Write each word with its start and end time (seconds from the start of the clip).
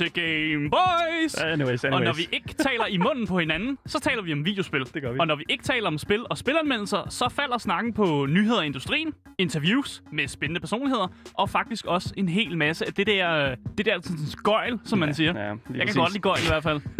til 0.00 0.12
Game 0.12 0.70
Boys! 0.70 1.34
Anyways, 1.34 1.84
Og 1.84 1.90
når 1.90 1.96
anyways. 1.98 2.18
vi 2.18 2.28
ikke 2.32 2.52
taler 2.54 2.86
i 2.86 2.96
munden 2.96 3.26
på 3.26 3.38
hinanden, 3.38 3.78
så 3.86 4.00
taler 4.00 4.22
vi 4.22 4.32
om 4.32 4.44
videospil. 4.44 4.80
Det 4.94 5.02
gør 5.02 5.12
vi. 5.12 5.18
Og 5.18 5.26
når 5.26 5.36
vi 5.36 5.44
ikke 5.48 5.64
taler 5.64 5.86
om 5.86 5.98
spil 5.98 6.24
og 6.30 6.38
spilanmeldelser, 6.38 7.06
så 7.08 7.28
falder 7.36 7.58
snakken 7.58 7.92
på 7.92 8.26
nyheder 8.28 8.62
i 8.62 8.66
industrien, 8.66 9.12
interviews 9.38 10.02
med 10.12 10.28
spændende 10.28 10.60
personligheder, 10.60 11.06
og 11.34 11.50
faktisk 11.50 11.86
også 11.86 12.14
en 12.16 12.28
hel 12.28 12.56
masse 12.58 12.86
af 12.86 12.92
det 12.92 13.06
der, 13.06 13.54
det 13.78 13.86
der 13.86 14.00
sådan, 14.02 14.18
gøjl, 14.44 14.78
som 14.84 14.98
man 14.98 15.14
siger. 15.14 15.40
ja, 15.40 15.54
Jeg 15.74 15.86
kan 15.86 15.94
godt 15.94 16.12
lide 16.12 16.22
gøjl 16.22 16.38
i 16.44 16.48
hvert 16.48 16.62
fald. 16.62 16.80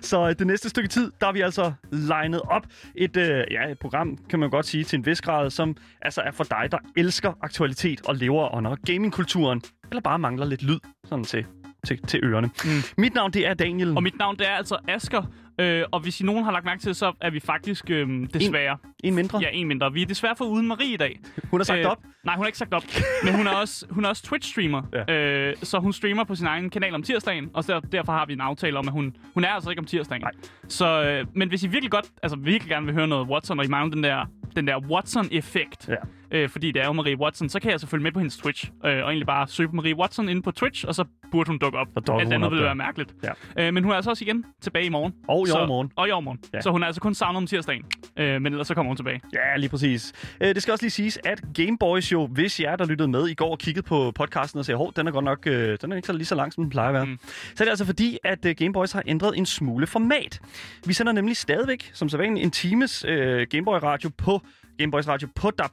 Så 0.00 0.28
øh, 0.28 0.34
det 0.38 0.46
næste 0.46 0.68
stykke 0.68 0.88
tid, 0.88 1.12
der 1.20 1.26
er 1.26 1.32
vi 1.32 1.40
altså 1.40 1.72
legnet 1.92 2.40
op 2.42 2.62
et, 2.94 3.16
øh, 3.16 3.44
ja, 3.50 3.70
et 3.70 3.78
program, 3.78 4.18
kan 4.30 4.38
man 4.38 4.50
godt 4.50 4.66
sige, 4.66 4.84
til 4.84 4.96
en 4.96 5.06
vis 5.06 5.20
grad, 5.20 5.50
som 5.50 5.76
altså 6.02 6.20
er 6.20 6.30
for 6.30 6.44
dig, 6.44 6.68
der 6.72 6.78
elsker 6.96 7.32
aktualitet 7.42 8.00
og 8.06 8.14
lever 8.14 8.54
under 8.54 8.76
gamingkulturen, 8.86 9.62
eller 9.90 10.00
bare 10.00 10.18
mangler 10.18 10.46
lidt 10.46 10.62
lyd 10.62 10.78
sådan 11.04 11.24
til, 11.24 11.46
til, 11.86 11.98
til 12.06 12.20
ørerne. 12.24 12.50
Mm. 12.64 12.70
Mit 12.98 13.14
navn, 13.14 13.30
det 13.32 13.46
er 13.46 13.54
Daniel. 13.54 13.96
Og 13.96 14.02
mit 14.02 14.18
navn, 14.18 14.36
det 14.38 14.48
er 14.48 14.52
altså 14.52 14.76
Asker. 14.88 15.22
Øh, 15.60 15.84
og 15.92 16.00
hvis 16.00 16.20
I 16.20 16.24
nogen 16.24 16.44
har 16.44 16.52
lagt 16.52 16.64
mærke 16.64 16.80
til, 16.82 16.94
så 16.94 17.12
er 17.20 17.30
vi 17.30 17.40
faktisk 17.40 17.90
øh, 17.90 18.08
desværre... 18.34 18.76
En 19.04 19.14
mindre. 19.14 19.38
Ja, 19.38 19.46
en 19.52 19.68
mindre. 19.68 19.92
Vi 19.92 20.02
er 20.02 20.06
desværre 20.06 20.34
for 20.38 20.44
uden 20.44 20.66
Marie 20.66 20.94
i 20.94 20.96
dag. 20.96 21.20
Hun 21.50 21.60
har 21.60 21.64
sagt 21.64 21.84
op. 21.84 21.98
Nej, 22.24 22.34
hun 22.36 22.42
har 22.42 22.46
ikke 22.46 22.58
sagt 22.58 22.74
op. 22.74 22.82
Men 23.24 23.34
hun 23.34 23.46
er 23.46 23.50
også, 23.50 23.86
hun 23.90 24.04
er 24.04 24.08
også 24.08 24.22
Twitch-streamer. 24.26 24.82
Ja. 25.08 25.14
Øh, 25.14 25.56
så 25.62 25.78
hun 25.78 25.92
streamer 25.92 26.24
på 26.24 26.34
sin 26.34 26.46
egen 26.46 26.70
kanal 26.70 26.94
om 26.94 27.02
tirsdagen. 27.02 27.50
Og 27.54 27.66
der, 27.66 27.80
derfor 27.80 28.12
har 28.12 28.26
vi 28.26 28.32
en 28.32 28.40
aftale 28.40 28.78
om, 28.78 28.88
at 28.88 28.92
hun, 28.92 29.16
hun 29.34 29.44
er 29.44 29.48
altså 29.48 29.70
ikke 29.70 29.80
om 29.80 29.86
tirsdagen. 29.86 30.22
Nej. 30.22 30.30
Så, 30.68 31.02
øh, 31.04 31.26
men 31.34 31.48
hvis 31.48 31.64
I 31.64 31.66
virkelig 31.66 31.90
godt, 31.90 32.06
altså 32.22 32.38
virkelig 32.38 32.70
gerne 32.70 32.86
vil 32.86 32.94
høre 32.94 33.08
noget 33.08 33.28
Watson, 33.28 33.58
og 33.58 33.64
I 33.64 33.68
mangler 33.68 33.94
den 33.94 34.04
der, 34.04 34.26
den 34.56 34.66
der 34.66 34.78
Watson-effekt, 34.90 35.88
Ja. 35.88 35.94
øh, 36.30 36.48
fordi 36.48 36.72
det 36.72 36.82
er 36.82 36.86
jo 36.86 36.92
Marie 36.92 37.18
Watson, 37.18 37.48
så 37.48 37.60
kan 37.60 37.70
jeg 37.70 37.80
selvfølgelig 37.80 38.02
med 38.04 38.12
på 38.12 38.18
hendes 38.18 38.36
Twitch. 38.36 38.64
Øh, 38.64 38.90
og 38.90 38.90
egentlig 38.90 39.26
bare 39.26 39.48
søge 39.48 39.68
på 39.68 39.74
Marie 39.76 39.96
Watson 39.96 40.28
inde 40.28 40.42
på 40.42 40.50
Twitch, 40.50 40.84
og 40.88 40.94
så 40.94 41.04
burde 41.32 41.48
hun 41.48 41.58
dukke 41.58 41.78
op. 41.78 41.86
Så 41.94 42.00
dukker 42.00 42.12
Alt 42.20 42.26
hun 42.26 42.32
andet 42.32 42.46
op 42.46 42.50
ville 42.52 42.62
der. 42.62 42.68
være 42.68 42.74
mærkeligt. 42.74 43.14
Ja. 43.56 43.66
Øh, 43.66 43.74
men 43.74 43.84
hun 43.84 43.92
er 43.92 43.96
altså 43.96 44.10
også 44.10 44.24
igen 44.24 44.44
tilbage 44.60 44.84
i 44.84 44.88
morgen. 44.88 45.12
Og 45.28 45.46
i 45.46 45.50
så, 45.50 45.56
overmorgen. 45.56 45.90
Og 45.96 46.08
i 46.08 46.10
overmorgen. 46.10 46.40
Ja. 46.54 46.60
Så 46.60 46.70
hun 46.70 46.82
er 46.82 46.86
altså 46.86 47.00
kun 47.00 47.14
savnet 47.14 47.36
om 47.36 47.46
tirsdagen. 47.46 47.84
Øh, 48.18 48.42
men 48.42 48.46
ellers 48.46 48.66
så 48.66 48.74
kommer 48.74 48.90
hun 48.90 48.96
tilbage. 48.96 49.20
Ja, 49.34 49.56
lige 49.56 49.70
præcis. 49.70 50.12
Øh, 50.40 50.54
det 50.54 50.62
skal 50.62 50.72
også 50.72 50.84
lige 50.84 50.90
siges, 50.90 51.18
at 51.24 51.40
Gameboys 51.54 52.12
jo, 52.12 52.26
hvis 52.26 52.60
jer, 52.60 52.76
der 52.76 52.86
lyttede 52.86 53.08
med 53.08 53.28
i 53.28 53.34
går 53.34 53.50
og 53.50 53.58
kiggede 53.58 53.86
på 53.86 54.10
podcasten 54.14 54.58
og 54.58 54.64
sagde, 54.64 54.76
hov, 54.78 54.92
den 54.96 55.06
er 55.06 55.10
godt 55.12 55.24
nok 55.24 55.46
øh, 55.46 55.78
den 55.82 55.92
er 55.92 55.96
ikke 55.96 56.06
så 56.06 56.12
lige 56.12 56.26
så 56.26 56.34
lang, 56.34 56.52
som 56.52 56.64
den 56.64 56.70
plejer 56.70 56.88
at 56.88 56.94
være. 56.94 57.04
Mm. 57.04 57.18
Så 57.54 57.62
er 57.62 57.64
det 57.64 57.70
altså 57.70 57.84
fordi, 57.84 58.18
at 58.24 58.44
øh, 58.46 58.54
Gameboys 58.58 58.92
har 58.92 59.02
ændret 59.06 59.38
en 59.38 59.46
smule 59.46 59.86
format. 59.86 60.40
Vi 60.86 60.92
sender 60.92 61.12
nemlig 61.12 61.36
stadigvæk, 61.36 61.90
som 61.94 62.08
så 62.08 62.16
vanligt, 62.16 62.44
en 62.44 62.50
times 62.50 63.04
øh, 63.08 63.46
Gameboy-radio 63.50 64.10
på 64.18 64.40
Gameboys 64.78 65.08
Radio 65.08 65.28
på 65.34 65.50
DAB+. 65.50 65.70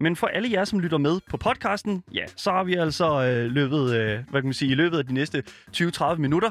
Men 0.00 0.16
for 0.16 0.26
alle 0.26 0.48
jer, 0.52 0.64
som 0.64 0.80
lytter 0.80 0.98
med 0.98 1.20
på 1.30 1.36
podcasten, 1.36 2.02
ja, 2.14 2.24
så 2.36 2.50
har 2.50 2.64
vi 2.64 2.74
altså 2.74 3.24
øh, 3.24 3.50
løbet, 3.50 3.94
øh, 3.94 4.18
hvad 4.30 4.40
kan 4.40 4.44
man 4.44 4.52
sige, 4.54 4.61
i 4.66 4.74
løbet 4.74 4.98
af 4.98 5.06
de 5.06 5.14
næste 5.14 5.42
20-30 5.76 6.14
minutter 6.14 6.50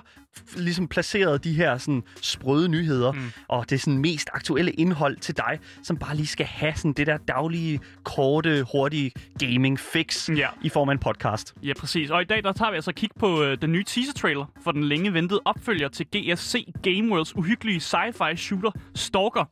ligesom 0.57 0.87
placeret 0.87 1.43
de 1.43 1.53
her 1.53 1.77
sådan 1.77 2.03
sprøde 2.21 2.69
nyheder, 2.69 3.11
mm. 3.11 3.31
og 3.47 3.69
det 3.69 3.81
sådan 3.81 3.97
mest 3.97 4.29
aktuelle 4.33 4.71
indhold 4.71 5.17
til 5.17 5.37
dig, 5.37 5.59
som 5.83 5.97
bare 5.97 6.15
lige 6.15 6.27
skal 6.27 6.45
have 6.45 6.73
sådan 6.75 6.93
det 6.93 7.07
der 7.07 7.17
daglige, 7.17 7.79
korte, 8.03 8.65
hurtige 8.71 9.11
gaming 9.39 9.79
fix 9.79 10.29
Ja. 10.29 10.47
i 10.63 10.69
form 10.69 10.89
af 10.89 10.93
en 10.93 10.99
podcast. 10.99 11.53
Ja, 11.63 11.73
præcis. 11.79 12.09
Og 12.09 12.21
i 12.21 12.25
dag 12.25 12.43
der 12.43 12.51
tager 12.51 12.71
vi 12.71 12.75
altså 12.75 12.91
kig 12.93 13.09
på 13.19 13.43
øh, 13.43 13.57
den 13.61 13.71
nye 13.71 13.83
teaser-trailer 13.83 14.45
for 14.63 14.71
den 14.71 14.83
længe 14.83 15.13
ventede 15.13 15.39
opfølger 15.45 15.87
til 15.89 16.05
GSC 16.15 16.65
Game 16.83 17.11
Worlds 17.11 17.35
uhyggelige 17.35 17.77
sci-fi 17.77 18.35
shooter 18.35 18.71
Stalker, 18.95 19.45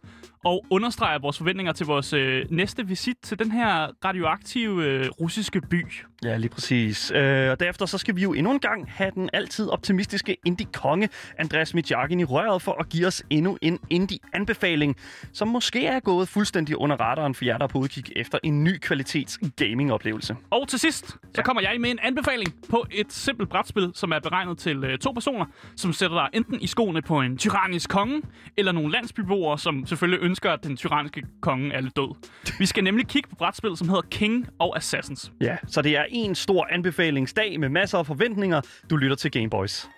og 0.46 0.66
understreger 0.70 1.20
vores 1.20 1.38
forventninger 1.38 1.74
til 1.74 1.86
vores 1.86 2.14
øh, 2.14 2.46
næste 2.50 2.88
visit 2.88 3.18
til 3.24 3.40
den 3.40 3.52
her 3.52 3.88
radioaktive 4.06 4.86
øh, 4.86 5.10
russiske 5.10 5.62
by. 5.62 5.86
Ja, 6.24 6.38
lige 6.38 6.50
præcis. 6.50 7.12
Øh, 7.16 7.52
og 7.52 7.60
derefter 7.60 7.86
så 7.86 7.98
skal 7.98 8.16
vi 8.16 8.22
jo 8.22 8.34
endnu 8.34 8.52
en 8.52 8.60
gang 8.60 8.92
have 8.92 9.12
den 9.16 9.30
altid 9.34 9.68
optimistiske 9.70 10.38
indie-konge 10.46 11.10
Andreas 11.38 11.74
Mitjakin 11.74 12.20
i 12.20 12.24
røret 12.24 12.62
for 12.62 12.72
at 12.80 12.90
give 12.90 13.08
os 13.08 13.24
endnu 13.30 13.58
en 13.62 13.80
indie-anbefaling, 13.90 14.96
som 15.34 15.48
måske 15.48 15.86
er 15.86 16.00
gået 16.00 16.28
fuldstændig 16.28 16.78
under 16.78 16.96
radaren 16.96 17.36
for 17.36 17.46
jer, 17.46 17.58
der 17.58 17.64
er 17.64 17.68
på 17.68 17.78
udkig 17.78 18.04
efter 18.16 18.38
en 18.44 18.64
ny 18.64 18.78
kvalitets 18.78 19.40
gaming-oplevelse. 19.56 20.36
Og 20.50 20.68
til 20.68 20.80
sidst, 20.80 21.08
så 21.08 21.18
Ja. 21.38 21.42
kommer 21.44 21.62
jeg 21.62 21.82
med 21.82 21.90
en 21.92 22.00
anbefaling 22.04 22.54
på 22.70 22.86
et 22.92 23.14
simpelt 23.14 23.50
brætspil, 23.50 23.92
som 23.96 24.12
er 24.12 24.20
beregnet 24.20 24.58
til 24.58 24.84
øh, 24.84 24.98
to 24.98 25.12
personer, 25.12 25.46
som 25.76 25.94
sætter 25.94 26.18
dig 26.18 26.30
enten 26.38 26.62
i 26.62 26.68
skoene 26.68 27.02
på 27.02 27.22
en 27.22 27.38
tyrannisk 27.38 27.90
konge, 27.90 28.22
eller 28.58 28.72
nogle 28.72 28.92
landsbyboere, 28.92 29.60
som 29.60 29.86
selvfølgelig 29.86 30.22
ønsker, 30.30 30.52
at 30.52 30.64
den 30.64 30.78
tyranniske 30.78 31.24
konge 31.42 31.74
er 31.74 31.82
lidt 31.82 31.96
død. 31.96 32.16
Vi 32.60 32.66
skal 32.66 32.84
nemlig 32.84 33.08
kigge 33.08 33.30
på 33.30 33.36
brætspil, 33.36 33.78
som 33.78 33.90
hedder 33.90 34.02
King 34.12 34.48
og 34.60 34.78
Assassins. 34.78 35.32
Ja, 35.42 35.58
så 35.68 35.82
det 35.82 35.98
er 35.98 36.06
en 36.10 36.36
stor 36.36 36.68
anbefalingsdag 36.72 37.60
med 37.60 37.70
masser 37.70 37.98
af 37.98 38.06
forventninger. 38.06 38.62
Du 38.90 38.98
lytter 38.98 39.16
til 39.16 39.32
Gameboys. 39.32 39.90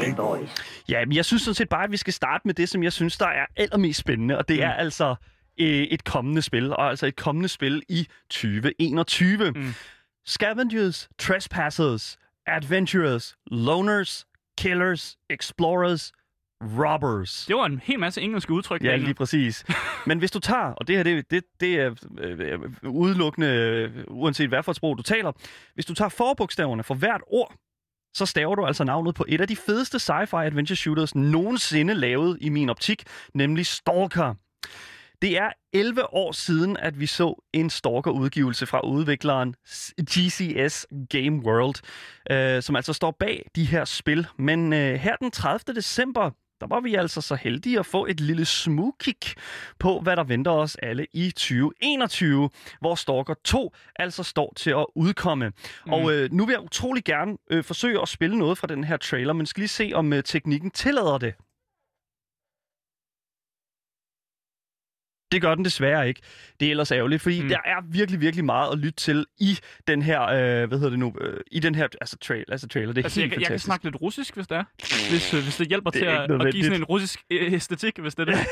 Gameboys. 0.00 0.50
Ja, 0.88 1.04
men 1.04 1.16
jeg 1.16 1.24
synes 1.24 1.42
sådan 1.42 1.54
set 1.54 1.68
bare, 1.68 1.84
at 1.84 1.90
vi 1.90 1.96
skal 1.96 2.12
starte 2.12 2.42
med 2.44 2.54
det, 2.54 2.68
som 2.68 2.82
jeg 2.82 2.92
synes, 2.92 3.18
der 3.18 3.26
er 3.26 3.46
allermest 3.56 4.00
spændende, 4.00 4.38
og 4.38 4.48
det 4.48 4.56
mm. 4.56 4.62
er 4.62 4.72
altså 4.72 5.14
øh, 5.60 5.82
et 5.82 6.04
kommende 6.04 6.42
spil, 6.42 6.72
og 6.72 6.90
altså 6.90 7.06
et 7.06 7.16
kommende 7.16 7.48
spil 7.48 7.82
i 7.88 8.06
2021. 8.30 9.50
Mm. 9.50 9.74
Scavengers, 10.26 11.08
Trespassers, 11.18 12.18
Adventurers, 12.50 13.36
Loners, 13.46 14.26
Killers, 14.58 15.16
Explorers, 15.30 16.12
Robbers. 16.62 17.44
Det 17.48 17.56
var 17.56 17.66
en 17.66 17.80
hel 17.84 17.98
masse 17.98 18.20
engelske 18.20 18.52
udtryk. 18.52 18.84
Ja, 18.84 18.96
lige 18.96 19.14
præcis. 19.14 19.64
Men 20.06 20.18
hvis 20.18 20.30
du 20.30 20.38
tager, 20.38 20.72
og 20.72 20.86
det 20.88 20.96
her 20.96 21.02
det, 21.02 21.30
det, 21.30 21.44
det 21.60 21.74
er 21.74 21.94
øh, 22.18 22.60
udelukkende, 22.84 23.48
øh, 23.48 24.04
uanset 24.08 24.48
hvad 24.48 24.62
for 24.62 24.72
et 24.72 24.76
sprog 24.76 24.98
du 24.98 25.02
taler, 25.02 25.32
hvis 25.74 25.86
du 25.86 25.94
tager 25.94 26.08
forbogstaverne 26.08 26.82
for 26.82 26.94
hvert 26.94 27.20
ord, 27.26 27.54
så 28.14 28.26
staver 28.26 28.54
du 28.54 28.66
altså 28.66 28.84
navnet 28.84 29.14
på 29.14 29.24
et 29.28 29.40
af 29.40 29.48
de 29.48 29.56
fedeste 29.56 29.96
sci-fi 29.96 30.36
adventure 30.36 30.76
shooters 30.76 31.14
nogensinde 31.14 31.94
lavet 31.94 32.38
i 32.40 32.48
min 32.48 32.70
optik, 32.70 33.04
nemlig 33.34 33.66
Stalker. 33.66 34.34
Det 35.22 35.38
er 35.38 35.50
11 35.72 36.14
år 36.14 36.32
siden, 36.32 36.76
at 36.76 37.00
vi 37.00 37.06
så 37.06 37.42
en 37.52 37.70
Stalker-udgivelse 37.70 38.66
fra 38.66 38.80
udvikleren 38.80 39.54
GCS 40.02 40.86
Game 41.10 41.42
World, 41.46 41.74
øh, 42.30 42.62
som 42.62 42.76
altså 42.76 42.92
står 42.92 43.10
bag 43.10 43.46
de 43.56 43.64
her 43.64 43.84
spil. 43.84 44.26
Men 44.38 44.72
øh, 44.72 44.94
her 44.94 45.16
den 45.16 45.30
30. 45.30 45.74
december, 45.74 46.30
der 46.60 46.66
var 46.66 46.80
vi 46.80 46.94
altså 46.94 47.20
så 47.20 47.34
heldige 47.34 47.78
at 47.78 47.86
få 47.86 48.06
et 48.06 48.20
lille 48.20 48.44
smugkig 48.44 49.16
på, 49.78 50.00
hvad 50.00 50.16
der 50.16 50.24
venter 50.24 50.50
os 50.50 50.76
alle 50.76 51.06
i 51.12 51.30
2021, 51.30 52.50
hvor 52.80 52.94
Stalker 52.94 53.34
2 53.44 53.74
altså 53.96 54.22
står 54.22 54.52
til 54.56 54.70
at 54.70 54.86
udkomme. 54.94 55.52
Mm. 55.86 55.92
Og 55.92 56.12
øh, 56.12 56.32
nu 56.32 56.46
vil 56.46 56.52
jeg 56.52 56.60
utrolig 56.60 57.04
gerne 57.04 57.36
øh, 57.50 57.64
forsøge 57.64 58.02
at 58.02 58.08
spille 58.08 58.38
noget 58.38 58.58
fra 58.58 58.66
den 58.66 58.84
her 58.84 58.96
trailer, 58.96 59.32
men 59.32 59.46
skal 59.46 59.60
lige 59.60 59.68
se, 59.68 59.92
om 59.94 60.12
øh, 60.12 60.22
teknikken 60.22 60.70
tillader 60.70 61.18
det. 61.18 61.34
Det 65.32 65.42
gør 65.42 65.54
den 65.54 65.64
desværre 65.64 66.08
ikke. 66.08 66.20
Det 66.60 66.66
er 66.66 66.70
ellers 66.70 66.92
ærgerligt, 66.92 67.22
fordi 67.22 67.42
mm. 67.42 67.48
Der 67.48 67.58
er 67.64 67.76
virkelig, 67.92 68.20
virkelig 68.20 68.44
meget 68.44 68.72
at 68.72 68.78
lytte 68.78 68.96
til 68.96 69.26
i 69.40 69.58
den 69.88 70.02
her, 70.02 70.22
øh, 70.22 70.68
hvad 70.68 70.78
hedder 70.78 70.90
det 70.90 70.98
nu, 70.98 71.14
øh, 71.20 71.40
i 71.50 71.60
den 71.60 71.74
her, 71.74 71.88
altså, 72.00 72.16
trail, 72.18 72.44
altså 72.48 72.68
trailer. 72.68 72.92
Det 72.92 73.00
er 73.00 73.04
Altså, 73.04 73.20
helt 73.20 73.32
jeg, 73.32 73.40
jeg 73.40 73.46
kan 73.46 73.50
fantastisk. 73.50 73.64
snakke 73.66 73.84
lidt 73.84 73.96
russisk, 74.02 74.34
hvis 74.34 74.46
det 74.46 74.56
er. 74.56 74.64
Hvis, 75.10 75.34
øh, 75.34 75.42
hvis 75.42 75.56
det 75.56 75.68
hjælper 75.68 75.90
Det 75.90 75.98
til 75.98 76.06
at, 76.06 76.46
at 76.46 76.52
give 76.52 76.64
sådan 76.64 76.78
en 76.80 76.84
russisk 76.84 77.20
øh, 77.30 77.52
æstetik, 77.52 77.98
hvis 77.98 78.14
det 78.14 78.28
er 78.28 78.32
det. 78.32 78.40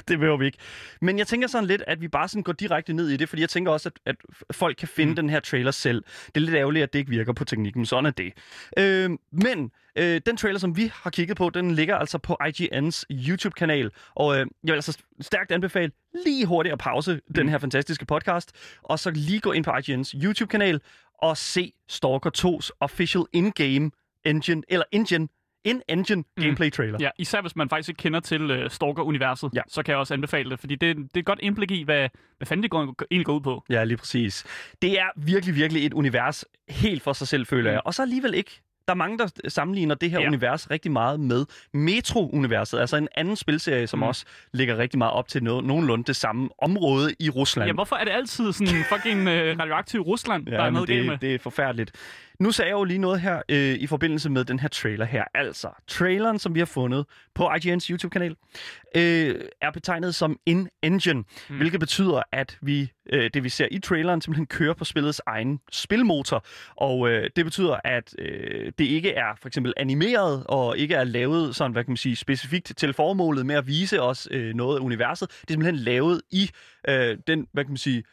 det 0.08 0.18
behøver 0.18 0.36
vi 0.36 0.46
ikke. 0.46 0.58
Men 1.00 1.18
jeg 1.18 1.26
tænker 1.26 1.48
sådan 1.48 1.66
lidt, 1.66 1.82
at 1.86 2.00
vi 2.00 2.08
bare 2.08 2.28
sådan 2.28 2.42
går 2.42 2.52
direkte 2.52 2.92
ned 2.92 3.08
i 3.08 3.16
det, 3.16 3.28
fordi 3.28 3.42
jeg 3.42 3.48
tænker 3.48 3.72
også, 3.72 3.90
at, 4.06 4.16
at 4.48 4.54
folk 4.56 4.76
kan 4.76 4.88
finde 4.88 5.10
mm. 5.10 5.16
den 5.16 5.30
her 5.30 5.40
trailer 5.40 5.70
selv. 5.70 6.04
Det 6.26 6.36
er 6.36 6.40
lidt 6.40 6.54
ærgerligt, 6.56 6.82
at 6.82 6.92
det 6.92 6.98
ikke 6.98 7.10
virker 7.10 7.32
på 7.32 7.44
teknikken, 7.44 7.86
sådan 7.86 8.06
er 8.06 8.10
det. 8.10 8.32
Øh, 8.78 9.10
men 9.32 9.70
øh, 9.96 10.20
den 10.26 10.36
trailer, 10.36 10.58
som 10.58 10.76
vi 10.76 10.92
har 10.94 11.10
kigget 11.10 11.36
på, 11.36 11.50
den 11.50 11.70
ligger 11.70 11.96
altså 11.96 12.18
på 12.18 12.36
IGN's 12.42 13.02
YouTube-kanal, 13.10 13.90
og 14.14 14.34
øh, 14.34 14.38
jeg 14.38 14.46
vil 14.62 14.72
altså 14.72 14.98
stærkt 15.20 15.52
anbefale 15.52 15.92
lige 16.24 16.46
hurtigt 16.46 16.72
at 16.72 16.78
pause 16.78 17.14
mm. 17.14 17.34
den 17.34 17.48
her 17.48 17.58
fantastiske 17.58 18.06
podcast, 18.06 18.52
og 18.82 18.98
så 18.98 19.10
lige 19.10 19.40
gå 19.40 19.52
ind 19.52 19.64
på 19.64 19.70
IGN's 19.70 20.24
YouTube-kanal 20.24 20.80
og 21.22 21.36
se 21.36 21.72
Stalker 21.88 22.30
2's 22.38 22.70
official 22.80 23.24
in-game 23.32 23.90
engine, 24.24 24.62
eller 24.68 24.84
engine, 24.92 25.28
in-engine 25.64 26.24
gameplay 26.40 26.70
trailer. 26.72 26.98
Ja, 27.00 27.10
især 27.18 27.40
hvis 27.40 27.56
man 27.56 27.68
faktisk 27.68 27.88
ikke 27.88 27.98
kender 27.98 28.20
til 28.20 28.50
uh, 28.64 28.70
Stalker-universet, 28.70 29.50
Ja. 29.54 29.60
så 29.68 29.82
kan 29.82 29.92
jeg 29.92 29.98
også 29.98 30.14
anbefale 30.14 30.50
det, 30.50 30.60
fordi 30.60 30.74
det, 30.74 30.96
det 30.96 31.04
er 31.14 31.18
et 31.20 31.24
godt 31.24 31.38
indblik 31.42 31.70
i, 31.70 31.82
hvad, 31.82 32.08
hvad 32.38 32.46
fanden 32.46 32.62
det 32.62 32.70
går, 32.70 32.94
egentlig 33.10 33.26
går 33.26 33.34
ud 33.34 33.40
på. 33.40 33.64
Ja, 33.70 33.84
lige 33.84 33.96
præcis. 33.96 34.44
Det 34.82 34.98
er 35.00 35.06
virkelig, 35.16 35.54
virkelig 35.54 35.86
et 35.86 35.92
univers 35.92 36.44
helt 36.68 37.02
for 37.02 37.12
sig 37.12 37.28
selv, 37.28 37.46
føler 37.46 37.70
Mm. 37.70 37.74
jeg. 37.74 37.80
Og 37.84 37.94
så 37.94 38.02
alligevel 38.02 38.34
ikke. 38.34 38.60
der 38.88 38.94
er 38.94 38.98
mange, 38.98 39.18
der 39.18 39.28
sammenligner 39.48 39.94
det 39.94 40.10
her 40.10 40.18
Ja. 40.18 40.22
ja. 40.22 40.28
univers 40.28 40.70
rigtig 40.70 40.92
meget 40.92 41.20
med 41.20 41.46
Metro-universet, 41.74 42.78
altså 42.80 42.96
en 42.96 43.08
anden 43.14 43.36
spilserie, 43.36 43.86
som 43.86 43.98
Mm. 43.98 44.00
mm. 44.04 44.08
også 44.08 44.24
ligger 44.52 44.76
rigtig 44.78 44.98
meget 44.98 45.12
op 45.12 45.28
til 45.28 45.38
no- 45.38 45.42
nogenlunde 45.66 46.04
det 46.04 46.16
samme 46.16 46.48
område 46.62 47.14
i 47.20 47.30
Rusland. 47.30 47.66
Ja, 47.68 47.72
hvorfor 47.72 47.96
er 47.96 48.04
det 48.04 48.10
altid 48.10 48.52
sådan 48.52 48.84
fucking 48.92 49.28
øh, 49.28 49.58
radioaktiv 49.58 50.00
Rusland, 50.00 50.46
der 50.46 50.62
er 50.62 50.70
noget 50.70 50.88
med? 50.88 51.12
det, 51.12 51.20
det 51.20 51.34
er 51.34 51.38
forfærdeligt. 51.38 51.92
Nu 52.40 52.52
sagde 52.52 52.68
jeg 52.68 52.74
jo 52.74 52.84
lige 52.84 52.98
noget 52.98 53.20
her 53.20 53.42
øh, 53.48 53.74
i 53.74 53.86
forbindelse 53.86 54.30
med 54.30 54.44
den 54.44 54.58
her 54.58 54.68
trailer 54.68 55.04
her. 55.04 55.24
Altså, 55.34 55.68
traileren, 55.86 56.38
som 56.38 56.54
vi 56.54 56.58
har 56.58 56.66
fundet 56.66 57.06
på 57.34 57.48
IGN's 57.48 57.90
YouTube-kanal, 57.90 58.36
øh, 58.96 59.34
er 59.62 59.70
betegnet 59.70 60.14
som 60.14 60.38
in-engine, 60.46 61.14
Mm. 61.14 61.24
mm. 61.50 61.56
hvilket 61.56 61.80
betyder, 61.80 62.22
at 62.32 62.58
vi 62.62 62.92
øh, 63.12 63.30
det 63.34 63.44
vi 63.44 63.48
ser 63.48 63.68
i 63.70 63.78
traileren 63.78 64.20
simpelthen 64.20 64.46
kører 64.46 64.74
på 64.74 64.84
spillets 64.84 65.20
egen 65.26 65.60
spilmotor. 65.72 66.44
Og 66.76 67.08
øh, 67.10 67.30
det 67.36 67.44
betyder, 67.44 67.76
at 67.84 68.14
øh, 68.18 68.72
det 68.78 68.84
ikke 68.84 69.10
er 69.12 69.34
for 69.40 69.48
eksempel 69.48 69.74
animeret 69.76 70.44
og 70.48 70.78
ikke 70.78 70.94
er 70.94 71.04
lavet 71.04 71.56
sådan, 71.56 71.72
hvad 71.72 71.84
kan 71.84 71.90
man 71.90 71.96
sige, 71.96 72.16
specifikt 72.16 72.72
til 72.76 72.92
formålet 72.92 73.46
med 73.46 73.54
at 73.54 73.66
vise 73.66 74.02
os 74.02 74.28
øh, 74.30 74.54
noget 74.54 74.76
af 74.76 74.80
universet. 74.80 75.30
Det 75.30 75.50
er 75.50 75.52
simpelthen 75.52 75.76
lavet 75.76 76.22
i 76.30 76.50
øh, 76.88 77.18
den, 77.26 77.46
hvad 77.52 77.64
kan 77.64 77.70
man 77.70 77.76
sige, 77.76 77.98
øh, 77.98 78.04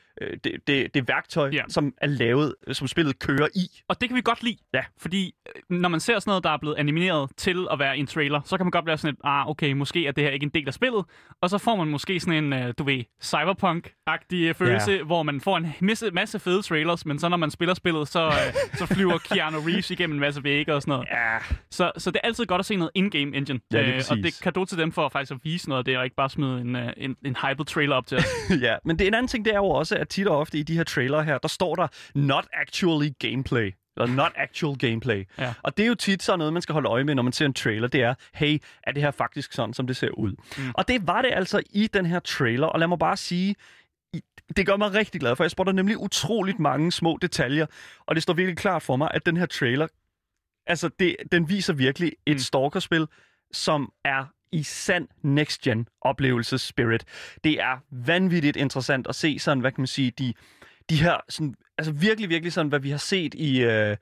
det, 0.43 0.51
det, 0.67 0.93
det 0.93 1.07
værktøj, 1.07 1.49
Ja. 1.49 1.55
ja. 1.55 1.63
som 1.69 1.93
er 1.97 2.07
lavet, 2.07 2.55
øh, 2.67 2.75
som 2.75 2.87
spillet 2.87 3.19
kører 3.19 3.47
i. 3.55 3.81
Og 3.87 4.01
det 4.01 4.09
kan 4.09 4.15
vi 4.15 4.21
godt 4.21 4.43
lide. 4.43 4.57
Ja. 4.73 4.83
Fordi 4.97 5.33
øh, 5.69 5.77
når 5.77 5.89
man 5.89 5.99
ser 5.99 6.19
sådan 6.19 6.29
noget, 6.31 6.43
der 6.43 6.49
er 6.49 6.57
blevet 6.57 6.75
animeret 6.75 7.29
til 7.37 7.67
at 7.71 7.79
være 7.79 7.97
en 7.97 8.07
trailer, 8.07 8.41
så 8.45 8.57
kan 8.57 8.65
man 8.65 8.71
godt 8.71 8.85
være 8.85 8.97
sådan 8.97 9.13
et, 9.13 9.19
ah, 9.23 9.49
okay, 9.49 9.71
måske 9.71 10.07
er 10.07 10.11
det 10.11 10.23
her 10.23 10.31
ikke 10.31 10.43
en 10.43 10.49
del 10.49 10.67
af 10.67 10.73
spillet. 10.73 11.05
Og 11.41 11.49
så 11.49 11.57
får 11.57 11.75
man 11.75 11.87
måske 11.87 12.19
sådan 12.19 12.43
en, 12.43 12.53
øh, 12.53 12.73
du 12.77 12.83
ved, 12.83 13.03
cyberpunk-agtig 13.23 14.35
øh, 14.35 14.53
følelse, 14.55 14.91
yeah. 14.91 15.05
hvor 15.05 15.23
man 15.23 15.41
får 15.41 15.57
en 15.57 15.73
masse, 15.81 16.11
masse 16.11 16.39
fede 16.39 16.61
trailers, 16.61 17.05
men 17.05 17.19
så 17.19 17.29
når 17.29 17.37
man 17.37 17.51
spiller 17.51 17.73
spillet, 17.73 18.07
så, 18.07 18.25
øh, 18.25 18.33
så 18.73 18.85
flyver 18.85 19.17
Keanu 19.17 19.57
Reeves 19.59 19.91
igennem 19.91 20.15
en 20.15 20.19
masse 20.19 20.43
vægge 20.43 20.73
og 20.75 20.81
sådan 20.81 20.91
noget. 20.91 21.07
Ja, 21.11 21.37
Så, 21.71 21.91
så 21.97 22.11
det 22.11 22.19
er 22.23 22.27
altid 22.27 22.45
godt 22.45 22.59
at 22.59 22.65
se 22.65 22.75
noget 22.75 22.91
in-game 22.95 23.35
engine. 23.37 23.59
Ja, 23.73 23.81
lige 23.81 24.03
og 24.11 24.17
det 24.17 24.39
kan 24.43 24.53
du 24.53 24.65
til 24.65 24.77
dem 24.77 24.91
for 24.91 25.09
faktisk 25.09 25.31
at 25.31 25.37
vise 25.43 25.69
noget 25.69 25.79
af 25.79 25.85
det, 25.85 25.97
og 25.97 26.03
ikke 26.03 26.15
bare 26.15 26.29
smide 26.29 26.61
en, 26.61 26.75
øh, 26.75 26.93
en, 26.97 27.15
en 27.25 27.35
hyped 27.47 27.65
trailer 27.65 27.95
op 27.95 28.07
til 28.07 28.17
os. 28.17 28.25
ja. 28.61 28.75
Men 28.85 28.99
det 28.99 29.07
en 29.07 29.13
anden 29.13 29.27
ting, 29.27 29.45
det 29.45 29.53
er 29.53 29.57
jo 29.57 29.69
også, 29.69 29.95
at 29.95 30.06
tit 30.09 30.27
og 30.27 30.37
ofte 30.37 30.57
i 30.57 30.63
de 30.63 30.77
her 30.77 30.83
trailer 30.83 31.21
her, 31.21 31.37
der 31.37 31.47
står 31.47 31.75
der 31.75 31.87
not 32.15 32.47
actually 32.53 33.09
gameplay. 33.19 33.73
Eller 33.97 34.15
not 34.15 34.31
actual 34.35 34.77
gameplay. 34.77 35.27
Ja. 35.37 35.53
Og 35.63 35.77
det 35.77 35.83
er 35.83 35.87
jo 35.87 35.95
tit 35.95 36.23
sådan 36.23 36.39
noget, 36.39 36.53
man 36.53 36.61
skal 36.61 36.73
holde 36.73 36.89
øje 36.89 37.03
med, 37.03 37.15
når 37.15 37.23
man 37.23 37.33
ser 37.33 37.45
en 37.45 37.53
trailer. 37.53 37.87
Det 37.87 38.01
er, 38.01 38.13
hey, 38.33 38.59
er 38.83 38.91
det 38.91 39.03
her 39.03 39.11
faktisk 39.11 39.53
sådan, 39.53 39.73
som 39.73 39.87
det 39.87 39.97
ser 39.97 40.09
ud? 40.09 40.31
Mm. 40.57 40.71
Og 40.73 40.87
det 40.87 41.07
var 41.07 41.21
det 41.21 41.31
altså 41.33 41.61
i 41.69 41.87
den 41.87 42.05
her 42.05 42.19
trailer. 42.19 42.67
Og 42.67 42.79
lad 42.79 42.87
mig 42.87 42.99
bare 42.99 43.17
sige, 43.17 43.55
det 44.57 44.65
gør 44.65 44.77
mig 44.77 44.93
rigtig 44.93 45.21
glad, 45.21 45.35
for 45.35 45.43
jeg 45.43 45.51
spotter 45.51 45.73
nemlig 45.73 45.97
utroligt 45.97 46.59
mange 46.59 46.91
små 46.91 47.17
detaljer. 47.21 47.65
Og 48.05 48.15
det 48.15 48.23
står 48.23 48.33
virkelig 48.33 48.57
klart 48.57 48.81
for 48.81 48.95
mig, 48.95 49.09
at 49.13 49.25
den 49.25 49.37
her 49.37 49.45
trailer, 49.45 49.87
altså 50.67 50.89
det, 50.99 51.15
den 51.31 51.49
viser 51.49 51.73
virkelig 51.73 52.11
et 52.25 52.33
mm. 52.33 52.39
stalkerspil, 52.39 53.07
som 53.51 53.91
er 54.05 54.25
i 54.51 54.63
sand 54.63 55.07
next-gen 55.21 55.87
oplevelsesspirit. 56.01 57.05
Det 57.43 57.61
er 57.61 57.83
vanvittigt 57.91 58.57
interessant 58.57 59.07
at 59.07 59.15
se 59.15 59.39
sådan, 59.39 59.59
hvad 59.59 59.71
kan 59.71 59.81
man 59.81 59.87
sige, 59.87 60.11
de, 60.11 60.33
de 60.89 61.01
her, 61.01 61.17
sådan, 61.29 61.55
altså 61.77 61.91
virkelig, 61.91 62.29
virkelig 62.29 62.53
sådan, 62.53 62.69
hvad 62.69 62.79
vi 62.79 62.89
har 62.89 62.97
set 62.97 63.33
i... 63.33 63.61
Øh, 63.63 63.89
øh, 63.91 63.97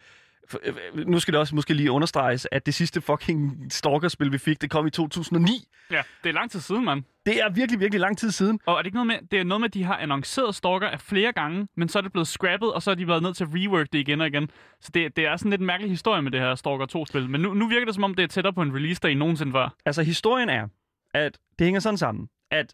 nu 1.06 1.20
skal 1.20 1.32
det 1.32 1.40
også 1.40 1.56
måske 1.56 1.74
lige 1.74 1.92
understreges, 1.92 2.48
at 2.52 2.66
det 2.66 2.74
sidste 2.74 3.02
fucking 3.02 3.68
stalkerspil, 3.70 4.32
vi 4.32 4.38
fik, 4.38 4.62
det 4.62 4.70
kom 4.70 4.88
i 4.88 4.90
2009. 4.90 5.68
ja, 5.92 6.02
det 6.24 6.30
er 6.30 6.34
lang 6.34 6.52
tid 6.52 6.60
siden, 6.60 6.86
mand. 6.86 7.04
Det 7.26 7.42
er 7.42 7.50
virkelig, 7.50 7.80
virkelig 7.80 8.02
lang 8.02 8.18
tid 8.18 8.32
siden. 8.32 8.60
Og 8.66 8.74
er 8.74 8.78
det 8.78 8.86
ikke 8.86 8.96
noget 8.96 9.08
med, 9.08 9.16
det 9.32 9.40
er 9.40 9.44
noget 9.44 9.62
med, 9.62 9.70
at 9.70 9.74
de 9.74 9.84
har 9.84 9.98
annonceret 9.98 10.56
Stalker 10.56 10.88
af 10.88 11.02
flere 11.02 11.32
gange, 11.32 11.68
men 11.78 11.90
så 11.90 12.00
er 12.00 12.02
det 12.02 12.12
blevet 12.12 12.28
scrappet, 12.28 12.74
og 12.74 12.82
så 12.84 12.90
har 12.90 12.96
de 12.96 13.08
været 13.08 13.24
nødt 13.24 13.38
til 13.38 13.44
at 13.44 13.50
rework 13.54 13.88
det 13.94 14.00
igen 14.00 14.22
og 14.22 14.28
igen. 14.28 14.50
Så 14.82 14.92
det, 14.94 15.16
det 15.16 15.26
er 15.26 15.38
sådan 15.38 15.50
lidt 15.50 15.62
en 15.62 15.68
mærkelig 15.68 15.92
historie 15.92 16.22
med 16.22 16.32
det 16.32 16.40
her 16.40 16.56
Stalker 16.56 16.86
2-spil. 16.98 17.30
Men 17.30 17.42
nu, 17.42 17.54
nu 17.54 17.68
virker 17.68 17.86
det 17.86 17.96
som 17.96 18.04
om, 18.04 18.14
det 18.16 18.24
er 18.24 18.28
tættere 18.28 18.54
på 18.54 18.62
en 18.62 18.76
release, 18.76 19.02
der 19.02 19.10
end 19.10 19.20
nogensinde 19.20 19.52
før. 19.52 19.76
Altså, 19.86 20.04
historien 20.04 20.50
er, 20.50 20.68
at 21.14 21.38
det 21.60 21.66
hænger 21.66 21.80
sådan 21.80 21.98
sammen, 21.98 22.30
at 22.52 22.74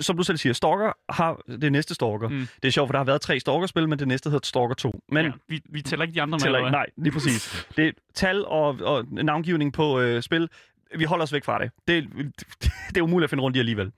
som 0.00 0.16
du 0.16 0.22
selv 0.22 0.38
siger, 0.38 0.52
Stalker 0.52 0.92
har 1.12 1.40
det 1.46 1.72
næste 1.72 1.94
Stalker. 1.94 2.28
Mm. 2.28 2.48
Det 2.62 2.68
er 2.68 2.72
sjovt, 2.72 2.88
for 2.88 2.92
der 2.92 2.98
har 2.98 3.04
været 3.04 3.20
tre 3.20 3.40
Stalker-spil, 3.40 3.88
men 3.88 3.98
det 3.98 4.08
næste 4.08 4.30
hedder 4.30 4.46
Stalker 4.46 4.74
2. 4.74 5.00
Men 5.08 5.26
ja, 5.26 5.32
vi, 5.48 5.62
vi 5.68 5.82
tæller 5.82 6.04
ikke 6.04 6.14
de 6.14 6.22
andre 6.22 6.38
med, 6.38 6.46
eller? 6.46 6.70
Nej, 6.70 6.86
lige 6.96 7.12
præcis. 7.12 7.66
Det 7.76 7.88
er 7.88 7.92
tal 8.14 8.44
og, 8.44 8.78
og 8.80 9.04
navngivning 9.10 9.72
på 9.72 10.00
øh, 10.00 10.22
spil. 10.22 10.48
Vi 10.96 11.04
holder 11.04 11.22
os 11.22 11.32
væk 11.32 11.44
fra 11.44 11.58
det. 11.58 11.70
det. 11.88 12.08
Det 12.88 12.96
er 12.96 13.02
umuligt 13.02 13.24
at 13.24 13.30
finde 13.30 13.42
rundt 13.42 13.56
i 13.56 13.60
alligevel. 13.60 13.92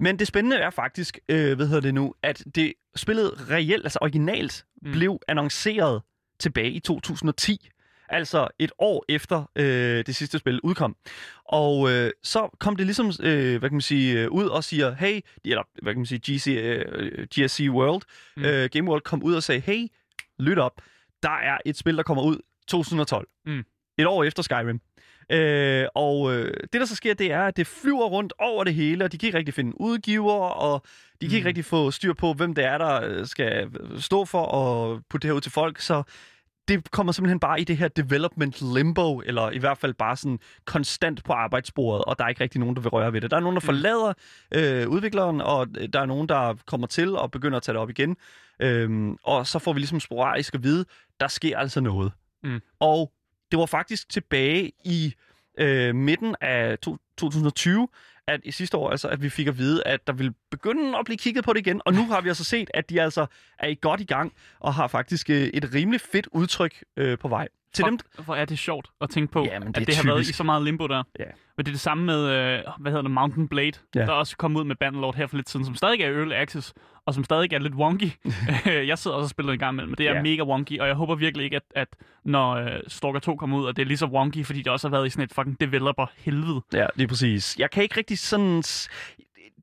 Men 0.00 0.18
det 0.18 0.26
spændende 0.26 0.56
er 0.56 0.70
faktisk, 0.70 1.18
øh, 1.28 1.56
hvad 1.56 1.66
hedder 1.66 1.80
det 1.80 1.94
nu, 1.94 2.14
at 2.22 2.44
det 2.54 2.72
spillet 2.96 3.50
reelt, 3.50 3.84
altså 3.84 3.98
originalt, 4.02 4.64
mm. 4.82 4.92
blev 4.92 5.20
annonceret 5.28 6.02
tilbage 6.38 6.70
i 6.70 6.80
2010. 6.80 7.70
Altså 8.14 8.48
et 8.58 8.72
år 8.78 9.04
efter 9.08 9.50
øh, 9.56 10.06
det 10.06 10.16
sidste 10.16 10.38
spil 10.38 10.60
udkom. 10.60 10.96
Og 11.44 11.90
øh, 11.90 12.10
så 12.22 12.48
kom 12.60 12.76
det 12.76 12.86
ligesom, 12.86 13.12
øh, 13.22 13.58
hvad 13.58 13.68
kan 13.70 13.74
man 13.74 13.80
sige, 13.80 14.20
øh, 14.22 14.30
ud 14.30 14.44
og 14.46 14.64
siger, 14.64 14.94
hey, 14.94 15.20
eller 15.44 15.62
hvad 15.82 15.92
kan 15.92 15.98
man 16.00 16.06
sige, 16.06 16.20
GC, 16.34 16.46
øh, 16.46 17.26
GSC 17.34 17.66
World, 17.70 18.02
Mm. 18.36 18.44
øh, 18.44 18.68
Game 18.72 18.90
World 18.90 19.02
kom 19.02 19.22
ud 19.22 19.34
og 19.34 19.42
sagde, 19.42 19.60
hey, 19.60 19.86
lyt 20.38 20.58
op, 20.58 20.80
der 21.22 21.30
er 21.30 21.58
et 21.66 21.76
spil, 21.76 21.96
der 21.96 22.02
kommer 22.02 22.22
ud 22.22 22.38
2012. 22.68 23.28
Mm. 23.46 23.64
Et 23.98 24.06
år 24.06 24.24
efter 24.24 24.42
Skyrim. 24.42 24.80
Øh, 25.32 25.86
og 25.94 26.34
øh, 26.34 26.54
det, 26.72 26.80
der 26.80 26.84
så 26.84 26.96
sker, 26.96 27.14
det 27.14 27.32
er, 27.32 27.42
at 27.42 27.56
det 27.56 27.66
flyver 27.66 28.06
rundt 28.06 28.32
over 28.38 28.64
det 28.64 28.74
hele, 28.74 29.04
og 29.04 29.12
de 29.12 29.18
kan 29.18 29.26
ikke 29.26 29.38
rigtig 29.38 29.54
finde 29.54 29.80
udgiver, 29.80 30.32
og 30.48 30.82
de 31.20 31.26
kan 31.26 31.30
Mm. 31.30 31.36
ikke 31.36 31.48
rigtig 31.48 31.64
få 31.64 31.90
styr 31.90 32.12
på, 32.12 32.32
hvem 32.32 32.54
det 32.54 32.64
er, 32.64 32.78
der 32.78 33.02
øh, 33.04 33.26
skal 33.26 33.70
stå 33.98 34.24
for 34.24 34.42
og 34.42 35.00
putte 35.10 35.22
det 35.22 35.32
her 35.32 35.36
ud 35.36 35.40
til 35.40 35.52
folk. 35.52 35.80
Så 35.80 36.02
det 36.68 36.90
kommer 36.90 37.12
simpelthen 37.12 37.40
bare 37.40 37.60
i 37.60 37.64
det 37.64 37.76
her 37.76 37.88
development 37.88 38.74
limbo, 38.74 39.20
eller 39.20 39.50
i 39.50 39.58
hvert 39.58 39.78
fald 39.78 39.94
bare 39.94 40.16
sådan 40.16 40.38
konstant 40.64 41.24
på 41.24 41.32
arbejdsbordet, 41.32 42.04
og 42.04 42.18
der 42.18 42.24
er 42.24 42.28
ikke 42.28 42.40
rigtig 42.42 42.60
nogen, 42.60 42.76
der 42.76 42.82
vil 42.82 42.88
røre 42.90 43.12
ved 43.12 43.20
det. 43.20 43.30
Der 43.30 43.36
er 43.36 43.40
nogen, 43.40 43.56
der 43.56 43.60
Mm. 43.60 43.66
forlader 43.66 44.12
øh, 44.54 44.88
udvikleren, 44.88 45.40
og 45.40 45.68
der 45.92 46.00
er 46.00 46.06
nogen, 46.06 46.28
der 46.28 46.54
kommer 46.66 46.86
til 46.86 47.16
og 47.16 47.30
begynder 47.30 47.56
at 47.56 47.62
tage 47.62 47.72
det 47.74 47.80
op 47.82 47.90
igen. 47.90 48.16
Øhm, 48.60 49.16
og 49.22 49.46
så 49.46 49.58
får 49.58 49.72
vi 49.72 49.78
ligesom 49.78 50.00
sporadisk 50.00 50.54
at 50.54 50.62
vide, 50.62 50.84
der 51.20 51.28
sker 51.28 51.58
altså 51.58 51.80
noget. 51.80 52.12
Mm. 52.44 52.60
Og 52.80 53.12
det 53.50 53.58
var 53.58 53.66
faktisk 53.66 54.08
tilbage 54.08 54.72
i 54.84 55.14
øh, 55.58 55.94
midten 55.94 56.36
af 56.40 56.78
to, 56.78 56.96
2020, 57.18 57.88
at 58.28 58.40
i 58.44 58.50
sidste 58.50 58.76
år, 58.76 58.90
altså, 58.90 59.08
at 59.08 59.22
vi 59.22 59.28
fik 59.28 59.46
at 59.46 59.58
vide, 59.58 59.86
at 59.86 60.06
der 60.06 60.12
ville 60.12 60.34
begynde 60.50 60.98
at 60.98 61.04
blive 61.04 61.16
kigget 61.16 61.44
på 61.44 61.52
det 61.52 61.60
igen. 61.60 61.80
Og 61.84 61.92
nu 61.94 62.06
har 62.06 62.20
vi 62.20 62.28
altså 62.28 62.44
set, 62.44 62.70
at 62.74 62.90
de 62.90 63.02
altså 63.02 63.26
er 63.58 63.68
i 63.68 63.78
godt 63.80 64.00
i 64.00 64.04
gang, 64.04 64.32
og 64.60 64.74
har 64.74 64.86
faktisk 64.86 65.30
øh, 65.30 65.42
et 65.42 65.74
rimelig 65.74 66.00
fedt 66.00 66.28
udtryk 66.32 66.84
øh, 66.96 67.18
på 67.18 67.28
vej. 67.28 67.48
Til 67.74 67.84
dem, 67.84 67.98
Fuck, 68.14 68.24
hvor 68.24 68.34
er 68.34 68.44
det 68.44 68.58
sjovt 68.58 68.88
at 69.00 69.10
tænke 69.10 69.32
på, 69.32 69.44
Jamen, 69.44 69.68
det 69.68 69.80
at 69.80 69.86
det 69.86 69.96
har 69.96 70.04
været 70.04 70.20
i 70.20 70.24
typisk. 70.24 70.36
så 70.36 70.44
meget 70.44 70.62
limbo 70.62 70.86
der. 70.86 71.02
Ja. 71.18 71.24
Men 71.56 71.66
det 71.66 71.70
er 71.70 71.74
det 71.74 71.80
samme 71.80 72.04
med, 72.04 72.24
øh, 72.30 72.60
hvad 72.80 72.92
hedder 72.92 73.02
det, 73.02 73.10
Mountain 73.10 73.48
Blade, 73.48 73.72
Ja. 73.94 74.00
der 74.00 74.12
også 74.12 74.36
kom 74.36 74.56
ud 74.56 74.64
med 74.64 74.76
Bannerlord 74.76 75.14
her 75.16 75.26
for 75.26 75.36
lidt 75.36 75.50
siden, 75.50 75.66
som 75.66 75.74
stadig 75.74 76.00
er 76.00 76.08
Early 76.18 76.32
Access, 76.34 76.72
og 77.06 77.14
som 77.14 77.24
stadig 77.24 77.52
er 77.52 77.58
lidt 77.58 77.74
wonky. 77.74 78.10
jeg 78.66 78.98
sidder 78.98 79.16
også 79.16 79.24
og 79.26 79.30
spiller 79.30 79.52
en 79.52 79.58
gang 79.58 79.74
imellem, 79.74 79.88
men 79.90 79.98
det 79.98 80.08
er 80.08 80.14
Ja. 80.14 80.22
mega 80.22 80.42
wonky, 80.42 80.80
og 80.80 80.86
jeg 80.86 80.94
håber 80.94 81.14
virkelig 81.14 81.44
ikke, 81.44 81.56
at, 81.56 81.62
at 81.74 81.88
når 82.24 82.50
øh, 82.52 82.80
Stalker 82.88 83.20
2 83.20 83.36
kommer 83.36 83.58
ud, 83.58 83.68
at 83.68 83.76
det 83.76 83.82
er 83.82 83.86
lige 83.86 83.96
så 83.98 84.06
wonky, 84.06 84.44
fordi 84.46 84.58
det 84.58 84.72
også 84.72 84.88
har 84.88 84.96
været 84.96 85.06
i 85.06 85.10
sådan 85.10 85.24
et 85.24 85.32
fucking 85.32 85.60
developer-helvede. 85.60 86.60
Ja, 86.72 86.86
lige 86.94 87.08
præcis. 87.08 87.56
Jeg 87.58 87.70
kan 87.70 87.82
ikke 87.82 87.96
rigtig 87.96 88.18
sådan... 88.18 88.62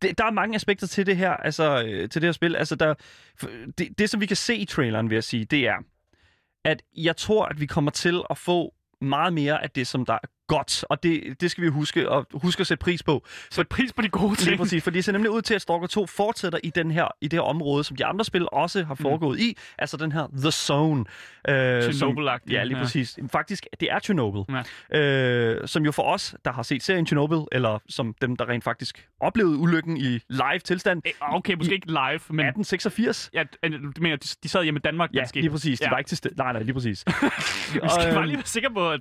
Det, 0.02 0.18
der 0.18 0.26
er 0.26 0.32
mange 0.32 0.56
aspekter 0.56 0.88
til 0.88 1.06
det 1.06 1.18
her, 1.18 1.32
altså 1.32 1.84
øh, 1.88 2.10
til 2.10 2.22
det 2.22 2.28
her 2.28 2.32
spil. 2.32 2.56
Altså, 2.56 2.76
der, 2.76 2.94
det, 3.78 3.88
det, 3.98 4.10
som 4.10 4.22
vi 4.22 4.26
kan 4.26 4.36
se 4.36 4.56
i 4.56 4.66
traileren, 4.66 5.10
vil 5.10 5.16
jeg 5.16 5.24
sige, 5.24 5.46
det 5.46 5.68
er, 5.68 5.76
at 6.66 6.82
jeg 6.98 7.18
tror, 7.18 7.46
at 7.46 7.60
vi 7.60 7.66
kommer 7.66 7.92
til 7.92 8.22
at 8.30 8.38
få 8.38 8.74
meget 9.02 9.34
mere 9.34 9.64
af 9.64 9.70
det, 9.70 9.88
som 9.88 10.06
der 10.06 10.14
er 10.14 10.28
godt. 10.56 10.86
Og 10.90 11.04
det, 11.04 11.42
det 11.42 11.52
skal 11.52 11.64
vi 11.64 11.70
huske 11.70 12.10
og 12.10 12.28
huske 12.34 12.62
at 12.62 12.68
sætte 12.68 12.82
pris 12.82 13.04
på. 13.04 13.26
Så 13.52 13.62
et 13.62 13.68
pris 13.70 13.94
på 13.94 14.02
de 14.02 14.10
gode 14.10 14.28
Lige 14.30 14.36
ting. 14.46 14.58
præcis, 14.58 14.84
for 14.84 14.92
det 14.92 15.06
ser 15.06 15.12
nemlig 15.12 15.32
ud 15.32 15.42
til, 15.42 15.54
at 15.54 15.62
Stalker 15.62 15.88
2 15.88 16.06
fortsætter 16.06 16.60
i, 16.64 16.70
den 16.70 16.92
her, 16.92 17.08
i 17.22 17.28
det 17.28 17.38
her 17.38 17.42
område, 17.42 17.84
som 17.84 17.96
de 17.98 18.06
andre 18.06 18.26
spil 18.26 18.48
også 18.52 18.84
har 18.84 18.96
foregået 18.96 19.38
mm. 19.40 19.46
i. 19.46 19.58
Altså 19.78 19.98
den 19.98 20.12
her 20.12 20.28
The 20.42 20.52
Zone. 20.52 21.06
Øh, 21.50 21.84
som- 21.84 21.92
Chernobyl-agtig, 21.94 22.52
Ja, 22.52 22.64
lige 22.64 22.78
ja. 22.78 22.84
præcis. 22.84 23.20
Faktisk, 23.32 23.66
det 23.80 23.88
er 23.92 24.00
Chernobyl. 24.00 24.56
Ja. 24.94 25.00
Øh, 25.00 25.68
som 25.68 25.84
jo 25.86 25.92
for 25.92 26.04
os, 26.04 26.36
der 26.46 26.52
har 26.52 26.64
set 26.64 26.84
serien 26.84 27.06
Chernobyl, 27.06 27.38
eller 27.52 27.80
som 27.90 28.16
dem, 28.22 28.36
der 28.36 28.50
rent 28.50 28.64
faktisk 28.64 29.08
oplevede 29.20 29.58
ulykken 29.58 29.98
i 29.98 30.20
live 30.30 30.60
tilstand, 30.64 31.02
Eh, 31.06 31.12
Okay, 31.36 31.54
måske 31.54 31.74
ikke 31.74 31.88
live, 31.88 32.20
men 32.30 32.40
1886. 32.46 33.30
ja, 33.34 33.44
du 33.96 34.02
mener, 34.02 34.16
de, 34.44 34.50
sad 34.50 34.64
hjemme 34.64 34.78
i 34.78 34.82
Danmark, 34.82 35.10
da 35.14 35.20
Ja, 35.20 35.26
lige 35.42 35.50
præcis. 35.50 35.80
De 35.80 35.86
Ja. 35.86 35.90
var 35.90 35.98
ikke 35.98 36.08
til 36.08 36.18
sted. 36.18 36.32
Nej, 36.38 36.54
nej, 36.54 36.62
lige 36.64 36.74
præcis. 36.74 37.04
Vi 37.08 37.12
skal 37.74 37.82
Og, 37.82 37.90
bare 37.98 38.16
øhm, 38.18 38.24
lige 38.24 38.38
være 38.38 38.46
sikre 38.46 38.70
på, 38.74 38.92
at... 38.92 39.00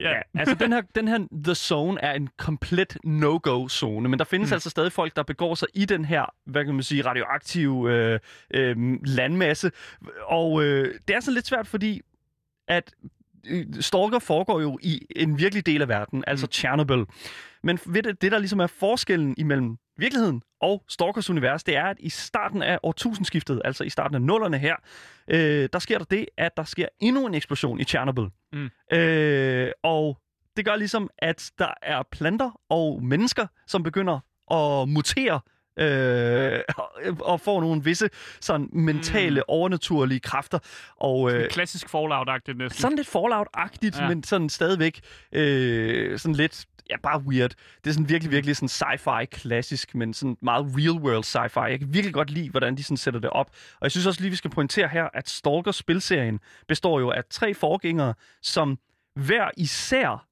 Ja, 0.00 0.10
Ja, 0.10 0.20
altså 0.40 0.54
den 0.54 0.72
her, 0.72 0.82
den 0.94 1.08
her 1.08 1.18
The 1.44 1.54
Zone 1.54 2.00
er 2.00 2.12
en 2.12 2.28
komplet 2.36 2.98
no-go-zone, 3.04 4.08
men 4.08 4.18
der 4.18 4.24
findes 4.24 4.50
Mm. 4.50 4.54
altså 4.54 4.70
stadig 4.70 4.92
folk, 4.92 5.16
der 5.16 5.22
begår 5.22 5.54
sig 5.54 5.68
i 5.74 5.84
den 5.84 6.04
her, 6.04 6.24
hvad 6.44 6.64
kan 6.64 6.74
man 6.74 6.82
sige, 6.82 7.02
radioaktive 7.04 7.92
øh, 7.92 8.20
øh, 8.54 8.76
landmasse. 9.04 9.70
Og 10.26 10.62
øh, 10.64 10.94
det 11.08 11.16
er 11.16 11.20
sådan 11.20 11.34
lidt 11.34 11.46
svært, 11.46 11.66
fordi 11.66 12.00
at 12.68 12.94
øh, 13.46 13.66
Stalker 13.80 14.18
foregår 14.18 14.60
jo 14.60 14.78
i 14.82 15.06
en 15.16 15.38
virkelig 15.38 15.66
del 15.66 15.82
af 15.82 15.88
verden, 15.88 16.24
altså 16.26 16.46
Mm. 16.46 16.52
Chernobyl. 16.52 17.04
Men 17.62 17.78
ved 17.86 18.02
det, 18.02 18.22
det, 18.22 18.32
der 18.32 18.38
ligesom 18.38 18.60
er 18.60 18.66
forskellen 18.66 19.34
imellem 19.38 19.76
virkeligheden 19.96 20.42
og 20.60 20.84
Stalkers 20.88 21.30
univers, 21.30 21.64
det 21.64 21.76
er, 21.76 21.84
at 21.84 21.96
i 22.00 22.10
starten 22.10 22.62
af 22.62 22.78
årtusindskiftet, 22.82 23.62
altså 23.64 23.84
i 23.84 23.90
starten 23.90 24.14
af 24.14 24.22
nullerne 24.22 24.58
her, 24.58 24.76
øh, 25.28 25.68
der 25.72 25.78
sker 25.78 25.98
der 25.98 26.04
det, 26.04 26.26
at 26.36 26.56
der 26.56 26.64
sker 26.64 26.86
endnu 27.00 27.26
en 27.26 27.34
eksplosion 27.34 27.80
i 27.80 27.84
Chernobyl. 27.84 28.28
Mm. 28.52 28.70
Øh, 28.92 29.70
og 29.82 30.18
det 30.56 30.64
gør 30.64 30.76
ligesom, 30.76 31.10
at 31.18 31.50
der 31.58 31.74
er 31.82 32.02
planter 32.12 32.60
og 32.68 33.02
mennesker, 33.02 33.46
som 33.66 33.82
begynder 33.82 34.20
at 34.50 34.88
mutere 34.88 35.40
øh, 35.78 36.60
og- 37.20 37.40
får 37.40 37.60
nogle 37.60 37.84
visse 37.84 38.10
sådan 38.40 38.68
mentale, 38.72 39.40
Mm. 39.40 39.44
overnaturlige 39.48 40.20
kræfter. 40.20 40.58
Og, 40.96 41.32
øh, 41.32 41.50
klassisk 41.50 41.86
Fallout-agtigt 41.94 42.56
næsten. 42.56 42.80
sådan 42.80 42.96
lidt 42.96 43.08
Fallout-agtigt, 43.08 44.00
ja. 44.02 44.08
Men 44.08 44.22
sådan 44.24 44.48
stadigvæk 44.48 45.00
øh, 45.32 46.18
sådan 46.18 46.34
lidt, 46.34 46.64
ja, 46.90 46.96
bare 47.02 47.20
weird. 47.20 47.50
Det 47.84 47.90
er 47.90 47.94
sådan 47.94 48.08
virkelig, 48.08 48.30
virkelig 48.32 48.56
sådan 48.56 48.68
sci-fi 48.68 49.24
klassisk, 49.24 49.94
men 49.94 50.14
sådan 50.14 50.36
meget 50.42 50.66
real-world 50.76 51.24
sci-fi. 51.24 51.60
Jeg 51.60 51.78
kan 51.78 51.94
virkelig 51.94 52.14
godt 52.14 52.30
lide, 52.30 52.50
hvordan 52.50 52.76
de 52.76 52.82
sådan 52.82 52.96
sætter 52.96 53.20
det 53.20 53.30
op. 53.30 53.46
Og 53.72 53.78
jeg 53.82 53.90
synes 53.90 54.06
også 54.06 54.20
lige, 54.20 54.30
vi 54.30 54.36
skal 54.36 54.50
pointere 54.50 54.88
her, 54.88 55.08
at 55.14 55.28
Stalker-spilserien 55.28 56.40
består 56.68 57.00
jo 57.00 57.10
af 57.10 57.22
tre 57.30 57.54
forgængere, 57.54 58.14
som 58.42 58.78
hver 59.14 59.50
især 59.56 60.26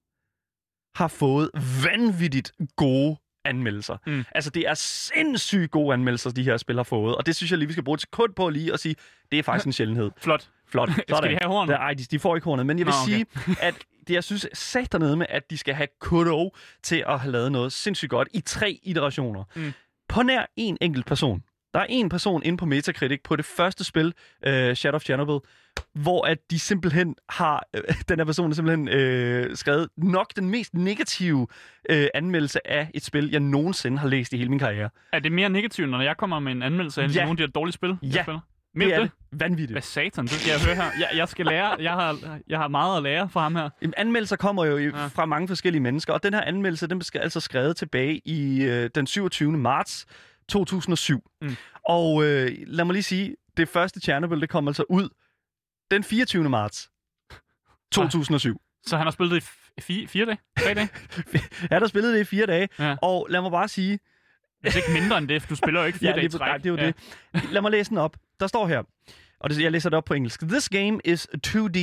har 0.98 1.08
fået 1.08 1.50
vanvittigt 1.84 2.52
gode 2.76 3.16
anmeldelser. 3.46 3.96
Mm. 4.06 4.24
Altså, 4.34 4.50
det 4.50 4.68
er 4.68 4.74
sindssygt 4.74 5.70
gode 5.70 5.94
anmeldelser, 5.94 6.30
de 6.30 6.42
her 6.42 6.56
spil 6.56 6.76
har 6.76 6.82
fået. 6.82 7.16
Og 7.16 7.26
det 7.26 7.36
synes 7.36 7.50
jeg 7.50 7.58
lige, 7.58 7.66
vi 7.66 7.72
skal 7.72 7.84
bruge 7.84 7.94
et 7.94 8.00
sekund 8.00 8.34
på 8.34 8.48
lige 8.48 8.72
at 8.72 8.80
sige, 8.80 8.94
det 9.32 9.38
er 9.38 9.42
faktisk 9.42 9.66
en 9.66 9.72
sjældenhed. 9.80 10.10
Flot. 10.20 10.48
Flot. 10.68 10.90
Skal 11.16 11.22
de 11.22 11.38
have 11.42 11.46
hornet? 11.46 11.72
Nej, 11.78 11.94
de, 11.94 12.04
de 12.04 12.18
får 12.18 12.36
ikke 12.36 12.44
hornet. 12.44 12.66
Men 12.66 12.78
jeg 12.78 12.86
vil 12.86 12.92
Nå, 12.92 13.02
okay. 13.02 13.12
sige, 13.46 13.56
at 13.60 13.74
det, 14.08 14.14
jeg 14.14 14.24
synes 14.24 14.48
sat 14.52 14.92
dernede 14.92 15.16
med, 15.16 15.26
at 15.28 15.50
de 15.50 15.58
skal 15.58 15.74
have 15.74 15.88
kudo 16.00 16.54
til 16.82 17.04
at 17.08 17.20
have 17.20 17.32
lavet 17.32 17.52
noget 17.52 17.72
sindssygt 17.72 18.10
godt 18.10 18.28
i 18.32 18.40
tre 18.40 18.80
iterationer. 18.82 19.44
Mm. 19.56 19.72
På 20.08 20.22
nær 20.22 20.46
en 20.56 20.78
enkelt 20.80 21.06
person. 21.06 21.42
Der 21.76 21.82
er 21.82 21.86
en 21.88 22.08
person 22.08 22.42
inde 22.42 22.58
på 22.58 22.66
Metacritic 22.66 23.20
på 23.24 23.36
det 23.36 23.44
første 23.44 23.84
spil, 23.84 24.06
uh, 24.46 24.52
Shadow 24.74 24.96
of 24.96 25.02
Chernobyl, 25.02 25.38
hvor 25.94 26.26
at 26.26 26.38
de 26.50 26.58
simpelthen 26.58 27.14
har, 27.28 27.66
øh, 27.74 27.82
den 28.08 28.18
her 28.18 28.24
person 28.24 28.46
har 28.50 28.54
simpelthen 28.54 28.88
øh, 28.88 29.56
skrevet 29.56 29.88
nok 29.96 30.36
den 30.36 30.50
mest 30.50 30.74
negative 30.74 31.46
øh, 31.90 32.06
anmeldelse 32.14 32.70
af 32.70 32.90
et 32.94 33.04
spil, 33.04 33.30
jeg 33.30 33.40
nogensinde 33.40 33.98
har 33.98 34.08
læst 34.08 34.32
i 34.32 34.36
hele 34.36 34.50
min 34.50 34.58
karriere. 34.58 34.90
Er 35.12 35.18
det 35.18 35.32
mere 35.32 35.48
negativt, 35.48 35.88
når 35.90 36.00
jeg 36.00 36.16
kommer 36.16 36.38
med 36.40 36.52
en 36.52 36.62
anmeldelse 36.62 37.02
af 37.02 37.08
Ja. 37.14 37.20
nogle 37.24 37.30
af 37.30 37.36
de 37.36 37.42
her 37.42 37.50
dårlige 37.50 37.72
spil, 37.72 37.96
jeg 38.02 38.12
Ja. 38.14 38.22
spiller? 38.22 38.40
Mere 38.74 38.88
Det 38.88 38.94
er 38.96 39.00
det? 39.00 39.10
det. 39.32 39.40
Vanvittigt. 39.40 39.72
Hvad 39.72 39.82
satan, 39.82 40.24
det 40.24 40.32
skal 40.32 40.50
jeg 40.50 40.60
høre 40.66 40.74
her. 40.74 40.90
Jeg, 41.00 41.08
jeg 41.18 41.28
skal 41.28 41.46
lære. 41.46 41.76
Jeg 41.80 41.92
har, 41.92 42.38
jeg 42.48 42.58
har 42.58 42.68
meget 42.68 42.96
at 42.96 43.02
lære 43.02 43.28
fra 43.28 43.42
ham 43.42 43.54
her. 43.56 43.70
Jamen, 43.82 43.94
anmeldelser 43.96 44.36
kommer 44.36 44.64
jo 44.64 44.76
i- 44.76 44.84
Ja. 44.84 44.90
fra 45.06 45.26
mange 45.26 45.48
forskellige 45.48 45.82
mennesker, 45.82 46.12
og 46.12 46.22
den 46.22 46.34
her 46.34 46.40
anmeldelse, 46.40 46.86
den 46.86 46.98
blev 46.98 47.22
altså 47.22 47.40
skrevet 47.40 47.76
tilbage 47.76 48.20
i 48.24 48.62
øh, 48.62 48.90
den 48.94 49.06
27. 49.06 49.52
marts 49.58 50.06
2007. 50.48 51.30
Mm. 51.42 51.56
Og 51.88 52.24
øh, 52.24 52.56
lad 52.66 52.84
mig 52.84 52.92
lige 52.92 53.02
sige, 53.02 53.36
det 53.56 53.68
første 53.68 54.00
Chernobyl, 54.00 54.40
det 54.40 54.48
kom 54.48 54.68
altså 54.68 54.84
ud 54.88 55.08
den 55.90 56.04
24. 56.04 56.48
marts 56.48 56.90
2007. 57.92 58.60
Så 58.86 58.96
han 58.96 59.06
har 59.06 59.10
spillet 59.10 59.42
det 59.42 59.48
i 59.78 59.80
fire, 59.80 60.06
fire 60.08 60.26
dage? 60.26 60.38
Tre 60.58 60.74
dage? 60.74 60.88
Ja, 61.70 61.78
der 61.80 61.86
spillede 61.86 62.14
det 62.14 62.20
i 62.20 62.24
fire 62.24 62.46
dage, 62.46 62.68
Ja. 62.78 62.96
og 63.02 63.26
lad 63.30 63.40
mig 63.40 63.50
bare 63.50 63.68
sige, 63.68 63.98
Hvis 64.60 64.76
ikke 64.76 64.88
mindre 65.00 65.18
end 65.18 65.28
det, 65.28 65.42
for 65.42 65.48
du 65.48 65.54
spiller 65.56 65.80
jo 65.80 65.86
ikke 65.86 65.98
fire 65.98 66.10
ja, 66.14 66.16
dage 66.16 66.28
træk. 66.28 66.40
nej, 66.40 66.56
det 66.56 66.66
er 66.66 66.70
jo 66.70 66.76
ja. 66.76 66.86
det. 66.86 67.50
Lad 67.52 67.62
mig 67.62 67.70
læse 67.70 67.90
den 67.90 67.98
op. 67.98 68.16
Der 68.40 68.46
står 68.46 68.66
her, 68.66 68.82
og 69.40 69.50
det, 69.50 69.60
jeg 69.62 69.72
læser 69.72 69.90
det 69.90 69.96
op 69.96 70.04
på 70.04 70.14
engelsk. 70.14 70.40
This 70.40 70.68
game 70.68 71.00
is 71.04 71.28
2D. 71.46 71.78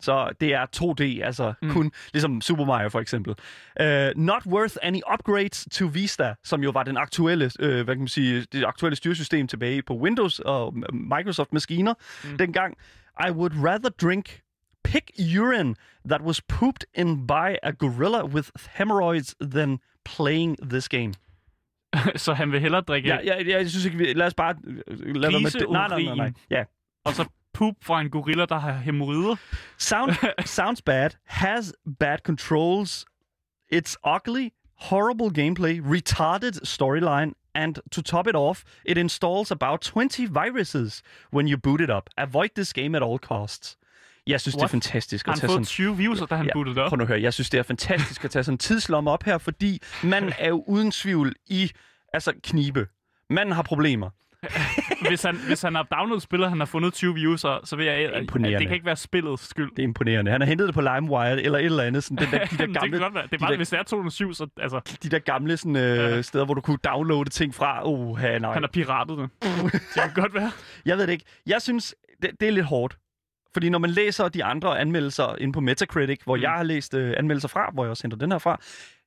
Så 0.00 0.32
det 0.40 0.54
er 0.54 0.66
2D, 0.76 1.24
altså 1.24 1.52
mm. 1.62 1.70
Kun 1.70 1.92
ligesom 2.12 2.40
Super 2.40 2.64
Mario 2.64 2.88
for 2.88 3.00
eksempel. 3.00 3.34
Uh, 3.80 3.86
not 4.16 4.46
worth 4.46 4.76
any 4.82 5.00
upgrades 5.12 5.68
to 5.72 5.86
Vista, 5.86 6.34
som 6.44 6.62
jo 6.62 6.70
var 6.70 6.82
den 6.82 6.96
aktuelle, 6.96 7.50
uh, 7.62 7.68
hvad 7.68 7.84
kan 7.84 7.98
man 7.98 8.08
sige, 8.08 8.46
det 8.52 8.64
aktuelle 8.64 8.96
styresystem 8.96 9.48
tilbage 9.48 9.82
på 9.82 9.94
Windows 9.94 10.38
og 10.38 10.74
Microsoft 10.92 11.52
maskiner 11.52 11.94
mm. 12.24 12.38
dengang. 12.38 12.76
I 13.28 13.30
would 13.30 13.52
rather 13.64 13.88
drink 13.88 14.40
pig 14.84 15.02
urine 15.38 15.74
that 16.08 16.22
was 16.22 16.40
pooped 16.40 16.84
in 16.94 17.26
by 17.26 17.56
a 17.62 17.72
gorilla 17.72 18.24
with 18.24 18.50
hemorrhoids 18.78 19.34
than 19.40 19.78
playing 20.04 20.56
this 20.70 20.88
game. 20.88 21.12
så 22.24 22.34
han 22.34 22.52
vil 22.52 22.60
hellere 22.60 22.80
drikke 22.80 23.08
Ja, 23.08 23.18
ja, 23.24 23.42
ja 23.42 23.58
jeg 23.58 23.70
synes 23.70 23.84
ikke, 23.84 23.98
vi, 23.98 24.12
lad 24.12 24.26
os 24.26 24.34
bare 24.34 24.54
øh, 24.66 25.16
lade 25.16 25.32
være 25.32 25.42
med. 25.42 25.68
Nej, 25.70 25.88
nej, 25.88 26.02
nej, 26.02 26.14
nej. 26.14 26.32
Ja. 26.50 26.64
og 27.04 27.12
så 27.12 27.24
poop 27.56 27.74
fra 27.82 28.00
en 28.00 28.10
gorilla, 28.10 28.44
der 28.46 28.58
har 28.58 28.72
hemorrider. 28.72 29.36
Sound, 29.78 30.10
sounds 30.58 30.82
bad, 30.82 31.10
has 31.26 31.72
bad 31.98 32.18
controls, 32.18 33.04
it's 33.74 33.94
ugly, 34.16 34.48
horrible 34.90 35.30
gameplay, 35.40 35.74
retarded 35.94 36.54
storyline, 36.64 37.30
and 37.54 37.74
to 37.92 38.02
top 38.02 38.26
it 38.26 38.34
off, 38.34 38.62
it 38.84 38.98
installs 38.98 39.50
about 39.50 39.80
20 39.80 40.26
viruses 40.26 41.02
when 41.34 41.48
you 41.48 41.56
boot 41.62 41.80
it 41.80 41.90
up. 41.90 42.10
Avoid 42.18 42.48
this 42.54 42.72
game 42.72 42.96
at 42.96 43.02
all 43.02 43.18
costs. 43.18 43.76
Jeg 44.26 44.40
synes, 44.40 44.54
det 44.54 44.60
er 44.60 44.64
What? 44.64 44.70
fantastisk 44.70 45.28
at 45.28 45.32
han 45.34 45.40
tage 45.40 45.50
sådan... 45.50 45.64
20 45.64 45.96
views, 45.96 46.20
da 46.30 46.34
han 46.34 46.46
Ja, 46.46 46.52
bootede 46.52 46.80
op? 46.82 46.88
Prøv 46.88 46.96
nu 46.96 47.02
at 47.02 47.08
høre, 47.08 47.22
jeg 47.22 47.34
synes, 47.34 47.50
det 47.50 47.58
er 47.58 47.62
fantastisk 47.62 48.24
at 48.24 48.30
tage 48.30 48.42
sådan 48.44 48.54
en 48.54 48.58
tidslomme 48.58 49.10
op 49.10 49.22
her, 49.22 49.38
fordi 49.38 49.82
man 50.04 50.32
er 50.38 50.48
jo 50.48 50.64
uden 50.66 50.90
tvivl 50.90 51.34
i 51.46 51.70
altså 52.12 52.32
knibe. 52.42 52.86
Manden 53.30 53.54
har 53.54 53.62
problemer. 53.62 54.10
hvis, 55.08 55.22
han, 55.22 55.36
hvis 55.36 55.62
han 55.62 55.74
har 55.74 55.82
downloadet 55.82 56.22
spillet, 56.22 56.48
han 56.48 56.58
har 56.58 56.66
fundet 56.66 56.92
20 56.94 57.14
views, 57.14 57.40
så, 57.40 57.60
så 57.64 57.76
vil 57.76 57.86
jeg... 57.86 57.94
At 57.96 58.20
Imponerende. 58.22 58.58
det 58.58 58.66
kan 58.66 58.74
ikke 58.74 58.86
være 58.86 58.96
spillets 58.96 59.48
skyld. 59.48 59.70
Det 59.70 59.78
er 59.78 59.82
imponerende. 59.82 60.30
Han 60.30 60.40
har 60.40 60.48
hentet 60.48 60.66
det 60.66 60.74
på 60.74 60.80
LimeWire 60.80 61.42
eller 61.42 61.58
et 61.58 61.64
eller 61.64 61.82
andet. 61.82 62.04
Sådan 62.04 62.16
den 62.26 62.32
der, 62.40 62.44
de 62.44 62.56
der 62.56 62.56
det 62.56 62.58
kan 62.58 62.72
gamle, 62.72 62.98
godt 62.98 63.14
være. 63.14 63.22
Det 63.22 63.32
er 63.32 63.36
de 63.36 63.40
bare, 63.40 63.50
der- 63.50 63.56
hvis 63.56 63.68
det 63.68 63.78
er 63.78 63.82
207, 63.82 64.32
så 64.34 64.46
altså, 64.60 64.80
de 65.02 65.08
der 65.08 65.18
gamle 65.18 65.56
sådan, 65.56 65.76
øh, 65.76 65.82
Ja. 65.96 66.22
steder, 66.22 66.44
hvor 66.44 66.54
du 66.54 66.60
kunne 66.60 66.78
downloade 66.84 67.30
ting 67.30 67.54
fra. 67.54 67.88
Oh, 67.88 68.18
nej. 68.20 68.52
han 68.52 68.62
har 68.62 68.70
piratet 68.72 69.18
det. 69.18 69.30
det 69.72 70.02
kan 70.02 70.10
godt 70.14 70.34
være. 70.34 70.50
Jeg 70.86 70.96
ved 70.98 71.06
det 71.06 71.12
ikke. 71.12 71.24
Jeg 71.46 71.62
synes, 71.62 71.94
det, 72.22 72.30
det 72.40 72.48
er 72.48 72.52
lidt 72.52 72.66
hårdt. 72.66 72.96
Fordi 73.52 73.68
når 73.68 73.78
man 73.78 73.90
læser 73.90 74.28
de 74.28 74.44
andre 74.44 74.78
anmeldelser 74.80 75.36
inde 75.40 75.52
på 75.52 75.60
Metacritic, 75.60 76.20
hvor. 76.24 76.36
Mm. 76.36 76.42
jeg 76.42 76.50
har 76.50 76.62
læst 76.62 76.94
øh, 76.94 77.14
anmeldelser 77.16 77.48
fra, 77.48 77.70
hvor 77.74 77.84
jeg 77.84 77.90
også 77.90 78.04
henter 78.04 78.18
den 78.18 78.32
her 78.32 78.38
fra, 78.38 78.58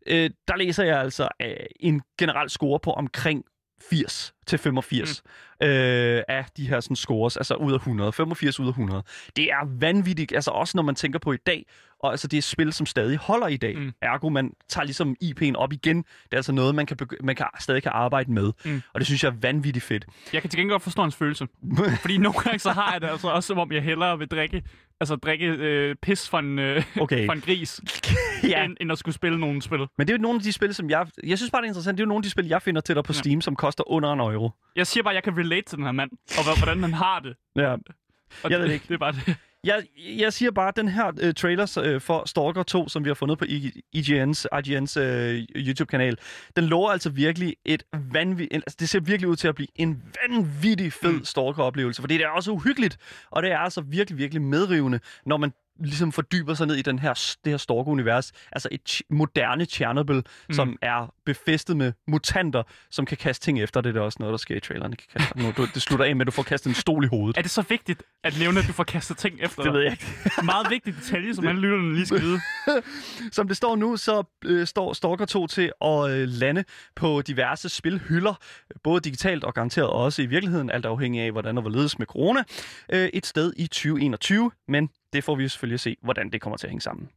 øh, 0.08 0.30
der 0.48 0.56
læser 0.58 0.84
jeg 0.84 1.00
altså 1.00 1.28
øh, 1.42 1.50
en 1.80 2.02
generel 2.20 2.50
score 2.50 2.80
på 2.80 2.92
omkring 2.92 3.44
80 3.90 4.34
til 4.48 4.60
85 4.60 5.24
mm. 5.62 5.68
øh, 5.68 6.24
af 6.28 6.46
de 6.58 6.68
her 6.68 6.80
sådan, 6.80 6.96
scores, 6.96 7.38
altså 7.38 7.56
ud 7.56 7.74
af 7.74 7.78
100, 7.78 8.14
85 8.14 8.60
ud 8.60 8.66
af 8.66 8.70
100. 8.70 9.04
Det 9.36 9.44
er 9.44 9.80
vanvittigt, 9.80 10.32
altså 10.36 10.52
også 10.52 10.78
når 10.78 10.84
man 10.84 10.96
tænker 10.96 11.20
på 11.20 11.34
i 11.34 11.38
dag, 11.38 11.66
og 12.04 12.12
altså 12.12 12.28
det 12.28 12.38
er 12.38 12.42
spil, 12.42 12.74
som 12.74 12.86
stadig 12.86 13.18
holder 13.18 13.48
i 13.48 13.58
dag. 13.58 13.78
Mm. 13.78 13.92
Ergo, 14.02 14.30
man 14.30 14.54
tager 14.70 14.86
ligesom 14.86 15.16
IP'en 15.24 15.54
op 15.56 15.74
igen. 15.74 15.98
Det 15.98 16.06
er 16.32 16.36
altså 16.36 16.52
noget, 16.52 16.76
man, 16.76 16.86
kan 16.86 16.98
man 17.24 17.36
kan, 17.36 17.46
stadig 17.60 17.84
kan 17.84 17.92
arbejde 17.96 18.32
med. 18.32 18.52
Mm. 18.66 18.82
Og 18.94 19.00
det 19.00 19.08
synes 19.08 19.24
jeg 19.24 19.30
er 19.30 19.36
vanvittigt 19.42 19.86
fedt. 19.86 20.06
Jeg 20.34 20.42
kan 20.42 20.50
til 20.50 20.58
gengæld 20.60 20.74
godt 20.74 20.84
forstå 20.84 21.02
hans 21.02 21.16
følelse. 21.16 21.48
Fordi 22.02 22.18
nogle 22.18 22.40
gange 22.40 22.60
så 22.60 22.72
har 22.72 22.92
jeg 22.92 23.02
det 23.02 23.08
altså 23.08 23.28
også, 23.28 23.48
som 23.48 23.60
om 23.60 23.72
jeg 23.72 23.82
hellere 23.84 24.20
vil 24.20 24.28
drikke, 24.28 24.64
altså 25.00 25.16
drikke 25.16 25.46
øh, 25.46 25.96
pis 26.02 26.30
fra 26.30 26.40
en, 26.40 26.60
øh, 26.60 26.84
Okay. 27.00 27.26
fra 27.26 27.34
en 27.34 27.42
gris, 27.42 27.82
ja. 28.44 28.64
end, 28.64 28.78
end 28.82 28.92
at 28.92 28.98
skulle 28.98 29.16
spille 29.16 29.40
nogle 29.40 29.62
spil. 29.62 29.80
Men 29.98 30.08
det 30.08 30.10
er 30.14 30.18
jo 30.18 30.22
nogle 30.22 30.36
af 30.38 30.44
de 30.44 30.54
spil, 30.54 30.74
som 30.74 30.90
jeg... 30.90 31.08
Jeg 31.24 31.38
synes 31.38 31.52
bare, 31.52 31.62
det 31.62 31.66
er 31.66 31.70
interessant. 31.70 31.98
Det 31.98 32.04
er 32.04 32.06
jo 32.06 32.10
nogle 32.10 32.20
af 32.20 32.24
de 32.24 32.30
spil, 32.30 32.48
jeg 32.48 32.62
finder 32.62 32.82
til 32.82 32.96
dig 32.96 33.04
på 33.04 33.14
Ja. 33.14 33.18
Steam, 33.20 33.42
som 33.42 33.56
koster 33.56 33.92
under 33.92 34.14
en 34.14 34.20
euro. 34.20 34.52
Jeg 34.76 34.88
siger 34.88 35.04
bare, 35.04 35.14
at 35.14 35.16
jeg 35.16 35.24
kan 35.24 35.38
relate 35.38 35.62
til 35.70 35.78
den 35.78 35.86
her 35.86 35.92
mand, 35.92 36.12
og 36.38 36.58
hvordan 36.58 36.84
han 36.84 36.94
har 36.94 37.20
det. 37.20 37.36
Ja. 37.56 37.76
Og 38.44 38.52
Jeg 38.52 38.60
ved 38.60 38.68
det, 38.68 38.74
ikke. 38.74 38.86
Det 38.90 38.94
er 38.94 38.98
bare 38.98 39.12
det. 39.12 39.36
Jeg, 39.64 39.84
jeg 39.98 40.34
siger 40.34 40.52
bare, 40.52 40.68
at 40.68 40.76
den 40.76 40.88
her 40.88 41.08
uh, 41.08 41.34
trailer 41.34 41.94
uh, 41.96 42.02
for 42.02 42.24
Stalker 42.28 42.64
2, 42.64 42.90
som 42.90 43.04
vi 43.04 43.10
har 43.10 43.14
fundet 43.14 43.38
på 43.38 43.46
IGN's, 43.96 44.46
IGN's 44.54 45.00
uh, 45.00 45.66
YouTube-kanal, 45.68 46.18
den 46.56 46.64
lover 46.64 46.90
altså 46.90 47.10
virkelig 47.10 47.56
et 47.66 47.84
vanvittigt... 48.12 48.54
Altså, 48.54 48.78
det 48.80 48.90
ser 48.90 49.00
virkelig 49.00 49.30
ud 49.30 49.36
til 49.36 49.48
at 49.48 49.56
blive 49.56 49.68
en 49.76 50.04
vanvittig 50.22 50.94
fed 50.94 51.14
mm. 51.14 51.26
Stalker-oplevelse, 51.26 52.02
fordi 52.02 52.18
det 52.18 52.24
er 52.24 52.30
også 52.30 52.52
uhyggeligt, 52.52 52.98
og 53.30 53.44
det 53.44 53.52
er 53.52 53.58
altså 53.58 53.82
virkelig, 53.82 54.18
virkelig 54.18 54.42
medrivende, 54.42 55.00
når 55.26 55.38
man 55.38 55.54
ligesom 55.80 56.12
fordyber 56.12 56.54
sig 56.54 56.68
ned 56.68 56.76
i 56.76 56.82
den 56.82 57.00
her, 57.00 57.14
det 57.14 57.54
her 57.54 57.58
Stalker-univers. 57.58 58.32
Altså 58.52 58.70
et 58.72 59.02
moderne 59.10 59.66
Chernobyl, 59.66 60.16
mm. 60.16 60.54
som 60.54 60.78
er 60.82 61.14
befæstet 61.26 61.78
med 61.78 61.94
mutanter, 62.08 62.64
som 62.92 63.06
kan 63.06 63.18
kaste 63.18 63.46
ting 63.46 63.62
efter. 63.62 63.82
Det 63.82 63.90
er 63.90 63.94
da 63.94 64.00
også 64.00 64.18
noget, 64.20 64.32
der 64.32 64.38
sker 64.38 64.56
i 64.56 64.60
traileren. 64.60 64.96
Kan 64.96 65.08
kaste, 65.18 65.40
nu, 65.40 65.52
du, 65.58 65.68
det 65.74 65.82
slutter 65.82 66.06
af 66.06 66.16
med, 66.16 66.22
at 66.22 66.28
du 66.28 66.32
får 66.32 66.44
kastet 66.44 66.70
en 66.70 66.76
stol 66.76 67.04
i 67.04 67.08
hovedet. 67.08 67.38
Er 67.38 67.42
det 67.42 67.52
så 67.52 67.62
vigtigt 67.62 68.04
at 68.24 68.40
nævne, 68.40 68.60
at 68.60 68.68
du 68.68 68.74
får 68.74 68.84
kastet 68.84 69.18
ting 69.18 69.40
efter 69.44 69.64
Det 69.64 69.74
ved 69.74 69.82
jeg 69.82 69.92
ikke. 69.92 70.06
Meget 70.44 70.68
vigtig 70.70 70.96
detalje, 70.96 71.36
som 71.36 71.48
alle 71.48 71.62
lytterne 71.62 71.94
lige 71.94 72.06
skal 72.06 72.22
vide. 72.22 72.40
Som 73.32 73.48
det 73.48 73.58
står 73.58 73.76
nu, 73.76 73.98
så 73.98 74.24
øh, 74.46 74.68
står 74.68 74.94
Stalker 74.94 75.26
2 75.26 75.48
til 75.48 75.72
at 75.82 76.10
øh, 76.10 76.28
lande 76.28 76.64
på 76.96 77.22
diverse 77.22 77.70
spilhylder, 77.70 78.34
både 78.84 79.02
digitalt 79.02 79.44
og 79.44 79.54
garanteret 79.54 79.90
også 79.90 80.22
i 80.22 80.26
virkeligheden, 80.26 80.70
alt 80.70 80.86
afhængig 80.86 81.22
af, 81.22 81.32
hvordan 81.32 81.56
der 81.56 81.62
var 81.62 81.70
ledes 81.70 82.00
med 82.00 82.08
corona, 82.08 82.44
øh, 82.94 83.10
et 83.14 83.26
sted 83.26 83.54
i 83.58 83.68
2021, 83.68 84.52
men 84.68 84.90
det 85.14 85.24
får 85.24 85.36
vi 85.36 85.48
selvfølgelig 85.48 85.74
at 85.74 85.80
se, 85.80 85.96
hvordan 86.04 86.30
det 86.32 86.42
kommer 86.42 86.58
til 86.58 86.68
at 86.68 86.72
hænge 86.72 86.82
sammen. 86.82 87.10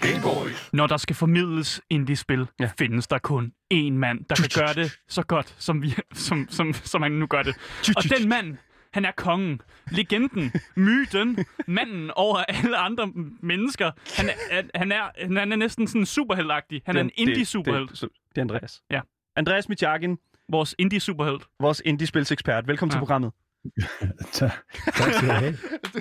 Game 0.00 0.22
Boys. 0.22 0.72
Når 0.72 0.86
der 0.86 0.96
skal 0.96 1.16
formidles 1.16 1.80
indie-spil, 1.90 2.46
Ja. 2.60 2.70
findes 2.78 3.06
der 3.06 3.18
kun 3.18 3.52
én 3.74 3.90
mand, 3.92 4.24
der 4.24 4.34
kan 4.34 4.50
gøre 4.64 4.74
det 4.74 4.98
så 5.08 5.22
godt, 5.22 5.54
som, 5.58 5.82
vi, 5.82 5.94
som, 6.14 6.46
som, 6.50 6.72
som 6.72 7.02
han 7.02 7.12
nu 7.12 7.26
gør 7.26 7.42
det. 7.42 7.56
Og 7.96 8.02
den 8.18 8.28
mand, 8.28 8.56
han 8.92 9.04
er 9.04 9.10
kongen, 9.16 9.60
legenden, 9.90 10.52
myten, 10.76 11.38
manden 11.66 12.10
over 12.10 12.36
alle 12.38 12.76
andre 12.76 13.12
mennesker. 13.42 13.90
Han 14.16 14.28
er, 14.50 14.62
han 14.74 14.92
er, 14.92 15.36
han 15.38 15.52
er 15.52 15.56
næsten 15.56 15.86
sådan 15.86 16.06
superheldagtig. 16.06 16.82
Han 16.86 16.96
er 16.96 17.00
en 17.00 17.08
Det- 17.08 17.36
det-. 17.36 17.52
Det, 17.64 18.00
det 18.00 18.38
er 18.38 18.40
Andreas. 18.40 18.82
Ja. 18.90 19.00
Andreas 19.36 19.68
Mitjakin, 19.68 20.18
Vores 20.50 20.74
indie-superhelt. 20.78 21.42
vores 21.60 21.82
indie-spilsekspert. 21.84 22.66
Velkommen 22.66 22.90
ja. 22.90 22.94
til 22.94 22.98
programmet. 22.98 23.32
Tak, 24.32 24.52
tak 24.94 25.12
skal 25.12 25.28
du 25.28 25.32
have. 25.32 25.56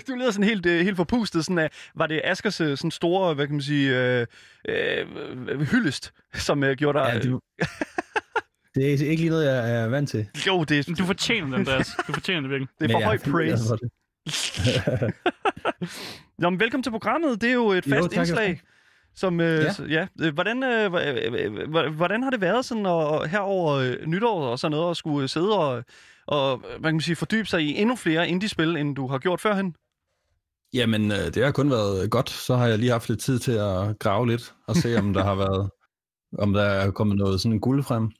Du, 0.08 0.16
lyder 0.16 0.32
sådan 0.32 0.48
helt, 0.48 0.66
øh, 0.66 0.82
helt 0.82 0.96
forpustet. 0.98 1.46
Sådan, 1.46 1.58
uh, 1.64 2.00
var 2.00 2.08
det 2.08 2.22
Askers 2.24 2.62
øh, 2.62 2.78
sådan 2.78 2.92
store, 2.92 3.34
hvad 3.34 3.48
kan 3.48 3.56
man 3.56 3.62
sige, 3.62 4.00
øh, 4.20 4.28
øh, 4.70 5.62
hyldest, 5.62 6.14
som 6.34 6.64
øh, 6.64 6.76
gjorde 6.78 7.00
dig... 7.00 7.08
Ja, 7.14 7.20
det, 7.20 7.40
det 8.76 8.86
er 8.86 9.10
ikke 9.10 9.22
lige 9.22 9.30
noget, 9.30 9.46
jeg 9.46 9.84
er 9.84 9.88
vant 9.88 10.10
til. 10.10 10.28
Jo, 10.48 10.64
det 10.64 10.80
er, 10.90 10.96
Du 10.96 11.06
fortjener 11.06 11.48
det, 11.48 11.56
Andreas. 11.56 11.88
Du 12.08 12.14
fortjener 12.14 12.42
det 12.42 12.50
virkelig. 12.50 12.70
det 12.80 12.92
er 12.92 12.94
for 12.94 13.00
jeg 13.00 13.08
høj 13.08 13.18
praise. 13.18 13.64
for 13.68 13.76
det. 13.76 13.92
Nå, 16.42 16.50
men 16.50 16.60
velkommen 16.60 16.84
til 16.84 16.92
programmet. 16.92 17.42
Det 17.42 17.50
er 17.50 17.54
jo 17.54 17.70
et 17.70 17.88
Jo, 17.88 17.92
fast 17.96 18.10
tak, 18.10 18.18
indslag. 18.18 18.48
tak. 18.48 18.60
Som, 19.16 19.40
øh, 19.40 19.48
Ja. 19.64 19.72
ja. 19.90 20.08
ja 20.20 20.26
øh, 20.28 20.34
hvordan, 20.34 20.64
øh, 20.64 20.86
øh, 20.94 21.54
hva- 21.54 21.90
hvordan 21.90 22.24
har 22.24 22.30
det 22.30 22.42
været 22.42 22.66
sådan 22.66 22.86
at, 22.86 23.30
her 23.30 23.40
over 23.40 23.74
øh, 23.74 23.96
nytår 24.06 24.42
og 24.48 24.60
sådan 24.60 24.72
noget, 24.78 24.92
at 24.92 24.98
skulle 24.98 25.28
sidde 25.28 25.58
og, 25.60 25.84
og 26.28 26.58
hvad 26.58 26.70
kan 26.84 26.94
man 26.94 27.02
sige, 27.02 27.16
fordybe 27.16 27.48
sig 27.48 27.62
i 27.62 27.78
endnu 27.82 27.96
flere 27.96 28.30
indie-spil, 28.30 28.78
end 28.78 28.96
du 28.96 29.08
har 29.08 29.18
gjort 29.18 29.42
førhen? 29.42 29.76
Jamen, 30.74 31.12
øh, 31.12 31.18
det 31.18 31.44
har 31.44 31.52
kun 31.52 31.70
været 31.70 32.12
godt. 32.12 32.30
Så 32.30 32.56
har 32.56 32.68
jeg 32.68 32.80
lige 32.80 32.92
haft 32.92 33.10
lidt 33.10 33.20
tid 33.20 33.40
til 33.40 33.52
at 33.52 34.00
grave 34.00 34.28
lidt 34.28 34.54
og 34.68 34.76
se, 34.76 34.98
om 35.00 35.14
der 35.14 35.24
har 35.24 35.36
været 35.46 35.70
om 36.38 36.54
der 36.54 36.62
er 36.62 36.92
kommet 36.92 37.18
noget 37.18 37.42
sådan 37.42 37.54
en 37.54 37.60
guld 37.60 37.84
frem. 37.84 38.12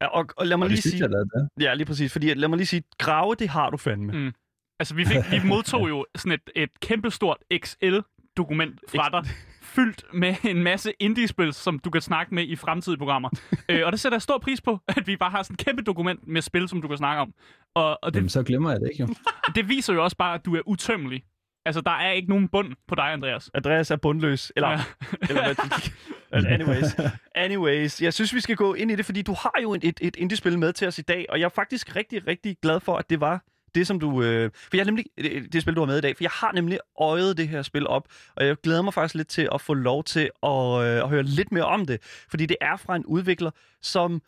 Ja, 0.00 0.06
og, 0.06 0.26
og 0.36 0.46
lad 0.46 0.56
mig 0.56 0.64
Og 0.64 0.70
lige 0.70 0.82
sige... 0.82 1.00
jeg, 1.02 1.08
det. 1.10 1.48
Ja, 1.64 1.74
lige 1.74 1.86
præcis. 1.86 2.12
Fordi 2.12 2.30
at- 2.30 2.36
lad 2.36 2.48
mig 2.48 2.56
lige 2.56 2.66
sige, 2.66 2.82
grave, 2.98 3.34
det 3.34 3.48
har 3.48 3.70
du 3.70 3.76
fandme. 3.76 4.12
Mm. 4.12 4.32
Altså, 4.80 4.94
vi, 4.94 5.04
fik, 5.04 5.16
vi 5.30 5.48
modtog 5.48 5.88
jo 5.88 6.06
sådan 6.16 6.32
et, 6.32 6.62
et 6.62 6.70
kæmpestort 6.80 7.36
XL-dokument 7.64 8.80
fra 8.88 9.08
dig, 9.22 9.30
fyldt 9.74 10.04
med 10.14 10.34
en 10.44 10.62
masse 10.62 10.92
indie-spil, 11.00 11.52
som 11.52 11.78
du 11.78 11.90
kan 11.90 12.00
snakke 12.00 12.34
med 12.34 12.44
i 12.44 12.56
fremtidige 12.56 12.98
programmer. 12.98 13.30
øh, 13.70 13.86
og 13.86 13.92
det 13.92 14.00
sætter 14.00 14.16
jeg 14.16 14.22
stor 14.22 14.38
pris 14.38 14.60
på, 14.60 14.78
at 14.88 15.06
vi 15.06 15.16
bare 15.16 15.30
har 15.30 15.42
sådan 15.42 15.54
et 15.54 15.64
kæmpe 15.64 15.82
dokument 15.82 16.28
med 16.28 16.42
spil, 16.42 16.68
som 16.68 16.82
du 16.82 16.88
kan 16.88 16.96
snakke 16.96 17.20
om. 17.22 17.32
Og, 17.74 17.84
og 17.90 18.10
Jamen, 18.14 18.24
det, 18.24 18.32
så 18.32 18.42
glemmer 18.42 18.70
jeg 18.70 18.80
det 18.80 18.88
ikke, 18.92 19.02
jo. 19.02 19.14
det 19.54 19.68
viser 19.68 19.94
jo 19.94 20.04
også 20.04 20.16
bare, 20.16 20.34
at 20.34 20.44
du 20.44 20.54
er 20.56 20.60
utømmelig. 20.66 21.22
Altså, 21.66 21.80
der 21.80 21.90
er 21.90 22.10
ikke 22.10 22.28
nogen 22.28 22.48
bund 22.48 22.72
på 22.88 22.94
dig, 22.94 23.04
Andreas. 23.12 23.50
Andreas 23.54 23.90
er 23.90 23.96
bundløs. 23.96 24.52
Eller, 24.56 24.68
Ja. 24.70 24.80
eller 25.28 25.44
hvad, 25.44 26.44
anyways. 26.54 26.96
anyways, 27.34 28.02
jeg 28.02 28.14
synes, 28.14 28.34
vi 28.34 28.40
skal 28.40 28.56
gå 28.56 28.74
ind 28.74 28.90
i 28.90 28.96
det, 28.96 29.04
fordi 29.04 29.22
du 29.22 29.32
har 29.32 29.52
jo 29.62 29.74
et, 29.74 29.84
et, 29.84 29.98
et 30.02 30.16
indie-spil 30.16 30.58
med 30.58 30.72
til 30.72 30.88
os 30.88 30.98
i 30.98 31.02
dag, 31.02 31.26
og 31.28 31.38
jeg 31.40 31.44
er 31.44 31.48
faktisk 31.48 31.96
rigtig, 31.96 32.26
rigtig 32.26 32.56
glad 32.62 32.80
for, 32.80 32.96
at 32.96 33.10
det 33.10 33.20
var 33.20 33.44
det, 33.74 33.86
som 33.86 34.00
du... 34.00 34.22
Øh, 34.22 34.50
for 34.54 34.76
jeg 34.76 34.80
har 34.80 34.84
nemlig... 34.84 35.04
Det, 35.18 35.52
det 35.52 35.62
spil, 35.62 35.74
du 35.74 35.80
har 35.80 35.86
med 35.86 35.98
i 35.98 36.00
dag, 36.00 36.16
for 36.16 36.24
jeg 36.24 36.30
har 36.30 36.52
nemlig 36.52 36.78
øjet 37.00 37.36
det 37.36 37.48
her 37.48 37.62
spil 37.62 37.86
op, 37.86 38.08
og 38.36 38.46
jeg 38.46 38.56
glæder 38.62 38.82
mig 38.82 38.94
faktisk 38.94 39.14
lidt 39.14 39.28
til 39.28 39.48
at 39.54 39.60
få 39.60 39.74
lov 39.74 40.04
til 40.04 40.30
at, 40.42 40.84
øh, 40.84 41.02
at 41.02 41.08
høre 41.08 41.22
lidt 41.22 41.52
mere 41.52 41.64
om 41.64 41.86
det, 41.86 42.02
fordi 42.30 42.46
det 42.46 42.56
er 42.60 42.76
fra 42.76 42.96
en 42.96 43.06
udvikler, 43.06 43.50
som 43.82 44.22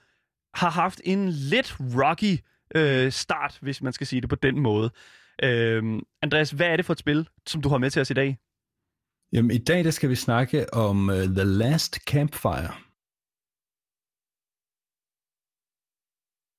har 0.54 0.70
haft 0.70 1.00
en 1.04 1.28
lidt 1.28 1.76
rocky 1.80 2.38
øh, 2.74 3.12
start, 3.12 3.58
hvis 3.60 3.82
man 3.82 3.92
skal 3.92 4.06
sige 4.06 4.20
det 4.20 4.28
på 4.28 4.36
den 4.36 4.60
måde. 4.60 4.90
Øh, 5.42 5.82
Andreas, 6.22 6.50
hvad 6.50 6.66
er 6.66 6.76
det 6.76 6.84
for 6.84 6.92
et 6.92 6.98
spil, 6.98 7.28
som 7.46 7.62
du 7.62 7.68
har 7.68 7.78
med 7.78 7.90
til 7.90 8.02
os 8.02 8.10
i 8.10 8.14
dag? 8.14 8.38
Jamen, 9.32 9.50
i 9.50 9.58
dag 9.58 9.84
der 9.84 9.90
skal 9.90 10.10
vi 10.10 10.14
snakke 10.14 10.74
om 10.74 11.08
uh, 11.08 11.14
The 11.14 11.44
Last 11.44 11.94
Campfire. 11.94 12.72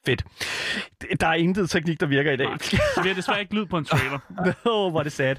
Fedt. 0.06 0.24
Det- 1.02 1.22
Der 1.22 1.28
er 1.28 1.34
intet 1.34 1.70
teknik, 1.70 2.00
der 2.00 2.06
virker 2.06 2.32
i 2.32 2.38
dag. 2.38 2.48
Nej. 2.48 2.58
Så 2.96 3.00
vi 3.04 3.08
har 3.08 3.16
desværre 3.16 3.40
ikke 3.42 3.56
lyd 3.56 3.66
på 3.66 3.78
en 3.78 3.86
trailer. 3.86 4.20
Åh, 4.72 4.92
hvor 4.92 5.00
er 5.00 5.04
det 5.04 5.12
sad. 5.12 5.36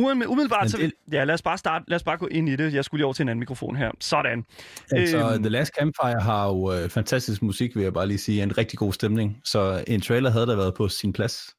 Umiddel- 0.00 0.26
Umiddelbart, 0.26 0.62
Men 0.62 0.68
så, 0.70 0.76
det- 0.78 0.92
ja, 1.12 1.24
lad 1.24 1.34
os 1.34 1.42
bare 1.42 1.58
starte. 1.58 1.84
Lad 1.88 1.96
os 1.96 2.02
bare 2.02 2.16
gå 2.16 2.26
ind 2.26 2.48
i 2.48 2.56
det. 2.56 2.74
Jeg 2.74 2.84
skulle 2.84 2.98
lige 2.98 3.04
over 3.06 3.12
til 3.14 3.22
en 3.22 3.28
anden 3.28 3.40
mikrofon 3.40 3.76
her. 3.76 3.90
Sådan. 4.00 4.44
Altså, 4.92 5.30
Øhm. 5.32 5.42
The 5.42 5.48
Last 5.50 5.72
Campfire 5.78 6.20
har 6.20 6.46
jo 6.46 6.82
uh, 6.84 6.88
fantastisk 6.90 7.42
musik, 7.42 7.76
vil 7.76 7.82
jeg 7.82 7.92
bare 7.92 8.06
lige 8.06 8.18
sige. 8.18 8.42
En 8.42 8.58
rigtig 8.58 8.78
god 8.78 8.92
stemning. 8.92 9.40
Så 9.44 9.84
en 9.86 10.00
trailer 10.00 10.30
havde 10.30 10.46
der 10.46 10.56
været 10.56 10.74
på 10.74 10.88
sin 10.88 11.12
plads. 11.12 11.54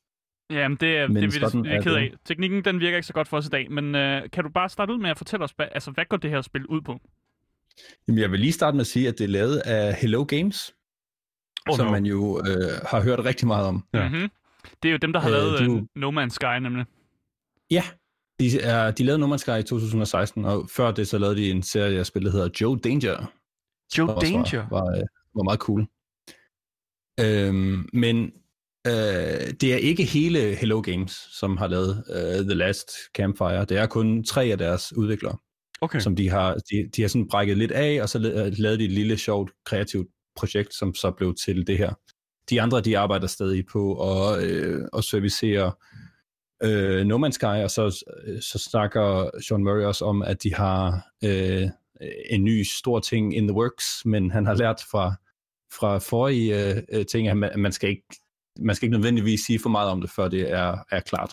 Jamen, 0.50 0.78
det 0.82 0.98
er, 0.98 1.08
Men 1.08 1.16
det 1.16 1.24
er 1.24 1.28
vi 1.28 1.40
sådan 1.40 1.62
lidt 1.64 1.74
er 1.76 1.82
ked 1.82 1.96
af. 1.96 2.10
det. 2.12 2.20
Teknikken, 2.26 2.66
den 2.66 2.80
virker 2.80 2.98
ikke 2.98 3.08
så 3.08 3.14
godt 3.14 3.28
for 3.28 3.38
os 3.38 3.46
i 3.46 3.50
dag, 3.50 3.72
men 3.72 3.96
øh, 3.96 4.22
kan 4.34 4.44
du 4.44 4.50
bare 4.50 4.70
starte 4.70 4.94
ud 4.94 4.98
med 5.00 5.10
at 5.10 5.18
fortælle 5.18 5.44
os, 5.44 5.52
hvad, 5.56 5.68
altså, 5.72 5.92
hvad 5.92 6.06
går 6.10 6.18
det 6.18 6.30
her 6.30 6.42
spil 6.42 6.66
ud 6.66 6.82
på? 6.82 7.00
Jamen, 8.08 8.20
jeg 8.22 8.32
vil 8.32 8.40
lige 8.40 8.52
starte 8.52 8.76
med 8.76 8.82
at 8.82 8.88
sige, 8.88 9.08
at 9.08 9.18
det 9.18 9.24
er 9.24 9.28
lavet 9.28 9.58
af 9.58 9.94
Hello 9.96 10.24
Games, 10.28 10.74
Oh, 11.70 11.76
som 11.78 11.86
no. 11.86 11.92
man 11.92 12.06
jo 12.06 12.40
øh, 12.48 12.80
har 12.88 13.02
hørt 13.04 13.20
rigtig 13.26 13.48
meget 13.48 13.68
om. 13.68 13.84
Ja. 13.94 14.10
Mm-hmm. 14.10 14.30
Det 14.84 14.90
er 14.90 14.92
jo 14.92 14.98
dem, 14.98 15.14
der 15.14 15.20
har 15.20 15.30
Øh, 15.30 15.34
lavet 15.36 15.60
de 15.60 15.64
øh, 15.64 15.70
jo- 15.70 15.88
No 15.96 16.12
Man's 16.12 16.30
Sky, 16.30 16.60
nemlig. 16.62 16.86
Ja, 17.72 17.84
de, 18.40 18.62
er, 18.62 18.92
de 18.92 19.04
lavede 19.04 19.20
No 19.20 19.36
Man's 19.36 19.38
Sky 19.38 19.60
i 19.60 19.64
2016, 19.64 20.46
og 20.46 20.70
før 20.70 20.92
det 20.92 21.08
så 21.08 21.18
lavede 21.18 21.36
de 21.36 21.52
en 21.52 21.64
serie 21.64 22.00
af 22.00 22.06
spil, 22.06 22.26
der 22.26 22.32
hedder 22.32 22.50
Joe 22.62 22.78
Danger. 22.80 23.32
Joe 23.98 24.08
Danger. 24.22 24.68
Var, 24.70 24.80
var, 24.86 24.98
øh, 24.98 25.04
var 25.36 25.44
meget 25.44 25.60
cool. 25.60 25.88
Øhm, 27.20 27.90
men 27.94 28.26
øh, 28.88 29.54
det 29.62 29.74
er 29.74 29.78
ikke 29.78 30.04
hele 30.04 30.40
Hello 30.56 30.82
Games, 30.82 31.12
som 31.40 31.58
har 31.58 31.68
lavet 31.68 32.04
øh, 32.10 32.46
The 32.46 32.54
Last 32.54 32.90
Campfire. 33.16 33.66
Det 33.66 33.78
er 33.78 33.86
kun 33.86 34.24
tre 34.24 34.44
af 34.46 34.58
deres 34.58 34.98
udviklere, 34.98 35.38
Okay. 35.82 36.00
som 36.00 36.16
de 36.16 36.30
har, 36.30 36.54
de, 36.54 36.90
de 36.96 37.02
har 37.02 37.10
sådan 37.10 37.28
brækket 37.28 37.58
lidt 37.58 37.72
af, 37.72 38.02
og 38.02 38.10
så 38.10 38.18
la- 38.18 38.62
lavede 38.62 38.80
de 38.80 38.86
et 38.86 38.92
lille, 38.92 39.18
sjovt, 39.18 39.52
kreativt 39.66 40.08
projekt, 40.38 40.74
som 40.74 40.96
så 40.96 41.12
blev 41.12 41.36
til 41.46 41.68
det 41.68 41.78
her. 41.78 41.94
De 42.50 42.62
andre, 42.62 42.82
de 42.82 42.98
arbejder 42.98 43.28
stadig 43.28 43.66
på 43.66 44.12
at, 44.12 44.44
øh, 44.44 44.82
at 44.98 45.04
servicere 45.04 45.72
øh, 46.64 47.06
No 47.06 47.28
Man's 47.28 47.32
Sky, 47.32 47.64
og 47.64 47.72
så, 47.72 48.06
øh, 48.24 48.42
så 48.42 48.60
snakker 48.60 49.30
Sean 49.48 49.64
Murray 49.64 49.84
også 49.84 50.06
om, 50.06 50.22
at 50.22 50.44
de 50.44 50.54
har 50.54 51.08
øh, 51.24 51.68
en 52.30 52.44
ny 52.44 52.64
stor 52.64 53.00
ting 53.00 53.36
in 53.36 53.48
the 53.48 53.58
works, 53.58 54.06
men 54.06 54.32
han 54.32 54.46
har 54.46 54.56
lært 54.56 54.82
fra, 54.92 55.16
fra 55.80 55.98
forrige 55.98 56.76
øh, 56.94 57.06
ting, 57.06 57.28
at 57.28 57.38
man, 57.38 57.52
man 57.56 57.72
skal 57.72 57.90
ikke 57.90 58.08
man 58.60 58.76
skal 58.76 58.86
ikke 58.86 58.98
nødvendigvis 58.98 59.40
sige 59.40 59.60
for 59.60 59.70
meget 59.70 59.90
om 59.90 60.02
det, 60.02 60.10
før 60.10 60.28
det 60.28 60.52
er, 60.52 60.78
er 60.92 61.00
klart. 61.00 61.32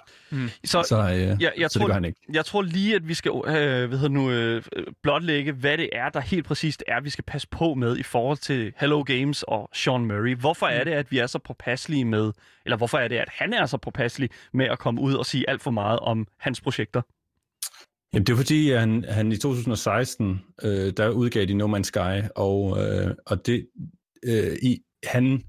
Så, 0.65 0.83
Så, 0.83 0.97
øh, 0.97 1.43
jeg, 1.43 1.53
jeg, 1.59 1.71
så 1.71 1.79
tror, 1.79 1.87
det 1.87 1.89
gør 1.89 1.95
han 1.95 2.05
ikke. 2.05 2.21
jeg 2.33 2.45
tror 2.45 2.63
lige, 2.63 2.95
at 2.95 3.09
vi 3.09 3.15
skal 3.15 3.31
øh, 3.31 3.53
hvad 3.89 3.89
hedder 3.89 4.09
nu, 4.09 4.31
øh, 4.31 4.63
blotlægge, 5.03 5.53
hvad 5.53 5.79
det 5.79 5.89
er, 5.93 6.09
der 6.09 6.21
helt 6.21 6.47
præcist 6.47 6.85
er, 6.89 7.01
vi 7.01 7.11
skal 7.11 7.25
passe 7.25 7.49
på 7.51 7.75
med 7.75 7.97
i 7.97 8.03
forhold 8.03 8.39
til 8.39 8.73
Hello 8.77 9.03
Games 9.03 9.43
og 9.43 9.71
Sean 9.75 10.07
Murray. 10.07 10.37
Hvorfor 10.37 10.67
er 10.67 10.85
det, 10.85 10.91
at 10.91 11.11
vi 11.11 11.19
er 11.19 11.27
så 11.27 11.39
påpasselige 11.39 12.05
med, 12.05 12.33
eller 12.65 12.77
hvorfor 12.77 12.99
er 12.99 13.09
det, 13.09 13.17
at 13.17 13.29
han 13.33 13.53
er 13.53 13.67
så 13.67 13.77
påpasselig 13.77 14.31
med 14.53 14.67
at 14.67 14.79
komme 14.79 15.01
ud 15.01 15.15
og 15.15 15.27
sige 15.27 15.51
alt 15.51 15.63
for 15.63 15.71
meget 15.71 15.99
om 15.99 16.27
hans 16.39 16.61
projekter? 16.61 17.03
Jamen, 18.15 18.27
det 18.27 18.33
er 18.33 18.37
fordi, 18.37 18.71
at 18.71 18.81
han, 18.81 19.05
han 19.09 19.33
i 19.33 19.37
2016, 19.37 20.41
øh, 20.63 20.93
der 20.97 21.09
udgav 21.09 21.45
de 21.45 21.55
No 21.55 21.77
Man's 21.79 21.83
Sky, 21.83 22.29
og, 22.37 22.79
øh, 22.85 23.15
og 23.27 23.47
det, 23.47 23.67
øh, 24.25 24.57
i, 24.63 24.79
han 25.05 25.43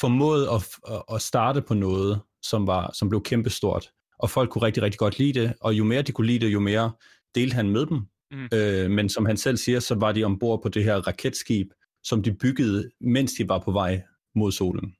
formåede 0.00 0.50
at, 0.50 0.68
at 1.14 1.22
starte 1.22 1.62
på 1.62 1.74
noget, 1.74 2.20
som, 2.42 2.66
var, 2.66 2.90
som 2.94 3.08
blev 3.08 3.22
kæmpestort, 3.22 3.90
og 4.18 4.30
folk 4.30 4.50
kunne 4.50 4.62
rigtig, 4.62 4.82
rigtig 4.82 4.98
godt 4.98 5.18
lide 5.18 5.40
det, 5.40 5.54
og 5.60 5.74
jo 5.74 5.84
mere 5.84 6.02
de 6.02 6.12
kunne 6.12 6.26
lide 6.26 6.46
det, 6.46 6.52
jo 6.52 6.60
mere 6.60 6.92
delte 7.34 7.54
han 7.54 7.70
med 7.70 7.86
dem. 7.86 8.00
Mm. 8.30 8.48
Øh, 8.54 8.90
men 8.90 9.08
som 9.08 9.26
han 9.26 9.36
selv 9.36 9.56
siger, 9.56 9.80
så 9.80 9.94
var 9.94 10.12
de 10.12 10.24
ombord 10.24 10.62
på 10.62 10.68
det 10.68 10.84
her 10.84 10.96
raketskib, 10.96 11.70
som 12.02 12.22
de 12.22 12.32
byggede, 12.32 12.90
mens 13.00 13.32
de 13.32 13.48
var 13.48 13.58
på 13.58 13.72
vej 13.72 14.02
mod 14.34 14.52
solen. 14.52 14.94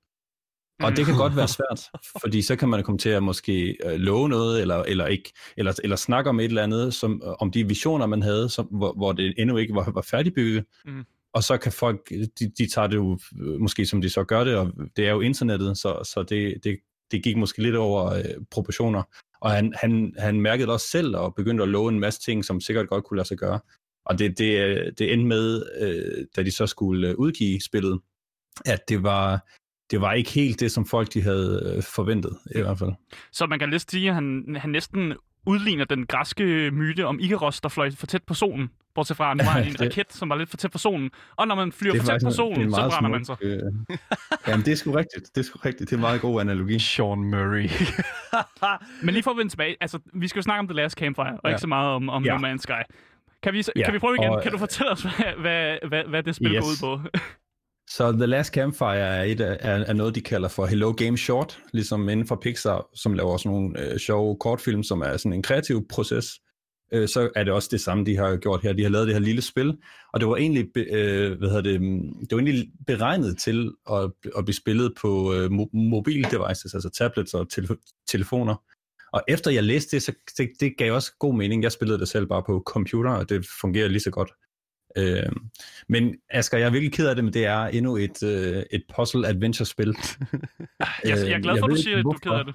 Og 0.82 0.96
det 0.96 1.06
kan 1.06 1.16
godt 1.16 1.36
være 1.36 1.48
svært, 1.48 1.90
fordi 2.22 2.42
så 2.42 2.56
kan 2.56 2.68
man 2.68 2.84
komme 2.84 2.98
til 2.98 3.08
at 3.08 3.22
måske 3.22 3.76
øh, 3.84 3.92
love 3.92 4.28
noget, 4.28 4.60
eller, 4.60 4.82
eller 4.82 5.06
ikke, 5.06 5.32
eller, 5.56 5.72
eller 5.82 5.96
snakke 5.96 6.30
om 6.30 6.40
et 6.40 6.44
eller 6.44 6.62
andet, 6.62 6.94
som, 6.94 7.22
øh, 7.24 7.32
om 7.40 7.50
de 7.50 7.68
visioner, 7.68 8.06
man 8.06 8.22
havde, 8.22 8.48
som, 8.48 8.66
hvor, 8.66 8.92
hvor 8.92 9.12
det 9.12 9.34
endnu 9.38 9.56
ikke 9.56 9.74
var, 9.74 9.90
var 9.90 10.02
færdigbygget. 10.02 10.64
Mm. 10.84 11.04
Og 11.34 11.42
så 11.42 11.56
kan 11.56 11.72
folk, 11.72 12.10
de, 12.10 12.52
de 12.58 12.70
tager 12.74 12.86
det 12.86 12.96
jo 12.96 13.18
øh, 13.40 13.60
måske, 13.60 13.86
som 13.86 14.00
de 14.00 14.10
så 14.10 14.24
gør 14.24 14.44
det, 14.44 14.56
og 14.56 14.72
det 14.96 15.06
er 15.06 15.10
jo 15.10 15.20
internettet, 15.20 15.78
så, 15.78 16.10
så 16.14 16.22
det, 16.22 16.64
det, 16.64 16.78
det 17.10 17.24
gik 17.24 17.36
måske 17.36 17.62
lidt 17.62 17.76
over 17.76 18.12
øh, 18.12 18.24
proportioner. 18.50 19.02
Og 19.40 19.50
han, 19.50 19.74
han, 19.76 20.14
han 20.18 20.40
mærkede 20.40 20.66
det 20.66 20.72
også 20.72 20.88
selv, 20.88 21.16
og 21.16 21.34
begyndte 21.34 21.62
at 21.62 21.68
love 21.68 21.88
en 21.88 22.00
masse 22.00 22.20
ting, 22.20 22.44
som 22.44 22.60
sikkert 22.60 22.88
godt 22.88 23.04
kunne 23.04 23.16
lade 23.16 23.28
sig 23.28 23.38
gøre. 23.38 23.60
Og 24.04 24.18
det, 24.18 24.38
det, 24.38 24.98
det 24.98 25.12
endte 25.12 25.26
med, 25.26 25.62
øh, 25.80 26.26
da 26.36 26.42
de 26.42 26.50
så 26.50 26.66
skulle 26.66 27.08
øh, 27.08 27.14
udgive 27.18 27.60
spillet, 27.60 28.00
at 28.66 28.88
det 28.88 29.02
var, 29.02 29.48
det 29.90 30.00
var 30.00 30.12
ikke 30.12 30.30
helt 30.30 30.60
det, 30.60 30.72
som 30.72 30.86
folk 30.86 31.14
de 31.14 31.22
havde 31.22 31.74
øh, 31.76 31.82
forventet, 31.82 32.38
i 32.54 32.60
hvert 32.60 32.78
fald. 32.78 32.92
Så 33.32 33.46
man 33.46 33.58
kan 33.58 33.68
næsten 33.68 33.90
sige, 33.90 34.08
at 34.08 34.14
han, 34.14 34.56
han 34.56 34.70
næsten 34.70 35.14
udligner 35.46 35.84
den 35.84 36.06
græske 36.06 36.70
myte 36.70 37.06
om 37.06 37.18
Ikaros, 37.20 37.60
der 37.60 37.68
fløj 37.68 37.90
for 37.90 38.06
tæt 38.06 38.22
på 38.22 38.34
solen. 38.34 38.70
Bortset 38.94 39.16
fra, 39.16 39.30
at 39.30 39.36
nu 39.36 39.44
var 39.48 39.50
han 39.50 39.64
en 39.66 39.72
Det- 39.72 39.80
raket, 39.80 40.12
som 40.12 40.28
var 40.28 40.36
lidt 40.36 40.50
for 40.50 40.56
tæt 40.56 40.70
på 40.70 40.78
solen. 40.78 41.10
Og 41.36 41.48
når 41.48 41.54
man 41.54 41.72
flyver 41.72 41.94
er 41.94 41.98
for 42.00 42.06
tæt 42.06 42.20
på 42.24 42.30
solen, 42.30 42.60
en 42.60 42.70
så 42.70 42.88
brænder 42.90 43.08
man 43.10 43.24
sig. 43.24 43.36
smuk, 43.40 43.50
Øh... 43.50 43.98
Jamen, 44.48 44.64
det 44.66 44.72
er 44.72 44.76
sgu 44.76 44.90
rigtigt. 44.92 45.34
Det 45.34 45.40
er 45.40 45.44
sgu 45.44 45.58
rigtigt. 45.64 45.90
Det 45.90 45.92
er 45.92 45.96
en 45.96 46.00
meget 46.00 46.20
god 46.20 46.40
analogi. 46.40 46.78
Sean 46.78 47.18
Murray. 47.24 47.68
Men 49.04 49.12
lige 49.14 49.22
for 49.22 49.30
at 49.30 49.36
vende 49.36 49.52
tilbage, 49.52 49.76
altså, 49.80 49.98
vi 50.14 50.28
skal 50.28 50.38
jo 50.38 50.42
snakke 50.42 50.58
om 50.58 50.68
The 50.68 50.74
Last 50.76 50.98
Campfire, 50.98 51.26
og 51.32 51.40
Ja. 51.44 51.48
ikke 51.48 51.60
så 51.60 51.66
meget 51.66 51.88
om, 51.90 52.08
om 52.08 52.24
Ja. 52.24 52.36
No 52.38 52.48
Man's 52.48 52.58
Sky. 52.58 52.72
Kan 53.42 53.52
vi, 53.52 53.64
Ja, 53.76 53.84
kan 53.84 53.94
vi 53.94 53.98
prøve 53.98 54.16
igen? 54.20 54.30
og- 54.30 54.42
kan 54.42 54.52
du 54.52 54.58
fortælle 54.58 54.90
os, 54.92 55.02
hvad, 55.02 55.12
hvad, 55.40 55.78
hvad, 55.88 56.04
hvad 56.04 56.22
det 56.22 56.34
spil 56.34 56.52
Yes. 56.54 56.60
går 56.60 56.68
ud 56.92 56.98
på? 56.98 57.02
Så 57.90 58.12
The 58.12 58.26
Last 58.26 58.52
Campfire 58.52 58.98
er, 58.98 59.22
et 59.22 59.40
af, 59.40 59.56
er, 59.60 59.84
er 59.84 59.92
noget, 59.92 60.14
de 60.14 60.20
kalder 60.20 60.48
for 60.48 60.66
Hello 60.66 60.92
Game 60.92 61.18
Short, 61.18 61.58
ligesom 61.72 62.08
inden 62.08 62.26
for 62.26 62.36
Pixar, 62.42 62.88
som 62.94 63.14
laver 63.14 63.36
sådan 63.36 63.52
nogle 63.52 63.92
øh, 63.92 63.98
sjove 63.98 64.36
kortfilm, 64.40 64.82
som 64.82 65.00
er 65.00 65.16
sådan 65.16 65.32
en 65.32 65.42
kreativ 65.42 65.88
proces. 65.88 66.40
Øh, 66.92 67.08
så 67.08 67.30
er 67.36 67.44
det 67.44 67.52
også 67.52 67.68
det 67.72 67.80
samme, 67.80 68.04
de 68.04 68.16
har 68.16 68.36
gjort 68.36 68.62
her. 68.62 68.72
De 68.72 68.82
har 68.82 68.90
lavet 68.90 69.06
det 69.06 69.14
her 69.14 69.20
lille 69.20 69.42
spil, 69.42 69.76
og 70.12 70.20
det 70.20 70.28
var 70.28 70.36
egentlig, 70.36 70.68
øh, 70.76 71.38
hvad 71.38 71.48
hedder 71.48 71.62
det, 71.62 71.82
mm, 71.82 72.00
det 72.20 72.32
var 72.32 72.38
egentlig 72.38 72.68
beregnet 72.86 73.38
til 73.38 73.72
at, 73.90 74.10
at 74.38 74.44
blive 74.44 74.56
spillet 74.56 74.92
på 75.00 75.34
øh, 75.34 75.46
mo- 75.46 75.70
mobil 75.72 76.22
devices, 76.30 76.74
altså 76.74 76.90
tablets 76.90 77.34
og 77.34 77.50
tele- 77.52 77.76
telefoner. 78.08 78.62
Og 79.12 79.22
efter 79.28 79.50
jeg 79.50 79.64
læste 79.64 79.96
det, 79.96 80.02
så 80.02 80.12
det, 80.38 80.50
det 80.60 80.76
gav 80.78 80.94
også 80.94 81.12
god 81.18 81.34
mening. 81.34 81.62
Jeg 81.62 81.72
spillede 81.72 81.98
det 81.98 82.08
selv 82.08 82.26
bare 82.26 82.42
på 82.46 82.62
computer, 82.66 83.10
og 83.10 83.28
det 83.28 83.46
fungerer 83.60 83.88
lige 83.88 84.00
så 84.00 84.10
godt. 84.10 84.32
Øh, 84.96 85.32
men 85.88 86.16
Asger, 86.30 86.58
jeg 86.58 86.66
er 86.66 86.70
virkelig 86.70 86.92
ked 86.92 87.08
af 87.08 87.14
det, 87.14 87.24
men 87.24 87.34
det 87.34 87.46
er 87.46 87.64
endnu 87.64 87.96
et, 87.96 88.22
øh, 88.22 88.62
et 88.70 88.82
puzzle-adventure-spil. 88.96 89.94
Jeg, 91.04 91.18
jeg 91.18 91.30
er 91.30 91.38
glad 91.38 91.54
jeg 91.54 91.60
for, 91.60 91.66
at 91.66 91.70
du 91.70 91.76
siger, 91.76 91.98
at 91.98 92.04
du 92.04 92.10
er 92.10 92.18
ked 92.18 92.30
af 92.30 92.44
det. 92.44 92.54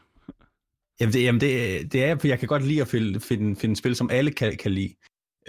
Jamen, 1.00 1.13
det, 1.13 1.24
jamen 1.24 1.41
det, 1.41 1.93
det 1.93 2.04
er, 2.04 2.17
for 2.17 2.28
jeg 2.28 2.39
kan 2.39 2.48
godt 2.48 2.65
lide 2.65 2.82
at 2.82 2.88
finde, 2.88 3.19
finde, 3.19 3.56
finde 3.56 3.76
spil, 3.76 3.95
som 3.95 4.10
alle 4.10 4.32
kan, 4.32 4.58
kan 4.58 4.71
lide. 4.71 4.93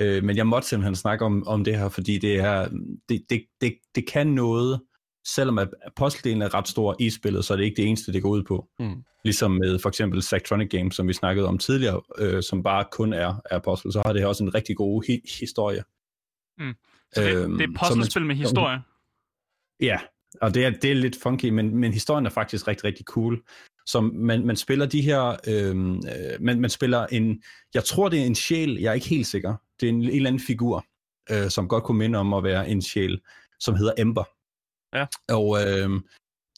Øh, 0.01 0.25
men 0.25 0.37
jeg 0.37 0.46
måtte 0.46 0.68
simpelthen 0.68 0.96
snakke 0.96 1.25
om, 1.25 1.46
om 1.46 1.64
det 1.64 1.79
her, 1.79 1.88
fordi 1.88 2.18
det, 2.18 2.37
er, 2.37 2.68
det, 3.09 3.22
det, 3.31 3.44
det, 3.61 3.75
det 3.94 4.09
kan 4.09 4.27
noget, 4.27 4.81
selvom 5.27 5.59
at 5.59 5.68
puzzle-delen 6.01 6.42
er 6.42 6.55
ret 6.55 6.68
stor 6.68 6.96
i 6.99 7.11
spillet, 7.11 7.44
så 7.44 7.53
er 7.53 7.57
det 7.57 7.64
ikke 7.64 7.77
det 7.77 7.88
eneste, 7.88 8.12
det 8.12 8.22
går 8.22 8.29
ud 8.29 8.42
på. 8.42 8.68
Mm. 8.79 9.03
Ligesom 9.25 9.51
med 9.51 9.79
for 9.79 9.88
eksempel 9.88 10.22
Zachtronic 10.22 10.70
Games, 10.70 10.94
som 10.96 11.09
vi 11.09 11.12
snakkede 11.12 11.49
om 11.49 11.59
tidligere, 11.59 12.01
øh, 12.18 12.42
som 12.42 12.62
bare 12.62 12.85
kun 12.92 13.12
er, 13.12 13.42
er 13.51 13.59
puzzle, 13.59 13.92
så 13.92 14.03
har 14.07 14.12
det 14.12 14.22
her 14.22 14.29
også 14.29 14.44
en 14.44 14.55
rigtig 14.55 14.77
god 14.77 15.05
hi- 15.05 15.38
historie. 15.40 15.83
Så 17.14 17.23
det, 17.23 17.35
Øhm, 17.37 17.53
det 17.53 17.61
er 17.61 17.69
et 17.69 17.97
man- 17.97 18.27
med 18.27 18.37
historie. 18.37 18.79
Ja, 19.81 19.99
og 20.40 20.55
det 20.55 20.64
er, 20.64 20.71
det 20.71 20.90
er 20.90 20.95
lidt 20.95 21.16
funky, 21.23 21.49
men, 21.49 21.77
men 21.77 21.92
historien 21.92 22.27
er 22.27 22.31
faktisk 22.31 22.69
rigtig, 22.69 22.85
rigtig 22.85 23.05
cool. 23.05 23.42
Så 23.87 24.01
man, 24.01 24.47
man 24.47 24.57
spiller 24.57 24.87
de 24.87 25.01
her, 25.03 25.37
øhm, 25.47 25.97
øh, 25.97 26.40
man, 26.40 26.61
man 26.61 26.71
spiller 26.71 27.07
en, 27.07 27.42
jeg 27.75 27.85
tror 27.85 28.09
det 28.09 28.21
er 28.21 28.25
en 28.25 28.35
sjæl, 28.35 28.79
jeg 28.81 28.90
er 28.90 28.95
ikke 28.95 29.09
helt 29.09 29.27
sikker. 29.27 29.55
Det 29.81 29.87
er 29.87 29.90
en, 29.90 30.03
en 30.03 30.11
eller 30.11 30.31
anden 30.31 30.40
figur, 30.47 30.87
øh, 31.31 31.51
som 31.51 31.69
godt 31.69 31.85
kunne 31.85 31.99
minde 31.99 32.19
om 32.19 32.35
at 32.35 32.42
være 32.45 32.69
en 32.69 32.83
sjæl, 32.83 33.21
som 33.61 33.75
hedder 33.75 33.92
Ember. 33.99 34.25
Ja. 34.97 35.07
Og 35.29 35.59
øh, 35.62 36.01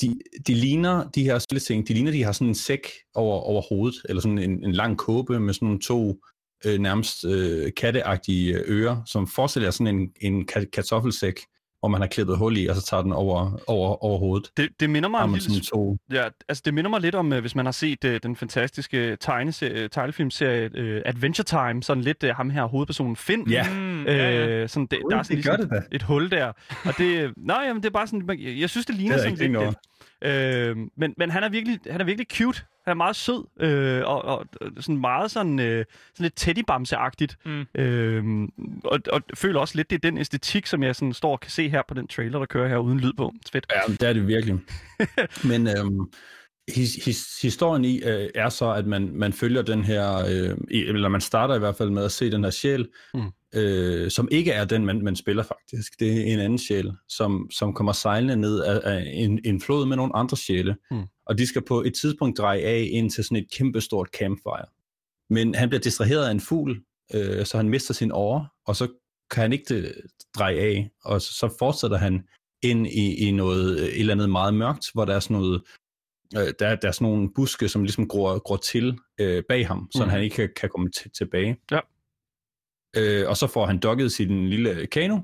de, 0.01 0.21
de 0.47 0.55
ligner, 0.55 1.11
de 1.11 1.23
her 1.25 1.39
spilleting, 1.39 1.89
de 1.89 1.93
ligner, 1.95 2.11
de 2.13 2.23
har 2.23 2.33
sådan 2.33 2.49
en 2.49 2.55
sæk 2.55 2.87
over, 3.15 3.41
over 3.41 3.63
hovedet, 3.69 4.03
eller 4.09 4.23
sådan 4.23 4.39
en, 4.39 4.65
en 4.65 4.73
lang 4.73 4.99
kåbe 4.99 5.41
med 5.41 5.55
sådan 5.55 5.67
nogle 5.67 5.81
to 5.81 6.23
øh, 6.67 6.79
nærmest 6.79 7.25
øh, 7.25 7.73
katteagtige 7.77 8.55
ører, 8.67 9.03
som 9.07 9.27
forestiller 9.27 9.71
sådan 9.71 9.95
en, 9.97 10.11
en 10.21 10.49
ka- 10.53 10.71
kartoffelsæk, 10.73 11.41
hvor 11.81 11.89
man 11.89 12.01
har 12.01 12.09
klippet 12.09 12.39
hul 12.39 12.57
i, 12.57 12.67
og 12.67 12.77
så 12.77 12.83
tager 12.83 13.03
den 13.03 13.13
over, 13.13 13.61
over, 13.67 14.05
over 14.05 14.19
hovedet. 14.19 14.51
Det, 14.57 14.69
det 14.81 14.91
minder 14.91 15.09
mig 15.09 15.29
man 15.31 15.41
lille 15.41 15.61
to 15.61 15.97
Ja, 16.13 16.25
altså 16.49 16.63
det 16.65 16.75
minder 16.75 16.91
mig 16.91 17.01
lidt 17.01 17.15
om, 17.15 17.33
øh, 17.33 17.41
hvis 17.41 17.55
man 17.55 17.65
har 17.65 17.73
set 17.73 18.05
øh, 18.05 18.21
den 18.23 18.37
fantastiske 18.37 19.17
tegneserie, 19.21 19.89
tegnefilmserie 19.89 20.71
øh, 20.75 21.03
Adventure 21.05 21.45
Time, 21.45 21.83
sådan 21.83 22.03
lidt 22.05 22.23
øh, 22.25 22.35
ham 22.35 22.51
her, 22.51 22.65
hovedpersonen 22.65 23.17
Finn. 23.17 23.51
Ja. 23.51 23.67
Mm, 23.71 23.89
Øh, 23.99 24.07
ja, 24.07 24.47
ja. 24.61 24.67
sådan, 24.67 24.87
det, 24.87 24.99
Ui, 25.05 25.11
der 25.11 25.19
er 25.19 25.23
sådan 25.23 25.37
det 25.37 25.45
gør 25.45 25.57
ligesom 25.57 25.71
det 25.71 25.83
da. 25.91 25.97
et 25.97 26.03
hul 26.03 26.31
der. 26.31 26.53
Og 26.85 26.95
det, 26.99 27.33
nej, 27.37 27.65
jamen, 27.67 27.83
det 27.83 27.89
er 27.89 27.93
bare 27.93 28.07
sådan, 28.07 28.39
jeg, 28.41 28.61
jeg 28.61 28.71
synes, 28.71 28.87
det 28.87 28.95
ligner 28.95 29.15
Det 29.15 29.23
sådan 29.23 29.39
lidt. 29.65 29.77
Øh, 30.23 30.77
men, 30.97 31.15
men 31.17 31.31
han 31.31 31.43
er 31.45 31.49
virkelig, 31.49 31.81
han 31.91 32.01
er 32.01 32.05
virkelig 32.05 32.27
cute. 32.33 32.63
Han 32.85 32.91
er 32.91 32.95
meget 32.95 33.17
sød, 33.17 33.45
øh, 33.61 34.03
og, 34.07 34.25
og, 34.25 34.47
og 34.61 34.71
sådan 34.81 35.01
meget 35.01 35.31
sådan, 35.31 35.59
øh, 35.59 35.85
sådan 36.15 36.25
lidt 36.25 36.41
teddybamse-agtigt. 36.41 37.37
Mm. 37.45 37.81
Øh, 37.81 38.49
og, 38.85 39.01
og 39.13 39.23
føler 39.35 39.61
også 39.61 39.77
lidt, 39.77 39.91
det 39.91 39.97
er 39.97 40.11
den 40.11 40.19
æstetik, 40.19 40.67
som 40.67 40.83
jeg 40.83 40.97
sådan 40.97 41.13
står 41.13 41.33
og 41.33 41.41
kan 41.41 41.51
se 41.51 41.69
her 41.69 41.83
på 41.89 41.95
den 41.95 42.07
trailer, 42.09 42.39
der 42.39 42.47
kører 42.47 42.69
her 42.69 42.77
uden 42.77 43.01
lyd 43.01 43.13
på. 43.13 43.33
Fedt. 43.53 43.67
Ja, 43.75 43.93
det 43.93 44.03
er 44.03 44.13
det 44.13 44.27
virkelig. 44.27 44.59
Men 45.51 45.69
øhm, 45.69 46.13
his, 46.75 46.95
his, 47.05 47.41
historien 47.43 47.85
i 47.85 48.03
øh, 48.03 48.29
er 48.35 48.49
så, 48.49 48.73
at 48.73 48.87
man, 48.87 49.11
man 49.15 49.33
følger 49.33 49.63
den 49.63 49.85
her, 49.85 50.17
øh, 50.19 50.57
eller 50.71 51.09
man 51.09 51.21
starter 51.21 51.55
i 51.55 51.59
hvert 51.59 51.77
fald 51.77 51.91
med 51.91 52.05
at 52.05 52.13
se 52.13 52.31
den 52.31 52.45
her 52.45 52.51
sjæl, 52.51 52.89
Mm. 53.15 53.21
Øh, 53.55 54.11
som 54.11 54.29
ikke 54.31 54.53
er 54.53 54.65
den, 54.65 54.85
man, 54.85 55.03
man 55.05 55.17
spiller 55.17 55.43
faktisk. 55.43 56.01
Det 56.01 56.13
er 56.13 56.33
en 56.35 56.39
anden 56.41 56.59
sjæl, 56.59 56.93
som, 57.09 57.51
som 57.51 57.75
kommer 57.75 57.93
sejlende 57.93 58.37
ned 58.37 58.61
af, 58.61 58.81
af 58.85 59.05
en, 59.15 59.41
en 59.45 59.61
flod 59.61 59.87
med 59.87 59.97
nogle 59.97 60.17
andre 60.17 60.37
sjæle. 60.37 60.77
Mm. 60.91 61.03
Og 61.27 61.39
de 61.39 61.47
skal 61.47 61.63
på 61.63 61.83
et 61.83 61.95
tidspunkt 61.95 62.39
dreje 62.39 62.61
af 62.61 62.89
ind 62.93 63.11
til 63.11 63.25
sådan 63.25 63.37
et 63.39 63.47
kæmpestort 63.59 64.09
campfire. 64.19 64.65
Men 65.31 65.55
han 65.55 65.69
bliver 65.69 65.81
distraheret 65.81 66.27
af 66.27 66.31
en 66.31 66.41
fugl, 66.41 66.81
øh, 67.15 67.47
så 67.47 67.57
han 67.57 67.69
mister 67.69 67.95
sin 67.95 68.11
åre, 68.13 68.49
og 68.67 68.77
så 68.77 68.89
kan 69.31 69.41
han 69.43 69.53
ikke 69.53 69.75
øh, 69.75 69.91
dreje 70.39 70.57
af, 70.59 70.91
og 71.05 71.23
så, 71.23 71.33
så 71.33 71.55
fortsætter 71.59 71.97
han 71.97 72.23
ind 72.63 72.87
i, 72.87 73.15
i 73.29 73.31
noget, 73.31 73.79
øh, 73.81 73.87
et 73.87 74.01
eller 74.01 74.15
andet 74.15 74.31
meget 74.31 74.55
mørkt, 74.55 74.87
hvor 74.95 75.05
der 75.05 75.15
er 75.15 75.21
sådan 75.21 75.37
noget, 75.37 75.63
øh, 76.37 76.53
der, 76.59 76.77
der 76.77 76.89
er 76.89 76.93
sådan 76.93 77.05
nogle 77.13 77.31
buske, 77.35 77.69
som 77.69 77.83
ligesom 77.83 78.09
gror, 78.09 78.39
gror 78.39 78.57
til 78.57 78.99
øh, 79.21 79.43
bag 79.49 79.67
ham, 79.67 79.89
så 79.93 80.03
Mhm. 80.03 80.11
han 80.11 80.23
ikke 80.23 80.37
kan, 80.37 80.49
kan 80.57 80.69
komme 80.69 80.91
t- 80.97 81.11
tilbage. 81.19 81.57
Ja. 81.71 81.81
Øh, 82.97 83.29
og 83.29 83.37
så 83.37 83.47
får 83.47 83.67
han 83.67 83.79
dokket 83.79 84.13
sin 84.13 84.49
lille 84.49 84.87
kano, 84.87 85.19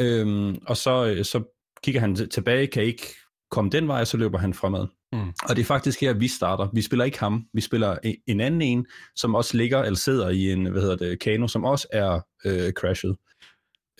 øh, 0.00 0.54
og 0.66 0.76
så, 0.76 1.06
øh, 1.06 1.24
så 1.24 1.42
kigger 1.84 2.00
han 2.00 2.14
tilbage, 2.16 2.66
kan 2.66 2.82
ikke 2.82 3.06
komme 3.50 3.70
den 3.70 3.88
vej, 3.88 4.00
og 4.00 4.06
så 4.06 4.16
løber 4.16 4.38
han 4.38 4.54
fremad. 4.54 4.86
Mm. 5.12 5.28
Og 5.48 5.56
det 5.56 5.58
er 5.58 5.64
faktisk 5.64 6.00
her, 6.00 6.12
vi 6.12 6.28
starter. 6.28 6.68
Vi 6.74 6.82
spiller 6.82 7.04
ikke 7.04 7.20
ham, 7.20 7.46
vi 7.54 7.60
spiller 7.60 7.96
en- 8.04 8.16
en 8.26 8.40
anden 8.40 8.62
en, 8.62 8.86
som 9.16 9.34
også 9.34 9.56
ligger 9.56 9.82
eller 9.82 9.96
sidder 9.96 10.28
i 10.28 10.52
en, 10.52 10.66
hvad 10.66 10.82
hedder 10.82 10.96
det, 10.96 11.18
kano, 11.20 11.48
som 11.48 11.64
også 11.64 11.86
er 11.92 12.20
øh, 12.44 12.72
crashet. 12.72 13.16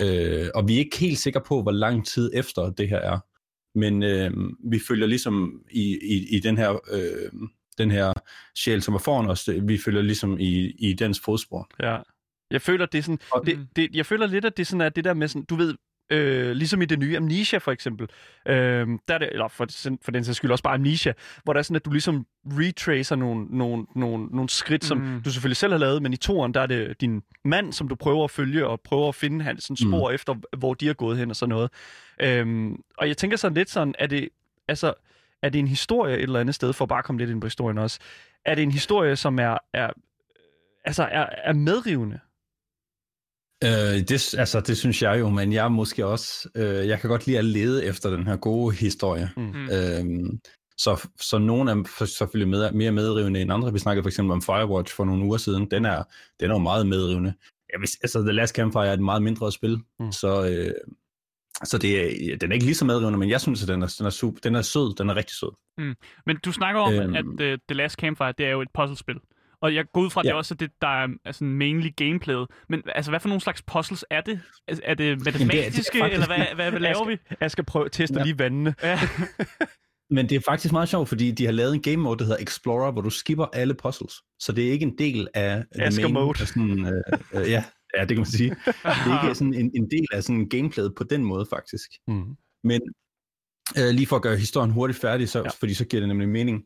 Øh, 0.01 0.49
og 0.55 0.69
vi 0.69 0.75
er 0.75 0.79
ikke 0.79 0.99
helt 0.99 1.19
sikre 1.19 1.41
på, 1.47 1.63
hvor 1.63 1.71
lang 1.73 2.07
tid 2.07 2.31
efter 2.35 2.71
det 2.71 2.89
her 2.89 2.99
er. 2.99 3.19
Men 3.79 4.03
øh, 4.03 4.31
vi 4.71 4.81
følger 4.89 5.07
ligesom 5.07 5.61
i, 5.71 5.99
i, 6.03 6.37
i 6.37 6.41
den 6.41 6.57
her 6.59 6.73
øh, 6.93 7.33
den 7.79 7.91
her 7.91 8.13
sjæl, 8.57 8.83
som 8.83 8.95
er 8.95 8.99
foran 8.99 9.31
os, 9.31 9.49
vi 9.63 9.79
følger 9.79 10.03
ligesom 10.03 10.39
i, 10.41 10.71
i 10.79 10.93
dens 10.93 11.21
fodspor. 11.25 11.69
Ja. 11.83 11.97
Jeg 12.53 12.63
føler, 12.63 12.87
det 12.87 12.99
er 12.99 13.03
sådan, 13.03 13.19
Og- 13.33 13.47
det, 13.47 13.69
det, 13.77 13.95
jeg 13.95 14.07
føler 14.07 14.27
lidt, 14.27 14.45
at 14.45 14.57
det 14.57 14.67
sådan 14.67 14.81
er 14.81 14.89
det 14.89 15.05
der 15.05 15.15
med 15.15 15.29
sådan, 15.29 15.45
du 15.45 15.55
ved, 15.57 15.75
øh, 16.11 16.51
ligesom 16.53 16.83
i 16.83 16.85
det 16.85 16.99
nye 16.99 17.17
Amnesia 17.17 17.59
for 17.59 17.73
eksempel, 17.73 18.09
øh, 18.47 18.55
der 19.09 19.15
er 19.15 19.19
det, 19.19 19.29
eller 19.33 19.49
for, 19.49 19.67
for 20.03 20.11
den 20.11 20.25
sags 20.25 20.37
skyld 20.37 20.51
også 20.51 20.65
bare 20.65 20.75
Amnesia, 20.75 21.13
hvor 21.45 21.53
der 21.53 21.59
er 21.59 21.63
sådan, 21.63 21.77
at 21.77 21.85
du 21.85 21.91
ligesom 21.91 22.27
retracer 22.47 23.17
nogle, 23.17 23.47
nogle, 23.51 23.87
nogle, 23.97 24.27
nogle 24.27 24.49
skridt, 24.49 24.85
som 24.85 24.99
Mm. 24.99 25.23
du 25.23 25.31
selvfølgelig 25.31 25.57
selv 25.57 25.73
har 25.73 25.79
lavet, 25.79 26.03
men 26.03 26.13
i 26.13 26.17
toren, 26.17 26.55
der 26.55 26.61
er 26.61 26.67
det 26.67 27.01
din 27.01 27.23
mand, 27.45 27.73
som 27.73 27.89
du 27.89 27.95
prøver 27.95 28.25
at 28.25 28.31
følge, 28.31 28.67
og 28.67 28.81
prøver 28.81 29.09
at 29.09 29.15
finde 29.15 29.45
hans 29.45 29.65
sådan, 29.65 29.77
spor 29.77 30.09
mm. 30.11 30.15
efter, 30.15 30.35
hvor 30.57 30.75
de 30.75 30.89
er 30.89 30.93
gået 30.93 31.19
hen 31.19 31.31
og 31.31 31.37
sådan 31.37 31.49
noget. 31.51 31.71
Øhm, 32.21 32.83
og 32.99 33.09
jeg 33.09 33.17
tænker 33.17 33.37
sådan 33.37 33.55
lidt 33.57 33.71
sådan, 33.71 33.95
er 33.99 34.07
det, 34.07 34.29
altså, 34.69 34.95
er 35.43 35.49
det 35.49 35.59
en 35.59 35.69
historie 35.69 36.17
et 36.17 36.23
eller 36.23 36.41
andet 36.41 36.55
sted, 36.55 36.73
for 36.73 36.85
at 36.85 36.89
bare 36.89 37.03
komme 37.03 37.19
lidt 37.19 37.31
ind 37.31 37.41
på 37.41 37.47
historien 37.47 37.79
også, 37.79 37.99
er 38.45 38.55
det 38.55 38.63
en 38.63 38.73
historie, 38.73 39.17
som 39.17 39.39
er, 39.39 39.59
er 39.73 39.91
altså 40.85 41.03
er, 41.03 41.27
er 41.45 41.53
medrivende? 41.53 42.19
Øh, 43.63 44.01
det, 44.09 44.35
altså, 44.39 44.61
det 44.67 44.77
synes 44.79 45.03
jeg 45.03 45.21
jo, 45.21 45.29
men 45.29 45.53
jeg 45.53 45.73
måske 45.73 46.07
også, 46.07 46.49
øh, 46.57 46.89
jeg 46.89 47.01
kan 47.01 47.11
godt 47.11 47.27
lide 47.27 47.39
at 47.39 47.45
lede 47.45 47.85
efter 47.85 48.11
den 48.11 48.27
her 48.27 48.37
gode 48.37 48.75
historie. 48.77 49.31
Mm. 49.37 49.43
Mm. 49.43 49.69
Øhm, 49.71 50.41
så, 50.79 51.09
så 51.21 51.39
nogle 51.39 51.71
er 51.71 52.05
selvfølgelig 52.05 52.49
med, 52.49 52.73
mere 52.73 52.93
medrivende 52.93 53.41
end 53.41 53.53
andre. 53.53 53.73
Vi 53.73 53.79
snakkede 53.79 54.05
for 54.05 54.09
eksempel 54.09 54.33
om 54.33 54.43
Firewatch 54.43 54.95
for 54.97 55.05
nogle 55.05 55.25
uger 55.25 55.37
siden. 55.37 55.71
Den 55.71 55.85
er, 55.85 56.03
den 56.41 56.51
er 56.51 56.55
jo 56.55 56.59
meget 56.59 56.87
medrivende. 56.87 57.35
Jeg 57.73 57.81
vil, 57.81 57.89
altså, 58.03 58.21
The 58.23 58.33
Last 58.33 58.55
Campfire 58.55 58.87
er 58.87 58.93
et 58.93 59.01
meget 59.01 59.23
mindre 59.23 59.53
spil, 59.53 59.77
Mm. 59.77 60.05
mm. 60.07 60.13
så, 60.13 60.47
øh, 60.47 60.75
så 61.65 61.79
det 61.79 62.01
er, 62.33 62.37
den 62.37 62.51
er 62.51 62.55
ikke 62.55 62.67
lige 62.67 62.75
så 62.75 62.85
medrivende, 62.85 63.19
men 63.19 63.31
jeg 63.31 63.41
synes, 63.41 63.63
at 63.63 63.69
den 63.69 63.83
er, 63.83 63.95
den 63.99 64.07
er, 64.07 64.11
super, 64.11 64.41
den 64.41 64.55
er 64.55 64.63
sød. 64.63 64.95
Den 64.97 65.11
er 65.11 65.15
rigtig 65.17 65.37
sød. 65.37 65.51
Men 66.27 66.37
du 66.45 66.53
snakker 66.53 66.81
om, 66.81 66.95
Øhm. 66.95 67.15
at 67.15 67.25
uh, 67.25 67.59
The 67.69 67.75
Last 67.75 67.97
Campfire, 67.97 68.33
det 68.39 68.47
er 68.47 68.51
jo 68.51 68.61
et 68.63 68.69
puzzlespil. 68.75 69.15
Og 69.63 69.75
jeg 69.75 69.85
går 69.93 70.01
ud 70.01 70.11
fra, 70.11 70.21
at 70.21 70.25
det 70.25 70.29
Ja. 70.29 70.33
er 70.35 70.39
også 70.39 70.55
det, 70.55 70.71
der 70.81 70.89
er 71.05 71.09
altså, 71.25 71.45
mainly 71.45 71.89
gameplayet. 71.97 72.47
Men 72.69 72.83
altså, 72.95 73.11
hvad 73.11 73.21
for 73.21 73.29
nogle 73.29 73.41
slags 73.41 73.63
puzzles 73.63 74.05
er 74.11 74.21
det? 74.21 74.41
Altså, 74.69 74.83
Er 74.87 74.95
det 74.95 75.25
matematiske, 75.25 75.99
faktisk- 75.99 76.13
eller 76.15 76.27
hvad, 76.27 76.47
hvad, 76.55 76.71
hvad 76.71 76.81
laver 76.81 77.07
vi? 77.07 77.17
Jeg 77.41 77.51
skal 77.51 77.65
prøve 77.65 77.85
at 77.85 77.93
teste 77.93 78.19
ja. 78.19 78.25
Lige 78.25 78.39
vandene. 78.39 78.75
Ja. 78.83 79.01
Men 80.17 80.29
det 80.29 80.37
er 80.37 80.41
faktisk 80.49 80.73
meget 80.73 80.89
sjovt, 80.89 81.09
fordi 81.09 81.31
de 81.31 81.45
har 81.45 81.53
lavet 81.53 81.75
en 81.75 81.83
game 81.83 81.97
mode, 81.97 82.19
der 82.19 82.25
hedder 82.25 82.43
Explorer, 82.43 82.93
hvor 82.93 83.03
du 83.03 83.11
skipper 83.11 83.45
alle 83.53 83.75
puzzles. 83.75 84.15
Så 84.41 84.53
det 84.53 84.69
er 84.69 84.73
ikke 84.73 84.83
en 84.87 84.99
del 84.99 85.29
af 85.35 85.65
the 85.75 85.85
Asger 85.85 86.03
main- 86.09 86.13
mode. 86.13 86.41
af 86.41 86.49
sådan, 86.49 86.87
øh, 86.87 87.03
øh, 87.43 87.51
ja, 87.51 87.65
ja, 87.97 88.01
det 88.01 88.09
kan 88.09 88.17
man 88.17 88.27
sige. 88.27 88.51
Det 88.51 88.75
er 88.85 89.23
ikke 89.25 89.35
sådan 89.35 89.55
en, 89.55 89.71
en 89.75 89.91
del 89.91 90.07
af 90.13 90.23
sådan 90.23 90.49
gameplayet 90.49 90.95
på 90.97 91.05
den 91.05 91.25
måde, 91.25 91.47
faktisk. 91.51 91.91
Mm. 92.09 92.37
Men 92.65 92.81
øh, 93.79 93.89
lige 93.91 94.07
for 94.07 94.17
at 94.17 94.23
gøre 94.23 94.37
historien 94.37 94.71
hurtigt 94.71 94.99
færdig, 95.01 95.29
så, 95.29 95.39
ja. 95.39 95.49
fordi 95.61 95.75
så 95.75 95.85
giver 95.85 96.01
det 96.01 96.09
nemlig 96.09 96.29
mening. 96.29 96.65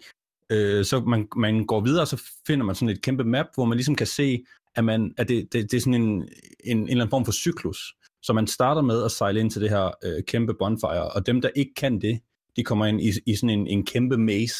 Øh, 0.53 0.85
så 0.85 1.01
man, 1.01 1.29
man 1.37 1.67
går 1.67 1.81
videre, 1.81 2.03
og 2.03 2.09
så 2.09 2.23
finder 2.47 2.67
man 2.67 2.75
sådan 2.75 2.89
et 2.89 3.03
kæmpe 3.03 3.25
map, 3.25 3.47
hvor 3.55 3.65
man 3.65 3.77
ligesom 3.77 3.95
kan 3.95 4.07
se, 4.07 4.45
at, 4.75 4.85
man, 4.85 5.15
at 5.17 5.29
det, 5.29 5.53
det, 5.53 5.71
det 5.71 5.77
er 5.77 5.81
sådan 5.81 5.95
en, 5.95 6.03
en, 6.03 6.29
en 6.65 6.83
eller 6.83 6.95
anden 6.95 7.11
form 7.11 7.25
for 7.25 7.33
cyklus. 7.33 7.95
Så 8.23 8.33
man 8.33 8.47
starter 8.47 8.83
med 8.83 9.05
at 9.05 9.11
sejle 9.11 9.41
ind 9.41 9.51
til 9.51 9.63
det 9.63 9.71
her 9.71 9.91
øh, 10.05 10.23
kæmpe 10.25 10.55
bonfire, 10.55 11.11
og 11.13 11.27
dem, 11.27 11.41
der 11.41 11.49
ikke 11.57 11.75
kan 11.75 12.01
det, 12.01 12.21
de 12.57 12.65
kommer 12.65 12.87
ind 12.87 13.01
i, 13.01 13.11
i 13.27 13.35
sådan 13.35 13.51
en, 13.51 13.67
en 13.67 13.87
kæmpe 13.87 14.19
maze, 14.19 14.57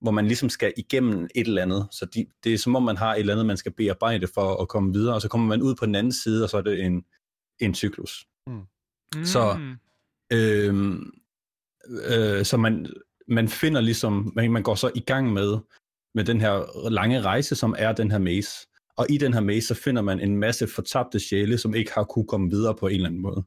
hvor 0.00 0.10
man 0.10 0.26
ligesom 0.26 0.48
skal 0.48 0.72
igennem 0.76 1.28
et 1.34 1.46
eller 1.46 1.62
andet. 1.62 1.88
Så 1.90 2.06
de, 2.14 2.26
det 2.44 2.54
er 2.54 2.58
som 2.58 2.76
om, 2.76 2.82
man 2.82 2.96
har 2.96 3.14
et 3.14 3.20
eller 3.20 3.32
andet, 3.32 3.46
man 3.46 3.56
skal 3.56 3.72
bearbejde 3.72 4.26
for 4.34 4.62
at 4.62 4.68
komme 4.68 4.92
videre, 4.92 5.14
og 5.14 5.22
så 5.22 5.28
kommer 5.28 5.46
man 5.46 5.62
ud 5.62 5.74
på 5.74 5.86
den 5.86 5.94
anden 5.94 6.12
side, 6.12 6.44
og 6.44 6.50
så 6.50 6.56
er 6.56 6.62
det 6.62 6.80
en, 6.80 7.04
en 7.60 7.74
cyklus. 7.74 8.26
Mm. 8.46 9.24
Så, 9.24 9.58
øh, 10.32 10.96
øh, 11.90 12.44
så 12.44 12.56
man, 12.56 12.86
man 13.28 13.48
finder 13.48 13.80
ligesom, 13.80 14.32
man, 14.36 14.52
man 14.52 14.62
går 14.62 14.74
så 14.74 14.90
i 14.94 15.00
gang 15.00 15.32
med, 15.32 15.58
med 16.14 16.24
den 16.24 16.40
her 16.40 16.88
lange 16.90 17.22
rejse, 17.22 17.56
som 17.56 17.74
er 17.78 17.92
den 17.92 18.10
her 18.10 18.18
maze. 18.18 18.50
Og 18.96 19.06
i 19.10 19.18
den 19.18 19.34
her 19.34 19.40
maze, 19.40 19.66
så 19.66 19.74
finder 19.74 20.02
man 20.02 20.20
en 20.20 20.36
masse 20.36 20.68
fortabte 20.68 21.20
sjæle, 21.20 21.58
som 21.58 21.74
ikke 21.74 21.92
har 21.94 22.04
kunne 22.04 22.26
komme 22.26 22.50
videre 22.50 22.74
på 22.74 22.86
en 22.86 22.94
eller 22.94 23.08
anden 23.08 23.22
måde. 23.22 23.44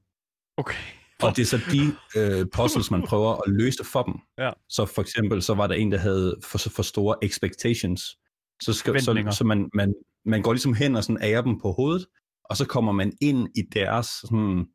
Okay. 0.58 0.78
Og 1.24 1.36
det 1.36 1.42
er 1.42 1.46
så 1.46 1.60
de 1.72 1.82
øh, 2.20 2.46
puzzles, 2.54 2.92
man 2.92 3.04
prøver 3.04 3.36
at 3.36 3.44
løse 3.48 3.84
for 3.84 4.04
dem. 4.04 4.14
Ja. 4.38 4.52
Så 4.70 4.86
for 4.86 5.02
eksempel, 5.02 5.42
så 5.42 5.54
var 5.54 5.68
der 5.68 5.76
en, 5.76 5.92
der 5.92 5.98
havde 5.98 6.38
for, 6.44 6.58
for 6.58 6.84
store 6.84 7.16
expectations. 7.22 8.18
Så, 8.62 8.74
skal, 8.74 9.02
så, 9.02 9.28
så 9.32 9.44
man, 9.44 9.70
man, 9.74 9.94
man 10.26 10.42
går 10.42 10.54
ligesom 10.54 10.74
hen 10.74 10.96
og 10.96 11.04
sådan 11.04 11.24
ærer 11.24 11.42
dem 11.42 11.60
på 11.60 11.72
hovedet, 11.72 12.06
og 12.44 12.58
så 12.58 12.66
kommer 12.66 12.92
man 12.92 13.14
ind 13.22 13.48
i 13.56 13.62
deres 13.74 14.08
sådan, 14.08 14.66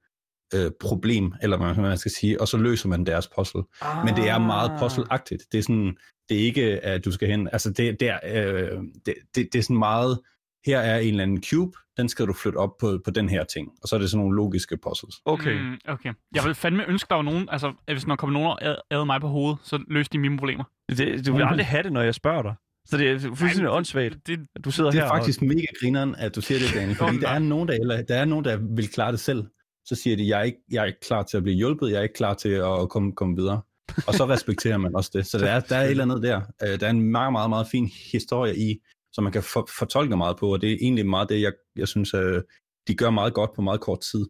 øh, 0.54 0.70
problem, 0.80 1.32
eller 1.42 1.56
hvad 1.56 1.74
man 1.74 1.98
skal 1.98 2.10
sige, 2.10 2.40
og 2.40 2.48
så 2.48 2.56
løser 2.56 2.88
man 2.88 3.06
deres 3.06 3.28
puzzle. 3.36 3.62
Ah. 3.80 4.04
Men 4.04 4.16
det 4.16 4.28
er 4.28 4.38
meget 4.38 4.70
puzzle-agtigt. 4.70 5.48
Det 5.52 5.58
er 5.58 5.62
sådan, 5.62 5.96
det 6.28 6.40
er 6.40 6.44
ikke, 6.44 6.62
at 6.84 7.04
du 7.04 7.10
skal 7.10 7.28
hen, 7.28 7.48
altså 7.52 7.70
det, 7.70 8.00
det, 8.00 8.08
er, 8.08 8.18
øh, 8.24 8.78
det, 9.06 9.14
det, 9.34 9.48
det 9.52 9.58
er 9.58 9.62
sådan 9.62 9.78
meget, 9.78 10.18
her 10.66 10.78
er 10.80 10.98
en 10.98 11.08
eller 11.08 11.22
anden 11.22 11.42
cube, 11.42 11.78
den 11.96 12.08
skal 12.08 12.26
du 12.26 12.32
flytte 12.32 12.56
op 12.56 12.70
på, 12.80 13.00
på 13.04 13.10
den 13.10 13.28
her 13.28 13.44
ting. 13.44 13.68
Og 13.82 13.88
så 13.88 13.96
er 13.96 14.00
det 14.00 14.10
sådan 14.10 14.20
nogle 14.20 14.36
logiske 14.36 14.76
puzzles. 14.82 15.14
Okay. 15.24 15.60
Mm, 15.60 15.78
okay. 15.88 16.12
Jeg 16.34 16.44
vil 16.44 16.54
fandme 16.54 16.88
ønske, 16.88 17.08
der 17.08 17.14
var 17.14 17.22
nogen, 17.22 17.48
altså 17.52 17.72
at 17.86 17.94
hvis 17.94 18.04
der 18.04 18.16
kommer 18.16 18.40
nogen 18.40 18.48
og 18.48 18.58
ad- 18.90 19.04
mig 19.06 19.20
på 19.20 19.28
hovedet, 19.28 19.58
så 19.62 19.84
løste 19.88 20.12
de 20.12 20.18
mine 20.18 20.38
problemer. 20.38 20.64
Det, 20.88 21.26
du 21.26 21.36
vil 21.36 21.42
aldrig 21.42 21.66
have 21.66 21.82
det, 21.82 21.92
når 21.92 22.02
jeg 22.02 22.14
spørger 22.14 22.42
dig. 22.42 22.54
Så 22.86 22.96
det 22.96 23.10
er 23.10 23.18
fuldstændig 23.18 23.64
Ej, 23.64 23.76
åndssvagt, 23.76 24.26
Det, 24.26 24.40
at 24.56 24.64
du 24.64 24.70
sidder 24.70 24.90
Det 24.90 25.00
her 25.00 25.06
er 25.06 25.16
faktisk 25.16 25.42
mega 25.42 25.66
grineren, 25.80 26.14
at 26.14 26.36
du 26.36 26.40
siger 26.40 26.58
det, 26.58 26.74
Daniel, 26.74 26.96
fordi 26.96 27.18
der 27.18 27.28
er, 27.28 27.38
nogen, 27.38 27.68
der, 27.68 27.74
eller, 27.74 28.02
der 28.02 28.16
er 28.16 28.24
nogen, 28.24 28.44
der 28.44 28.56
vil 28.76 28.88
klare 28.88 29.12
det 29.12 29.20
selv. 29.20 29.44
Så 29.84 29.94
siger 29.94 30.16
de, 30.16 30.28
jeg 30.28 30.38
er 30.40 30.44
ikke, 30.44 30.58
jeg 30.70 30.80
er 30.82 30.84
ikke 30.86 31.00
klar 31.00 31.22
til 31.22 31.36
at 31.36 31.42
blive 31.42 31.56
hjulpet, 31.56 31.90
jeg 31.90 31.98
er 31.98 32.02
ikke 32.02 32.14
klar 32.14 32.34
til 32.34 32.48
at 32.48 32.88
komme, 32.90 33.12
komme 33.12 33.36
videre. 33.36 33.60
Og 34.06 34.14
så 34.14 34.26
respekterer 34.28 34.76
man 34.78 34.94
også 34.94 35.10
det. 35.14 35.26
Så 35.26 35.38
der 35.38 35.50
er, 35.50 35.60
der 35.60 35.76
er 35.76 35.82
et 35.84 35.90
eller 35.90 36.04
andet 36.04 36.22
der. 36.22 36.40
Øh, 36.62 36.80
Der 36.80 36.86
er 36.86 36.90
en 36.90 37.02
meget, 37.02 37.32
meget, 37.32 37.50
meget 37.50 37.66
fin 37.66 37.90
historie 38.12 38.56
i, 38.56 38.78
som 39.12 39.24
man 39.24 39.32
kan 39.32 39.42
for, 39.42 39.68
fortolke 39.78 40.16
meget 40.16 40.36
på, 40.36 40.52
og 40.52 40.60
det 40.60 40.72
er 40.72 40.76
egentlig 40.80 41.06
meget 41.06 41.28
det, 41.28 41.40
jeg, 41.42 41.52
jeg 41.76 41.88
synes, 41.88 42.14
øh, 42.14 42.42
de 42.88 42.94
gør 42.94 43.10
meget 43.10 43.34
godt 43.34 43.50
på 43.56 43.62
meget 43.62 43.80
kort 43.80 44.00
tid. 44.00 44.26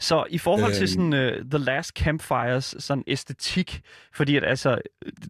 Så 0.00 0.26
i 0.30 0.38
forhold 0.38 0.72
til 0.72 0.82
Øhm. 0.82 1.12
sådan 1.12 1.12
uh, 1.42 1.50
The 1.50 1.58
Last 1.64 1.90
Campfires 1.90 2.74
sådan 2.78 3.04
æstetik, 3.06 3.80
fordi 4.14 4.36
at 4.36 4.44
altså, 4.44 4.78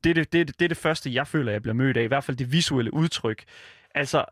det 0.05 0.11
er 0.11 0.15
det, 0.15 0.33
det, 0.33 0.49
det, 0.49 0.59
det 0.59 0.65
er 0.65 0.69
det 0.69 0.77
første, 0.77 1.15
jeg 1.15 1.27
føler, 1.27 1.53
jeg 1.53 1.63
bliver 1.63 1.75
mødt 1.75 1.97
af, 1.97 2.03
i 2.03 2.07
hvert 2.07 2.25
fald 2.25 2.37
det 2.37 2.53
visuelle 2.53 2.95
udtryk. 2.95 3.45
Altså, 3.95 4.25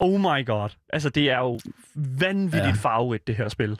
oh 0.00 0.20
my 0.20 0.46
god. 0.46 0.68
Altså, 0.88 1.08
det 1.10 1.30
er 1.30 1.38
jo 1.38 1.58
vanvittigt 1.94 2.64
ja. 2.66 2.72
Farverigt, 2.72 3.26
det 3.26 3.36
her 3.36 3.48
spil. 3.48 3.78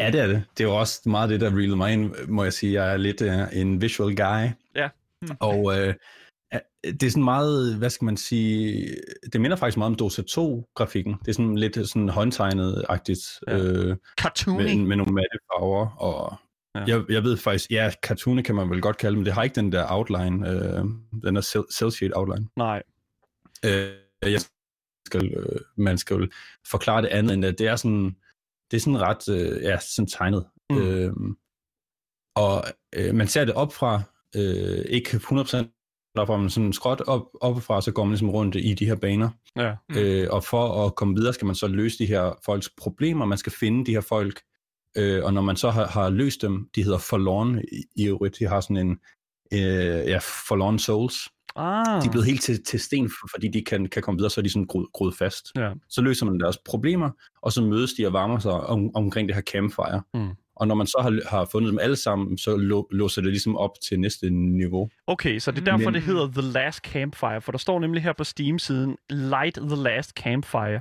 Ja, 0.00 0.10
det 0.10 0.20
er 0.20 0.26
det. 0.26 0.44
Det 0.58 0.64
er 0.64 0.68
jo 0.68 0.76
også 0.76 1.00
meget 1.08 1.30
det, 1.30 1.40
der 1.40 1.50
reelede 1.50 1.76
mig 1.76 1.92
ind, 1.92 2.14
må 2.28 2.44
jeg 2.44 2.52
sige. 2.52 2.72
Jeg 2.82 2.92
er 2.92 2.96
lidt 2.96 3.20
uh, 3.22 3.58
en 3.60 3.80
visual 3.80 4.16
guy. 4.16 4.48
Ja. 4.76 4.88
Og 5.40 5.78
øh, 5.80 5.94
det 6.82 7.02
er 7.02 7.10
sådan 7.10 7.24
meget, 7.24 7.76
hvad 7.76 7.90
skal 7.90 8.04
man 8.04 8.16
sige, 8.16 8.86
det 9.32 9.40
minder 9.40 9.56
faktisk 9.56 9.78
meget 9.78 9.90
om 9.90 9.94
Dota 9.94 10.22
2-grafikken. 10.22 11.14
Det 11.20 11.28
er 11.28 11.32
sådan 11.32 11.58
lidt 11.58 11.88
sådan 11.88 12.08
håndtegnet-agtigt, 12.08 13.20
Ja. 13.48 13.56
øh, 13.58 13.96
Cartoony. 14.20 14.62
med, 14.62 14.76
med 14.86 14.96
nogle 14.96 15.12
matte 15.12 15.38
farver. 15.52 15.86
Og 15.96 16.36
Ja. 16.74 16.84
jeg, 16.86 17.04
jeg 17.08 17.22
ved 17.22 17.36
faktisk, 17.36 17.70
ja, 17.70 17.90
cartoon 18.06 18.42
kan 18.42 18.54
man 18.54 18.70
vel 18.70 18.80
godt 18.80 18.96
kalde, 18.96 19.16
men 19.16 19.26
det 19.26 19.32
har 19.34 19.42
ikke 19.42 19.54
den 19.54 19.72
der 19.72 19.84
outline, 19.88 20.50
øh, 20.50 20.84
den 21.24 21.36
der 21.36 21.40
cel- 21.42 21.72
cel 21.78 21.92
shade 21.92 22.12
outline. 22.14 22.48
Nej. 22.56 22.82
Øh, 23.64 23.88
jeg 24.22 24.40
skal, 25.06 25.34
øh, 25.34 25.60
man 25.76 25.98
skal 25.98 26.16
jo 26.16 26.28
forklare 26.70 27.02
det 27.02 27.08
andet, 27.08 27.34
end 27.34 27.44
at 27.44 27.58
det 27.58 27.66
er 27.66 27.76
sådan, 27.76 28.16
det 28.70 28.76
er 28.76 28.80
sådan 28.80 29.00
ret, 29.00 29.28
øh, 29.28 29.62
ja, 29.62 29.78
sådan 29.78 30.08
tegnet. 30.08 30.46
Mm. 30.70 30.78
Øh, 30.78 31.12
og 32.36 32.64
øh, 32.94 33.14
man 33.14 33.28
ser 33.28 33.44
det 33.44 33.54
op 33.54 33.72
fra, 33.72 34.02
øh, 34.36 34.84
ikke 34.88 35.10
100% 35.16 35.76
opfra, 36.18 36.36
men 36.36 36.50
sådan 36.50 36.72
skråt 36.72 37.00
op, 37.00 37.22
oppefra, 37.40 37.80
så 37.80 37.92
går 37.92 38.04
man 38.04 38.10
ligesom 38.10 38.30
rundt 38.30 38.56
i 38.56 38.74
de 38.74 38.86
her 38.86 38.94
baner. 38.94 39.30
Ja. 39.56 39.74
Mm. 39.88 39.96
Øh, 39.96 40.28
og 40.30 40.44
for 40.44 40.86
at 40.86 40.94
komme 40.94 41.14
videre, 41.14 41.32
skal 41.32 41.46
man 41.46 41.54
så 41.54 41.66
løse 41.66 41.98
de 41.98 42.06
her 42.06 42.38
folks 42.44 42.70
problemer. 42.78 43.24
Man 43.24 43.38
skal 43.38 43.52
finde 43.52 43.86
de 43.86 43.92
her 43.92 44.00
folk, 44.00 44.40
øh, 44.96 45.24
og 45.24 45.32
når 45.32 45.42
man 45.42 45.56
så 45.56 45.70
har, 45.70 45.86
har 45.86 46.10
løst 46.10 46.42
dem, 46.42 46.68
de 46.74 46.82
hedder 46.82 46.98
Forlorn 46.98 47.58
i, 47.72 47.84
i 47.96 48.08
øvrigt, 48.08 48.38
de 48.38 48.44
har 48.44 48.60
sådan 48.60 48.76
en, 48.76 48.98
øh, 49.52 50.08
ja, 50.08 50.18
Forlorn 50.18 50.78
Souls. 50.78 51.28
Ah. 51.56 52.02
De 52.02 52.06
er 52.06 52.10
blevet 52.10 52.26
helt 52.26 52.42
til, 52.42 52.64
til 52.64 52.80
sten, 52.80 53.08
for- 53.08 53.28
fordi 53.34 53.48
de 53.48 53.64
kan, 53.64 53.86
kan 53.86 54.02
komme 54.02 54.18
videre, 54.18 54.30
så 54.30 54.40
er 54.40 54.42
de 54.42 54.50
sådan 54.50 54.66
groet, 54.66 54.86
groet 54.92 55.14
fast. 55.16 55.52
Ja. 55.56 55.70
Så 55.88 56.00
løser 56.02 56.26
man 56.26 56.40
deres 56.40 56.58
problemer, 56.66 57.10
og 57.42 57.52
så 57.52 57.62
mødes 57.62 57.92
de 57.94 58.06
og 58.06 58.12
varmer 58.12 58.38
sig 58.38 58.52
om, 58.52 58.96
omkring 58.96 59.28
det 59.28 59.34
her 59.34 59.42
campfire. 59.42 60.02
Mm. 60.14 60.28
Og 60.56 60.68
når 60.68 60.74
man 60.74 60.86
så 60.86 60.98
har, 61.02 61.28
har 61.36 61.44
fundet 61.52 61.70
dem 61.70 61.78
alle 61.78 61.96
sammen, 61.96 62.38
så 62.38 62.56
lå, 62.56 62.88
låser 62.92 63.22
det 63.22 63.30
ligesom 63.30 63.56
op 63.56 63.70
til 63.88 64.00
næste 64.00 64.30
niveau. 64.30 64.88
Okay, 65.06 65.38
så 65.38 65.50
det 65.50 65.58
er 65.60 65.64
derfor, 65.64 65.84
Men- 65.84 65.94
det 65.94 66.02
hedder 66.02 66.26
The 66.32 66.42
Last 66.42 66.78
Campfire, 66.78 67.40
for 67.40 67.52
der 67.52 67.58
står 67.58 67.80
nemlig 67.80 68.02
her 68.02 68.12
på 68.12 68.24
Steam-siden, 68.24 68.96
Light 69.10 69.54
the 69.56 69.76
Last 69.82 70.10
Campfire. 70.10 70.80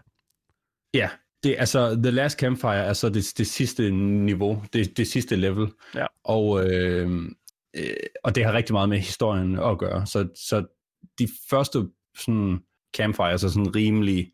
Ja, 0.94 1.10
det 1.44 1.52
er 1.52 1.60
altså, 1.60 1.96
The 2.04 2.12
Last 2.12 2.40
Campfire 2.40 2.76
er 2.86 2.94
så 2.94 3.10
det, 3.10 3.34
det 3.38 3.48
sidste 3.48 3.92
niveau, 3.92 4.64
det, 4.74 4.98
det 4.98 5.08
sidste 5.08 5.36
level. 5.36 5.68
Ja. 5.96 6.06
Og, 6.24 6.70
øh, 6.72 7.22
øh, 7.78 7.96
og 8.24 8.36
det 8.36 8.46
har 8.46 8.54
rigtig 8.54 8.74
meget 8.74 8.90
med 8.90 9.00
historien 9.00 9.60
at 9.60 9.78
gøre. 9.78 10.06
Så, 10.06 10.28
så 10.36 10.66
de 11.20 11.28
første 11.50 11.80
sådan, 12.18 12.60
campfires 12.98 13.44
er 13.44 13.48
sådan 13.48 13.76
rimelig 13.76 14.32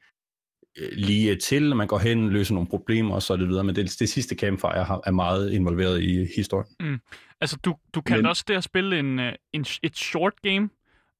øh, 0.78 0.90
lige 0.94 1.36
til, 1.36 1.76
man 1.76 1.88
går 1.88 2.00
hen, 2.00 2.30
løser 2.30 2.54
nogle 2.54 2.70
problemer 2.70 3.16
og 3.16 3.22
så 3.22 3.38
det 3.38 3.48
videre. 3.48 3.64
Men 3.64 3.76
det, 3.76 3.96
det 4.00 4.10
sidste 4.10 4.36
campfire 4.36 4.84
har, 4.84 5.02
er 5.06 5.12
meget 5.12 5.52
involveret 5.52 6.02
i 6.02 6.28
historien. 6.36 7.00
altså, 7.42 7.58
du, 7.66 7.76
du 7.96 8.02
kaldte 8.02 8.22
Men- 8.22 8.30
også 8.30 8.44
det 8.48 8.54
at 8.56 8.64
spille 8.64 9.00
en, 9.00 9.20
øh, 9.20 9.34
en, 9.54 9.66
et 9.84 9.98
short 9.98 10.34
game. 10.42 10.70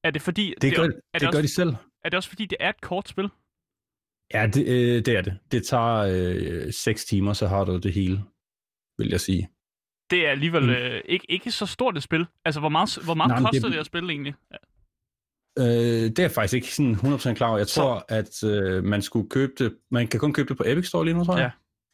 Er 0.04 0.10
det 0.10 0.22
fordi... 0.22 0.54
Det, 0.60 0.76
gør, 0.76 0.82
er 0.82 0.86
det, 0.86 0.94
det 1.14 1.20
det 1.20 1.28
også, 1.28 1.38
gør 1.38 1.42
de 1.42 1.54
selv. 1.54 1.74
Er 2.04 2.08
det 2.08 2.14
også 2.16 2.28
fordi, 2.28 2.46
det 2.46 2.56
er 2.60 2.68
et 2.68 2.80
kort 2.80 3.08
spil? 3.08 3.28
Ja, 4.34 4.46
det, 4.46 4.66
øh, 4.68 5.04
det 5.04 5.08
er 5.08 5.22
det. 5.22 5.38
Det 5.52 5.66
tager 5.66 5.96
øh, 6.66 6.72
6 6.72 7.04
timer, 7.04 7.32
så 7.32 7.46
har 7.46 7.64
du 7.64 7.78
det 7.78 7.92
hele, 7.92 8.22
vil 8.98 9.08
jeg 9.08 9.20
sige. 9.20 9.48
Det 10.12 10.26
er 10.26 10.30
alligevel 10.30 10.62
Mm. 10.62 10.70
øh, 10.70 11.00
ikke, 11.04 11.26
ikke 11.28 11.50
så 11.50 11.66
stort 11.66 11.96
et 11.96 12.02
spil. 12.02 12.26
Altså, 12.44 12.60
hvor 12.60 12.68
meget, 12.68 12.98
hvor 13.04 13.14
meget 13.14 13.28
Nej, 13.28 13.40
koster 13.40 13.60
det... 13.62 13.72
det- 13.72 13.78
at 13.80 13.86
spille 13.86 14.10
egentlig? 14.12 14.34
Øh, 15.58 15.64
det 15.64 16.18
er 16.18 16.22
jeg 16.22 16.30
faktisk 16.30 16.54
ikke 16.54 16.74
sådan 16.74 16.94
100% 16.94 17.34
klar 17.34 17.48
over. 17.48 17.58
Jeg 17.58 17.66
Så- 17.66 17.74
tror, 17.80 18.04
at 18.08 18.44
øh, 18.44 18.84
man 18.84 19.02
skulle 19.02 19.28
købe 19.30 19.52
det... 19.58 19.74
Man 19.90 20.08
kan 20.08 20.20
kun 20.20 20.32
købe 20.32 20.48
det 20.48 20.56
på 20.56 20.62
Epic 20.66 20.86
Store 20.86 21.04
lige 21.04 21.14
nu, 21.14 21.24
tror 21.24 21.36
jeg. 21.36 21.42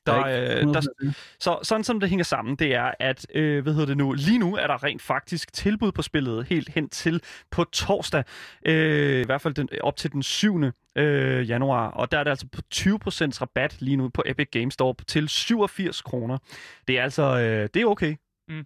Ja. 0.06 0.12
Der, 0.12 0.18
er 0.24 0.58
øh, 0.60 0.64
der, 0.74 0.80
100% 0.80 0.82
sikker. 1.00 1.12
Så 1.40 1.58
sådan 1.62 1.84
som 1.84 2.00
det 2.00 2.08
hænger 2.08 2.24
sammen, 2.24 2.56
det 2.56 2.74
er, 2.74 2.92
at 3.00 3.26
øh, 3.34 3.62
hvad 3.62 3.72
hedder 3.72 3.86
det 3.86 3.96
nu, 3.96 4.12
lige 4.12 4.38
nu 4.38 4.56
er 4.56 4.66
der 4.66 4.84
rent 4.84 5.02
faktisk 5.02 5.52
tilbud 5.52 5.92
på 5.92 6.02
spillet 6.02 6.44
helt 6.46 6.68
hen 6.68 6.88
til 6.88 7.22
på 7.50 7.64
torsdag, 7.64 8.24
øh, 8.66 9.20
i 9.20 9.24
hvert 9.24 9.40
fald 9.40 9.54
den, 9.54 9.68
op 9.80 9.96
til 9.96 10.12
den 10.12 10.22
7. 10.22 10.60
Øh, 10.98 11.48
januar, 11.48 11.88
og 11.90 12.10
der 12.12 12.18
er 12.18 12.24
det 12.24 12.30
altså 12.30 12.46
på 12.52 12.60
20% 12.74 13.40
rabat 13.42 13.76
lige 13.80 13.96
nu 13.96 14.08
på 14.08 14.22
Epic 14.26 14.48
Games 14.52 14.74
Store 14.74 14.94
til 15.06 15.28
87 15.28 16.02
kroner. 16.02 16.38
Det 16.88 16.98
er 16.98 17.02
altså, 17.02 17.22
øh, 17.22 17.68
det 17.74 17.82
er 17.82 17.86
okay, 17.86 18.16
Mm. 18.48 18.64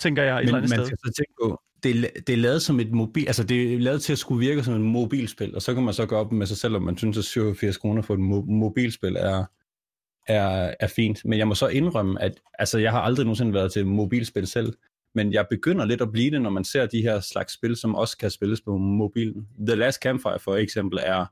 tænker 0.00 0.22
jeg 0.22 0.36
et 0.36 0.38
Men 0.38 0.46
eller 0.48 0.52
man 0.52 0.62
andet 0.62 0.70
sted. 0.86 0.86
skal 0.86 0.98
så 0.98 1.12
tænke 1.16 1.32
på, 1.42 1.60
det 1.82 1.90
er, 1.96 2.20
det 2.26 2.32
er 2.32 2.36
lavet 2.36 2.62
som 2.62 2.80
et 2.80 2.92
mobil... 2.92 3.26
Altså, 3.26 3.44
det 3.44 3.74
er 3.74 3.78
lavet 3.78 4.02
til 4.02 4.12
at 4.12 4.18
skulle 4.18 4.46
virke 4.46 4.62
som 4.64 4.74
et 4.74 4.80
mobilspil, 4.80 5.54
og 5.54 5.62
så 5.62 5.74
kan 5.74 5.82
man 5.82 5.94
så 5.94 6.06
gå 6.06 6.16
op 6.16 6.32
med 6.32 6.46
sig 6.46 6.56
selv, 6.56 6.76
om 6.76 6.82
man 6.82 6.96
synes, 6.98 7.18
at 7.18 7.24
87 7.24 7.76
kroner 7.76 8.02
for 8.02 8.14
et 8.14 8.18
mo- 8.20 8.50
mobilspil 8.52 9.16
er, 9.16 9.44
er, 10.26 10.74
er 10.80 10.86
fint. 10.86 11.24
Men 11.24 11.38
jeg 11.38 11.48
må 11.48 11.54
så 11.54 11.68
indrømme, 11.68 12.22
at 12.22 12.32
altså, 12.58 12.78
jeg 12.78 12.90
har 12.90 13.00
aldrig 13.00 13.24
nogensinde 13.26 13.54
været 13.54 13.72
til 13.72 13.86
mobilspil 13.86 14.46
selv, 14.46 14.72
men 15.14 15.32
jeg 15.32 15.46
begynder 15.50 15.84
lidt 15.84 16.00
at 16.00 16.12
blive 16.12 16.30
det, 16.30 16.42
når 16.42 16.50
man 16.50 16.64
ser 16.64 16.86
de 16.86 17.02
her 17.02 17.20
slags 17.20 17.54
spil, 17.54 17.76
som 17.76 17.94
også 17.94 18.18
kan 18.18 18.30
spilles 18.30 18.60
på 18.60 18.76
mobilen. 18.76 19.48
The 19.66 19.76
Last 19.76 20.02
Campfire 20.02 20.38
for 20.38 20.56
eksempel 20.56 20.98
er, 21.02 21.26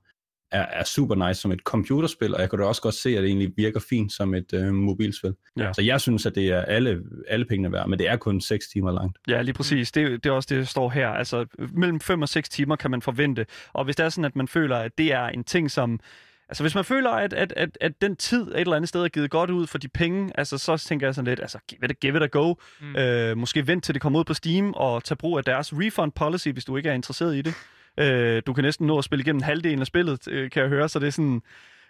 er, 0.52 0.66
er 0.80 0.84
super 0.84 1.28
nice 1.28 1.40
som 1.40 1.52
et 1.52 1.60
computerspil, 1.60 2.34
og 2.34 2.40
jeg 2.40 2.50
kan 2.50 2.58
da 2.58 2.64
også 2.64 2.82
godt 2.82 2.94
se, 2.94 3.10
at 3.10 3.22
det 3.22 3.26
egentlig 3.26 3.52
virker 3.56 3.80
fint 3.80 4.12
som 4.12 4.34
et 4.34 4.52
øh, 4.54 4.74
mobilspil. 4.74 5.34
Ja. 5.58 5.72
Så 5.72 5.82
jeg 5.82 6.00
synes, 6.00 6.26
at 6.26 6.34
det 6.34 6.48
er 6.48 6.60
alle, 6.60 7.02
alle 7.28 7.44
pengene 7.44 7.72
værd, 7.72 7.88
men 7.88 7.98
det 7.98 8.08
er 8.08 8.16
kun 8.16 8.40
6 8.40 8.68
timer 8.68 8.92
langt. 8.92 9.18
Ja, 9.28 9.42
lige 9.42 9.54
præcis. 9.54 9.92
Det, 9.92 10.24
det 10.24 10.30
er 10.30 10.34
også 10.34 10.46
det, 10.50 10.58
der 10.58 10.64
står 10.64 10.90
her. 10.90 11.08
Altså, 11.08 11.46
mellem 11.72 12.00
5 12.00 12.22
og 12.22 12.28
6 12.28 12.48
timer 12.48 12.76
kan 12.76 12.90
man 12.90 13.02
forvente. 13.02 13.46
Og 13.72 13.84
hvis 13.84 13.96
det 13.96 14.04
er 14.04 14.08
sådan, 14.08 14.24
at 14.24 14.36
man 14.36 14.48
føler, 14.48 14.76
at 14.76 14.98
det 14.98 15.12
er 15.12 15.26
en 15.26 15.44
ting, 15.44 15.70
som... 15.70 16.00
Altså, 16.48 16.62
hvis 16.62 16.74
man 16.74 16.84
føler, 16.84 17.10
at, 17.10 17.32
at, 17.32 17.52
at, 17.56 17.78
at 17.80 17.92
den 18.00 18.16
tid 18.16 18.42
et 18.42 18.60
eller 18.60 18.76
andet 18.76 18.88
sted 18.88 19.02
er 19.02 19.08
givet 19.08 19.30
godt 19.30 19.50
ud 19.50 19.66
for 19.66 19.78
de 19.78 19.88
penge, 19.88 20.30
altså, 20.34 20.58
så 20.58 20.76
tænker 20.76 21.06
jeg 21.06 21.14
sådan 21.14 21.28
lidt, 21.28 21.40
altså, 21.40 21.58
give 21.68 21.90
it, 21.90 22.00
give 22.00 22.16
it 22.16 22.22
a 22.22 22.26
go. 22.26 22.54
Mm. 22.80 22.96
Øh, 22.96 23.36
måske 23.36 23.66
vent 23.66 23.84
til 23.84 23.94
det 23.94 24.02
kommer 24.02 24.18
ud 24.18 24.24
på 24.24 24.34
Steam, 24.34 24.72
og 24.72 25.04
tage 25.04 25.16
brug 25.16 25.38
af 25.38 25.44
deres 25.44 25.72
refund 25.72 26.12
policy, 26.12 26.48
hvis 26.48 26.64
du 26.64 26.76
ikke 26.76 26.88
er 26.88 26.94
interesseret 26.94 27.36
i 27.36 27.42
det. 27.42 27.54
Øh, 28.00 28.42
du 28.46 28.52
kan 28.52 28.64
næsten 28.64 28.86
nå 28.86 28.98
at 28.98 29.04
spille 29.04 29.22
igennem 29.22 29.42
halvdelen 29.42 29.80
af 29.80 29.86
spillet, 29.86 30.28
øh, 30.28 30.50
kan 30.50 30.62
jeg 30.62 30.68
høre, 30.68 30.88
så 30.88 30.98
det 30.98 31.06
er 31.06 31.10
sådan... 31.10 31.42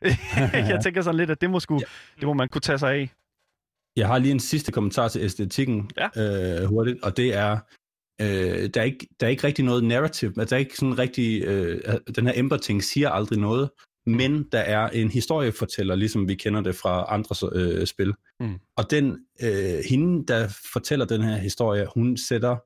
jeg 0.73 0.81
tænker 0.83 1.03
sådan 1.03 1.17
lidt, 1.19 1.31
at 1.31 1.41
det 1.41 1.51
må, 1.51 1.61
sgu, 1.61 1.81
det 2.17 2.25
må 2.25 2.33
man 2.33 2.49
kunne 2.49 2.61
tage 2.61 2.79
sig 2.79 2.93
af. 2.93 3.11
Jeg 3.97 4.07
har 4.07 4.19
lige 4.19 4.33
en 4.33 4.41
sidste 4.41 4.73
kommentar 4.73 5.09
til 5.09 5.21
æstetikken 5.21 5.91
Ja. 5.97 6.09
øh, 6.63 6.65
hurtigt, 6.69 7.03
og 7.03 7.17
det 7.17 7.35
er, 7.35 7.59
øh, 8.21 8.71
der, 8.75 8.81
er 8.81 8.85
ikke, 8.85 9.07
der 9.21 9.27
er 9.27 9.31
ikke 9.31 9.45
rigtig 9.45 9.65
noget 9.65 9.85
narrative, 9.85 10.33
altså, 10.39 10.45
der 10.45 10.57
er 10.57 10.65
ikke 10.65 10.77
sådan 10.77 10.99
rigtig, 10.99 11.45
øh, 11.45 11.81
den 12.17 12.27
her 12.27 12.33
Ember-ting 12.37 12.85
siger 12.85 13.11
aldrig 13.11 13.39
noget, 13.39 13.71
men 14.07 14.49
der 14.53 14.59
er 14.59 14.89
en 14.89 15.11
historiefortæller, 15.11 15.95
ligesom 15.95 16.29
vi 16.29 16.35
kender 16.35 16.61
det 16.61 16.75
fra 16.75 17.07
andre 17.09 17.51
øh, 17.53 17.87
spil. 17.87 18.15
Mm. 18.41 18.59
Og 18.77 18.91
den, 18.91 19.19
øh, 19.43 19.79
hende, 19.91 20.27
der 20.27 20.49
fortæller 20.73 21.05
den 21.05 21.23
her 21.23 21.37
historie, 21.37 21.87
hun 21.95 22.17
sætter 22.17 22.57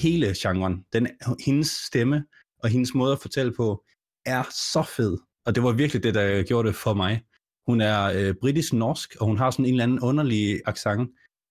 hele 0.00 0.34
genren. 0.36 0.84
Den, 0.92 1.08
hendes 1.46 1.68
stemme 1.68 2.24
og 2.64 2.70
hendes 2.70 2.94
måde 2.94 3.12
at 3.12 3.18
fortælle 3.22 3.52
på 3.52 3.84
er 4.26 4.42
så 4.50 4.82
fed. 4.96 5.18
Og 5.46 5.54
det 5.54 5.62
var 5.62 5.72
virkelig 5.72 6.02
det, 6.02 6.14
der 6.14 6.42
gjorde 6.42 6.68
det 6.68 6.76
for 6.76 6.94
mig. 6.94 7.22
Hun 7.66 7.80
er 7.80 8.04
øh, 8.04 8.34
britisk-norsk, 8.40 9.16
og 9.20 9.26
hun 9.26 9.38
har 9.38 9.50
sådan 9.50 9.64
en 9.64 9.70
eller 9.70 9.84
anden 9.84 10.00
underlig 10.00 10.60
accent, 10.66 11.10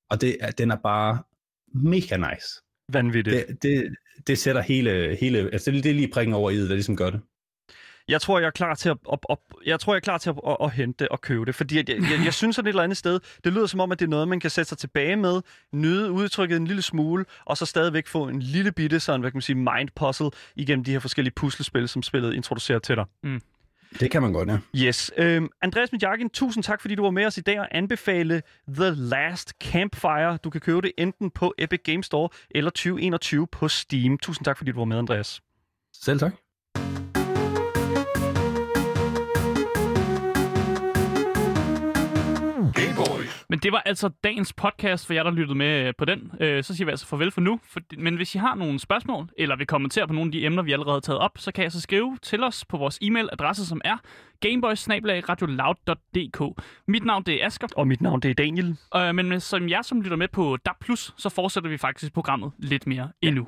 og 0.10 0.22
det, 0.22 0.38
den 0.58 0.72
er 0.72 0.76
bare 0.84 1.24
mega 1.74 2.18
nice. 2.18 2.48
Vanvittigt. 2.94 3.48
Det, 3.48 3.64
det, 3.64 3.96
det 4.28 4.38
sætter 4.38 4.62
hele, 4.62 5.18
hele 5.20 5.40
altså 5.40 5.72
det, 5.72 5.84
det 5.84 5.90
er 5.90 5.96
lige 5.96 6.12
prikken 6.14 6.36
over 6.36 6.52
i 6.52 6.58
det, 6.58 6.70
der 6.70 6.76
ligesom 6.76 6.98
gør 6.98 7.10
det. 7.10 7.22
Jeg 8.08 8.22
tror, 8.22 8.40
jeg 8.40 8.48
er 8.48 8.52
klar 8.52 8.76
til 8.76 8.90
at, 8.90 8.98
op, 9.06 9.26
op, 9.30 9.40
jeg 9.66 9.80
tror, 9.80 9.94
jeg 9.94 9.98
er 9.98 10.02
klar 10.02 10.18
til 10.18 10.30
at, 10.30 10.36
at, 10.48 10.58
at 10.62 10.72
hente 10.72 11.12
og 11.12 11.22
købe 11.22 11.46
det, 11.46 11.56
fordi 11.56 11.78
jeg, 11.78 11.90
jeg, 11.90 12.22
jeg 12.26 12.34
synes 12.34 12.56
sådan 12.56 12.68
et 12.68 12.70
eller 12.70 12.84
andet 12.84 12.98
sted, 12.98 13.20
det 13.44 13.54
lyder 13.54 13.66
som 13.66 13.80
om, 13.80 13.92
at 13.92 14.00
det 14.00 14.06
er 14.06 14.10
noget, 14.10 14.28
man 14.28 14.40
kan 14.40 14.50
sætte 14.50 14.70
sig 14.70 14.78
tilbage 14.78 15.16
med, 15.16 15.42
nyde 15.72 16.12
udtrykket 16.12 16.58
en 16.58 16.68
lille 16.68 16.82
smule, 16.82 17.26
og 17.46 17.58
så 17.58 17.66
stadigvæk 17.66 18.08
få 18.08 18.28
en 18.28 18.42
lille 18.42 18.72
bitte 18.72 19.00
sådan, 19.00 19.22
hvad 19.22 19.32
kan 19.32 19.38
man 19.38 19.42
sige, 19.42 19.56
mind 19.56 19.90
puzzle 19.96 20.30
igennem 20.56 20.84
de 20.84 20.92
her 20.92 21.00
forskellige 21.00 21.34
puslespil, 21.36 21.88
som 21.88 22.04
spillet 22.04 22.34
introducerer 22.34 22.80
til 22.80 22.96
dig. 22.96 23.06
Mm. 23.24 23.42
Det 24.00 24.12
kan 24.12 24.22
man 24.22 24.34
godt, 24.34 24.50
ja. 24.50 24.58
Yes. 24.76 25.12
Øhm, 25.18 25.50
Andreas 25.62 25.92
Midjakin, 25.92 26.30
tusind 26.30 26.64
tak, 26.64 26.82
fordi 26.82 26.96
du 26.96 27.04
var 27.04 27.12
med 27.12 27.26
os 27.26 27.38
i 27.38 27.42
dag 27.42 27.60
og 27.60 27.68
anbefale 27.72 28.42
The 28.76 28.90
Last 28.90 29.54
Campfire. 29.64 30.38
Du 30.38 30.50
kan 30.50 30.62
købe 30.62 30.82
det 30.82 30.92
enten 30.98 31.32
på 31.32 31.54
Epic 31.58 31.80
Games 31.84 32.06
Store 32.06 32.30
eller 32.52 32.72
2021 32.72 33.48
på 33.48 33.68
Steam. 33.68 34.18
Tusind 34.18 34.46
tak, 34.46 34.58
fordi 34.58 34.72
du 34.72 34.78
var 34.78 34.86
med, 34.86 34.98
Andreas. 34.98 35.42
Selv 35.94 36.20
tak. 36.20 36.34
Men 43.54 43.60
det 43.60 43.72
var 43.72 43.82
altså 43.86 44.10
dagens 44.24 44.54
podcast 44.54 45.06
for 45.06 45.14
jer, 45.14 45.24
der 45.24 45.32
lyttede 45.32 45.58
med 45.58 45.88
øh, 45.88 45.94
på 45.98 46.06
den. 46.06 46.32
Øh, 46.40 46.64
så 46.64 46.76
siger 46.76 46.86
vi 46.86 46.92
altså 46.92 47.08
farvel 47.08 47.32
for 47.32 47.42
nu. 47.42 47.60
Men 47.98 48.16
hvis 48.16 48.36
I 48.36 48.38
har 48.38 48.56
nogle 48.56 48.80
spørgsmål, 48.80 49.30
eller 49.38 49.56
vil 49.56 49.68
kommentere 49.68 50.08
på 50.08 50.14
nogle 50.14 50.28
af 50.28 50.32
de 50.32 50.46
emner, 50.46 50.64
vi 50.64 50.72
allerede 50.72 50.96
har 50.96 51.00
taget 51.00 51.20
op, 51.20 51.32
så 51.38 51.52
kan 51.52 51.64
jeg 51.64 51.72
så 51.72 51.82
skrive 51.82 52.18
til 52.22 52.44
os 52.44 52.66
på 52.66 52.78
vores 52.78 53.00
e-mailadresse, 53.04 53.66
som 53.66 53.82
er 53.86 53.98
gameboys 54.40 54.88
Mit 56.88 57.06
navn 57.06 57.24
det 57.24 57.44
er 57.44 57.46
Asker. 57.46 57.68
Og 57.76 57.88
mit 57.88 58.02
navn 58.02 58.20
det 58.20 58.32
er 58.32 58.36
Daniel. 58.36 58.78
Øh, 58.96 59.16
men 59.16 59.40
som 59.40 59.70
jer, 59.70 59.82
som 59.82 60.02
lytter 60.02 60.18
med 60.18 60.28
på 60.28 60.58
DAB+, 60.66 60.84
så 61.18 61.30
fortsætter 61.36 61.70
vi 61.70 61.78
faktisk 61.78 62.14
programmet 62.14 62.52
lidt 62.58 62.88
mere 62.88 63.12
endnu. 63.22 63.48